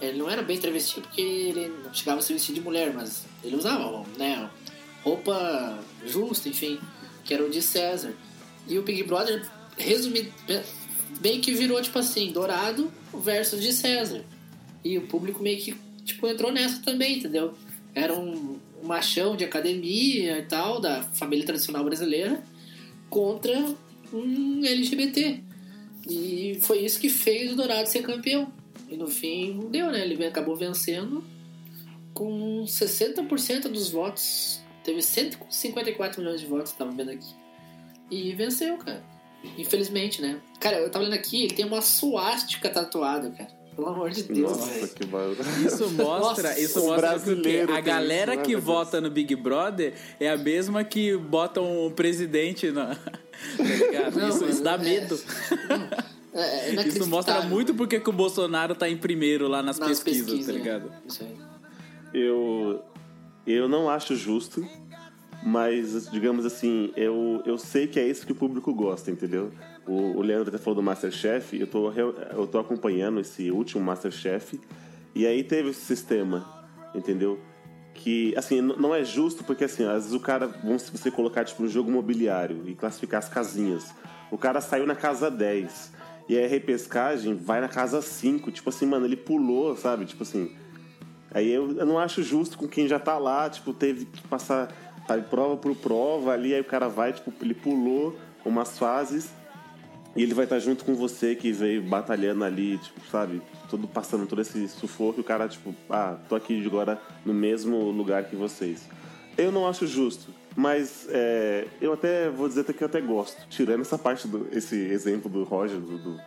Ele 0.00 0.18
não 0.18 0.30
era 0.30 0.42
bem 0.42 0.58
travesti 0.58 1.00
porque 1.00 1.20
ele 1.20 1.68
não 1.84 1.92
chegava 1.92 2.20
a 2.20 2.22
se 2.22 2.32
vestir 2.32 2.54
de 2.54 2.60
mulher, 2.62 2.92
mas 2.94 3.26
ele 3.44 3.54
usava, 3.54 4.02
né, 4.16 4.48
roupa 5.04 5.78
justa, 6.06 6.48
enfim, 6.48 6.80
que 7.22 7.34
era 7.34 7.44
o 7.44 7.50
de 7.50 7.60
César. 7.60 8.14
E 8.66 8.78
o 8.78 8.82
Big 8.82 9.02
Brother, 9.02 9.46
resumido, 9.76 10.32
bem 11.20 11.40
que 11.40 11.52
virou 11.52 11.80
tipo 11.82 11.98
assim, 11.98 12.32
Dourado 12.32 12.90
versus 13.12 13.60
de 13.60 13.72
César. 13.74 14.24
E 14.82 14.96
o 14.96 15.06
público 15.06 15.42
meio 15.42 15.60
que, 15.60 15.76
tipo, 16.04 16.26
entrou 16.26 16.52
nessa 16.52 16.82
também, 16.82 17.18
entendeu? 17.18 17.54
Era 17.94 18.14
um, 18.14 18.58
machão 18.82 19.36
de 19.36 19.44
academia 19.44 20.38
e 20.38 20.42
tal, 20.42 20.80
da 20.80 21.02
família 21.02 21.44
tradicional 21.44 21.84
brasileira, 21.84 22.42
contra 23.08 23.74
um 24.12 24.64
LGBT. 24.64 25.40
E 26.08 26.58
foi 26.62 26.80
isso 26.80 26.98
que 26.98 27.08
fez 27.08 27.52
o 27.52 27.56
Dourado 27.56 27.88
ser 27.88 28.02
campeão. 28.02 28.52
E 28.88 28.96
no 28.96 29.06
fim 29.06 29.54
não 29.54 29.70
deu, 29.70 29.90
né? 29.90 30.02
Ele 30.02 30.24
acabou 30.24 30.56
vencendo 30.56 31.22
com 32.12 32.64
60% 32.64 33.68
dos 33.68 33.90
votos. 33.90 34.60
Teve 34.82 35.02
154 35.02 36.20
milhões 36.20 36.40
de 36.40 36.46
votos, 36.46 36.72
tava 36.72 36.90
vendo 36.90 37.10
aqui. 37.10 37.34
E 38.10 38.32
venceu, 38.32 38.76
cara. 38.78 39.04
Infelizmente, 39.56 40.20
né? 40.20 40.40
Cara, 40.58 40.78
eu 40.78 40.90
tava 40.90 41.04
lendo 41.04 41.14
aqui, 41.14 41.44
ele 41.44 41.54
tem 41.54 41.64
uma 41.64 41.80
suástica 41.80 42.68
tatuada, 42.68 43.30
cara. 43.30 43.59
Pelo 43.80 43.92
amor 43.94 44.10
de 44.10 44.22
Deus, 44.24 44.58
Nossa, 44.58 44.88
que 44.88 45.06
barulho. 45.06 45.36
Isso 45.64 45.90
mostra, 45.92 46.48
Nossa, 46.50 46.60
isso 46.60 46.84
mostra 46.84 47.18
porque 47.18 47.64
a 47.66 47.80
galera 47.80 48.34
isso, 48.34 48.42
que 48.42 48.54
né, 48.54 48.60
vota 48.60 49.00
no 49.00 49.10
Big 49.10 49.34
Brother 49.34 49.94
é 50.20 50.28
a 50.28 50.36
mesma 50.36 50.84
que 50.84 51.16
bota 51.16 51.62
um 51.62 51.90
presidente 51.90 52.70
na. 52.70 52.96
Tá? 53.56 54.10
Não, 54.10 54.28
isso, 54.28 54.40
mano, 54.40 54.52
isso 54.52 54.62
dá 54.62 54.74
é- 54.74 54.78
medo. 54.78 55.18
É, 56.34 56.76
é 56.76 56.86
Isso 56.86 57.06
mostra 57.06 57.40
muito 57.40 57.74
porque 57.74 57.98
que 57.98 58.10
o 58.10 58.12
Bolsonaro 58.12 58.74
tá 58.74 58.86
em 58.86 58.98
primeiro 58.98 59.48
lá 59.48 59.62
nas, 59.62 59.78
Nas 59.78 59.88
pesquisas, 59.88 60.26
pesquisas, 60.26 60.46
tá 60.46 60.52
ligado? 60.52 60.92
Isso 61.06 61.24
aí. 61.24 61.36
Eu, 62.12 62.82
eu 63.46 63.66
não 63.66 63.88
acho 63.88 64.14
justo, 64.14 64.62
mas, 65.42 66.10
digamos 66.10 66.44
assim, 66.44 66.92
eu, 66.94 67.42
eu 67.46 67.56
sei 67.56 67.86
que 67.86 67.98
é 67.98 68.06
isso 68.06 68.26
que 68.26 68.32
o 68.32 68.34
público 68.34 68.74
gosta, 68.74 69.10
entendeu? 69.10 69.50
O, 69.90 70.18
o 70.18 70.22
Leandro 70.22 70.50
até 70.50 70.58
falou 70.58 70.76
do 70.76 70.82
Masterchef, 70.82 71.58
eu 71.58 71.66
tô, 71.66 71.90
eu 71.90 72.46
tô 72.46 72.60
acompanhando 72.60 73.18
esse 73.18 73.50
último 73.50 73.82
Masterchef, 73.82 74.60
e 75.12 75.26
aí 75.26 75.42
teve 75.42 75.70
esse 75.70 75.80
sistema, 75.80 76.46
entendeu? 76.94 77.40
Que, 77.92 78.32
assim, 78.36 78.60
não 78.60 78.94
é 78.94 79.02
justo 79.02 79.42
porque, 79.42 79.64
assim, 79.64 79.84
às 79.84 80.04
vezes 80.04 80.12
o 80.12 80.20
cara, 80.20 80.46
vamos 80.46 80.88
você 80.88 81.10
colocar, 81.10 81.44
tipo, 81.44 81.64
um 81.64 81.68
jogo 81.68 81.90
imobiliário 81.90 82.62
e 82.66 82.74
classificar 82.76 83.18
as 83.18 83.28
casinhas. 83.28 83.92
O 84.30 84.38
cara 84.38 84.60
saiu 84.60 84.86
na 84.86 84.94
casa 84.94 85.28
10, 85.28 85.92
e 86.28 86.38
a 86.38 86.46
repescagem 86.46 87.34
vai 87.34 87.60
na 87.60 87.68
casa 87.68 88.00
5, 88.00 88.52
tipo 88.52 88.68
assim, 88.68 88.86
mano, 88.86 89.06
ele 89.06 89.16
pulou, 89.16 89.76
sabe? 89.76 90.04
Tipo 90.04 90.22
assim, 90.22 90.54
Aí 91.32 91.48
eu, 91.48 91.78
eu 91.78 91.86
não 91.86 91.98
acho 91.98 92.22
justo 92.22 92.58
com 92.58 92.66
quem 92.66 92.88
já 92.88 92.98
tá 92.98 93.16
lá, 93.16 93.48
tipo, 93.48 93.72
teve 93.72 94.04
que 94.04 94.20
passar 94.26 94.68
tá, 95.06 95.16
prova 95.18 95.56
por 95.56 95.76
prova 95.76 96.32
ali, 96.32 96.52
aí 96.52 96.60
o 96.60 96.64
cara 96.64 96.88
vai, 96.88 97.12
tipo, 97.12 97.32
ele 97.40 97.54
pulou 97.54 98.16
umas 98.44 98.76
fases 98.76 99.30
e 100.14 100.22
ele 100.22 100.34
vai 100.34 100.44
estar 100.44 100.58
junto 100.58 100.84
com 100.84 100.94
você 100.94 101.34
que 101.36 101.52
veio 101.52 101.82
batalhando 101.82 102.44
ali, 102.44 102.78
tipo, 102.78 103.00
sabe, 103.10 103.40
todo 103.68 103.86
passando 103.86 104.26
todo 104.26 104.42
esse 104.42 104.68
sufoco 104.68 105.20
e 105.20 105.22
o 105.22 105.24
cara, 105.24 105.48
tipo, 105.48 105.74
ah, 105.88 106.16
tô 106.28 106.34
aqui 106.34 106.64
agora 106.66 107.00
no 107.24 107.32
mesmo 107.32 107.90
lugar 107.90 108.24
que 108.24 108.34
vocês. 108.34 108.88
Eu 109.38 109.52
não 109.52 109.68
acho 109.68 109.86
justo, 109.86 110.34
mas 110.56 111.06
é, 111.10 111.66
eu 111.80 111.92
até 111.92 112.28
vou 112.28 112.48
dizer 112.48 112.62
até 112.62 112.72
que 112.72 112.82
eu 112.82 112.86
até 112.86 113.00
gosto, 113.00 113.46
tirando 113.48 113.82
essa 113.82 113.96
parte 113.96 114.26
do 114.26 114.48
esse 114.52 114.76
exemplo 114.76 115.30
do 115.30 115.44
Roger, 115.44 115.78
do, 115.78 115.98
do, 115.98 116.20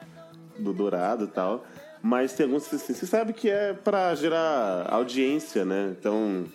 do 0.60 0.74
Dourado 0.74 1.26
e 1.26 1.28
tal. 1.28 1.66
Mas 2.02 2.34
tem 2.34 2.46
alguns 2.46 2.74
assim, 2.74 2.94
você 2.94 3.06
sabe 3.06 3.32
que 3.32 3.50
é 3.50 3.74
pra 3.74 4.14
gerar 4.16 4.88
audiência, 4.90 5.64
né? 5.64 5.96
Então, 5.98 6.46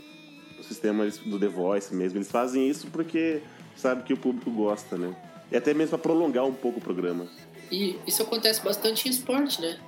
o 0.58 0.62
sistema 0.62 1.06
do 1.26 1.38
The 1.38 1.48
Voice 1.48 1.94
mesmo, 1.94 2.18
eles 2.18 2.30
fazem 2.30 2.68
isso 2.68 2.88
porque 2.88 3.40
sabe 3.74 4.02
que 4.02 4.12
o 4.12 4.16
público 4.16 4.50
gosta, 4.50 4.96
né? 4.98 5.14
E 5.50 5.56
até 5.56 5.72
mesmo 5.74 5.90
pra 5.90 5.98
prolongar 5.98 6.44
um 6.44 6.52
pouco 6.54 6.78
o 6.78 6.82
programa. 6.82 7.26
E 7.70 7.98
isso 8.06 8.22
acontece 8.22 8.62
bastante 8.62 9.08
em 9.08 9.10
esporte, 9.10 9.60
né? 9.60 9.78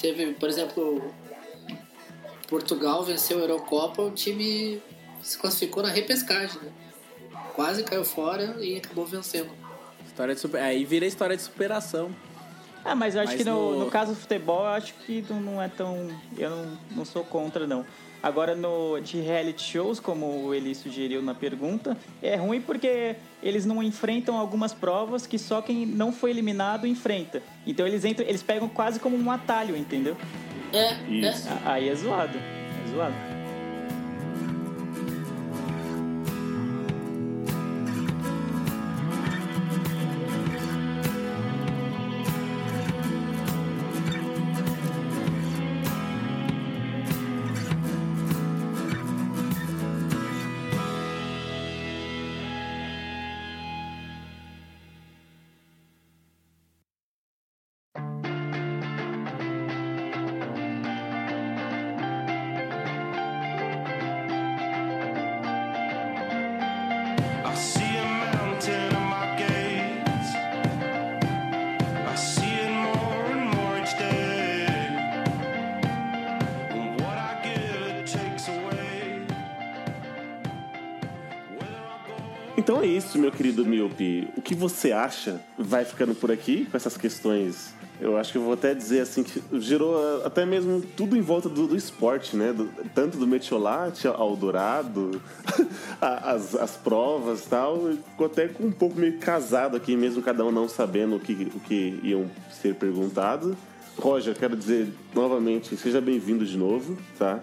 Teve, 0.00 0.32
por 0.34 0.48
exemplo, 0.48 1.12
Portugal 2.48 3.02
venceu 3.04 3.38
a 3.38 3.40
Eurocopa, 3.42 4.02
o 4.02 4.10
time 4.10 4.80
se 5.22 5.36
classificou 5.38 5.82
na 5.82 5.90
repescagem, 5.90 6.60
né? 6.62 6.70
Quase 7.54 7.82
caiu 7.82 8.04
fora 8.04 8.56
e 8.60 8.76
acabou 8.76 9.04
vencendo. 9.04 9.50
História 10.06 10.34
de 10.34 10.40
super... 10.40 10.60
Aí 10.62 10.84
vira 10.84 11.04
história 11.06 11.36
de 11.36 11.42
superação. 11.42 12.10
Ah, 12.84 12.94
mas 12.94 13.14
eu 13.14 13.20
acho 13.22 13.32
Mas 13.32 13.38
que 13.42 13.44
no, 13.44 13.72
no- 13.72 13.84
no 13.84 13.90
caso 13.90 14.12
do 14.14 14.18
futebol, 14.20 14.60
eu 14.60 14.68
acho 14.68 14.94
que 15.04 15.24
não, 15.28 15.40
não 15.40 15.62
é 15.62 15.68
tão. 15.68 16.08
Eu 16.38 16.48
não, 16.50 16.78
não 16.92 17.04
sou 17.04 17.24
contra, 17.24 17.66
não. 17.66 17.84
Agora, 18.22 18.54
no, 18.54 18.98
de 19.00 19.20
reality 19.20 19.62
shows, 19.62 20.00
como 20.00 20.52
ele 20.52 20.74
sugeriu 20.74 21.22
na 21.22 21.34
pergunta, 21.34 21.96
é 22.22 22.34
ruim 22.34 22.60
porque 22.60 23.14
eles 23.42 23.64
não 23.64 23.80
enfrentam 23.82 24.36
algumas 24.36 24.74
provas 24.74 25.26
que 25.26 25.38
só 25.38 25.62
quem 25.62 25.86
não 25.86 26.12
foi 26.12 26.30
eliminado 26.30 26.86
enfrenta. 26.86 27.40
Então 27.66 27.86
eles 27.86 28.04
entram, 28.04 28.26
eles 28.26 28.42
pegam 28.42 28.68
quase 28.68 28.98
como 28.98 29.16
um 29.16 29.30
atalho, 29.30 29.76
entendeu? 29.76 30.16
É, 30.72 30.94
Isso. 31.08 31.48
é. 31.48 31.52
A- 31.52 31.72
Aí 31.74 31.88
é 31.88 31.94
zoado. 31.94 32.36
É 32.36 32.90
zoado. 32.90 33.14
Então 82.78 82.88
é 82.88 82.92
isso, 82.92 83.18
meu 83.18 83.32
querido 83.32 83.66
Miopi. 83.66 84.28
O 84.36 84.40
que 84.40 84.54
você 84.54 84.92
acha? 84.92 85.40
Vai 85.58 85.84
ficando 85.84 86.14
por 86.14 86.30
aqui 86.30 86.64
com 86.64 86.76
essas 86.76 86.96
questões? 86.96 87.74
Eu 88.00 88.16
acho 88.16 88.30
que 88.30 88.38
eu 88.38 88.42
vou 88.42 88.52
até 88.52 88.72
dizer 88.72 89.00
assim 89.00 89.24
que 89.24 89.42
gerou 89.58 89.96
ah, 89.98 90.26
até 90.28 90.46
mesmo 90.46 90.80
tudo 90.96 91.16
em 91.16 91.20
volta 91.20 91.48
do, 91.48 91.66
do 91.66 91.74
esporte, 91.74 92.36
né? 92.36 92.52
Do- 92.52 92.70
tanto 92.94 93.18
do 93.18 93.26
metiolate 93.26 94.06
ao 94.06 94.36
dourado, 94.36 95.20
as, 96.00 96.54
as 96.54 96.76
provas 96.76 97.44
e 97.44 97.48
tal. 97.48 97.80
Ficou 98.10 98.26
até 98.26 98.46
com 98.46 98.66
um 98.66 98.70
pouco 98.70 98.96
meio 98.96 99.18
casado 99.18 99.76
aqui, 99.76 99.96
mesmo 99.96 100.22
cada 100.22 100.44
um 100.44 100.52
não 100.52 100.68
sabendo 100.68 101.16
o 101.16 101.20
que, 101.20 101.32
o 101.56 101.58
que 101.58 101.98
iam 102.04 102.30
ser 102.62 102.76
perguntado. 102.76 103.56
Roger, 103.98 104.36
quero 104.36 104.56
dizer 104.56 104.86
novamente, 105.12 105.76
seja 105.76 106.00
bem-vindo 106.00 106.46
de 106.46 106.56
novo, 106.56 106.96
tá? 107.18 107.40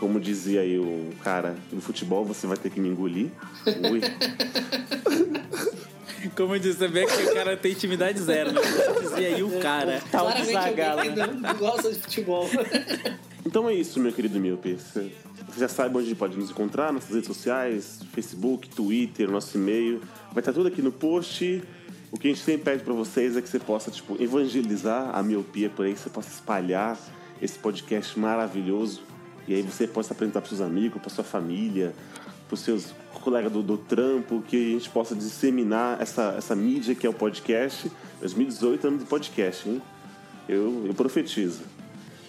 Como 0.00 0.18
dizia 0.18 0.62
aí 0.62 0.78
o 0.78 1.10
cara 1.22 1.54
do 1.70 1.82
futebol, 1.82 2.24
você 2.24 2.46
vai 2.46 2.56
ter 2.56 2.70
que 2.70 2.80
me 2.80 2.88
engolir. 2.88 3.30
Ui. 3.66 4.00
Como 6.34 6.54
eu 6.54 6.58
disse, 6.58 6.88
vê 6.88 7.04
que 7.04 7.22
o 7.22 7.34
cara 7.34 7.54
tem 7.54 7.72
intimidade 7.72 8.18
zero, 8.18 8.50
né? 8.50 8.62
Dizia 9.02 9.28
aí 9.28 9.42
o 9.42 9.60
cara. 9.60 10.02
Tá 10.10 10.20
alguém 10.20 10.46
que 10.46 10.52
não, 11.38 11.54
gosta 11.54 11.92
de 11.92 12.00
futebol. 12.00 12.48
Então 13.42 13.66
é 13.68 13.74
isso, 13.74 13.98
meu 13.98 14.12
querido 14.12 14.38
Miope. 14.38 14.74
Você 14.74 15.10
já 15.56 15.66
sabe 15.66 15.96
onde 15.96 16.14
pode 16.14 16.36
nos 16.36 16.50
encontrar, 16.50 16.92
nossas 16.92 17.14
redes 17.14 17.26
sociais, 17.26 18.00
Facebook, 18.12 18.68
Twitter, 18.68 19.30
nosso 19.30 19.56
e-mail. 19.56 20.02
Vai 20.30 20.42
estar 20.42 20.52
tudo 20.52 20.68
aqui 20.68 20.82
no 20.82 20.92
post. 20.92 21.62
O 22.12 22.18
que 22.18 22.28
a 22.28 22.30
gente 22.30 22.42
sempre 22.42 22.64
pede 22.64 22.84
pra 22.84 22.92
vocês 22.92 23.38
é 23.38 23.42
que 23.42 23.48
você 23.48 23.58
possa, 23.58 23.90
tipo, 23.90 24.22
evangelizar 24.22 25.16
a 25.16 25.22
miopia 25.22 25.70
por 25.70 25.86
aí, 25.86 25.94
que 25.94 26.00
você 26.00 26.10
possa 26.10 26.28
espalhar 26.28 26.98
esse 27.40 27.58
podcast 27.58 28.18
maravilhoso. 28.18 29.08
E 29.50 29.54
aí 29.54 29.62
você 29.62 29.84
possa 29.84 30.12
apresentar 30.12 30.40
pros 30.40 30.56
seus 30.56 30.60
amigos, 30.60 31.02
pra 31.02 31.10
sua 31.10 31.24
família, 31.24 31.92
pros 32.46 32.60
seus 32.60 32.94
colegas 33.14 33.50
do, 33.50 33.64
do 33.64 33.76
trampo, 33.76 34.40
que 34.46 34.56
a 34.56 34.78
gente 34.78 34.88
possa 34.88 35.12
disseminar 35.12 36.00
essa, 36.00 36.36
essa 36.38 36.54
mídia 36.54 36.94
que 36.94 37.04
é 37.04 37.10
o 37.10 37.12
podcast. 37.12 37.90
2018 38.20 38.86
ano 38.86 38.98
do 38.98 39.06
podcast, 39.06 39.68
hein? 39.68 39.82
Eu, 40.48 40.84
eu 40.86 40.94
profetizo. 40.94 41.62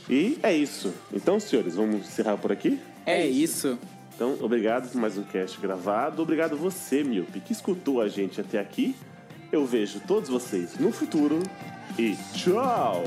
E 0.10 0.40
é 0.42 0.52
isso. 0.52 0.92
Então, 1.14 1.40
senhores, 1.40 1.76
vamos 1.76 2.08
encerrar 2.08 2.38
por 2.38 2.52
aqui? 2.52 2.80
É 3.06 3.24
isso. 3.28 3.78
Então, 4.16 4.36
obrigado 4.42 4.92
por 4.92 5.00
mais 5.00 5.16
um 5.16 5.24
cast 5.24 5.62
gravado. 5.62 6.24
Obrigado 6.24 6.58
você, 6.58 7.04
Miope, 7.04 7.40
que 7.40 7.54
escutou 7.54 8.02
a 8.02 8.08
gente 8.08 8.42
até 8.42 8.60
aqui. 8.60 8.96
Eu 9.52 9.64
vejo 9.64 10.00
todos 10.08 10.28
vocês 10.28 10.80
no 10.80 10.92
futuro 10.92 11.38
e 12.00 12.16
tchau! 12.34 13.04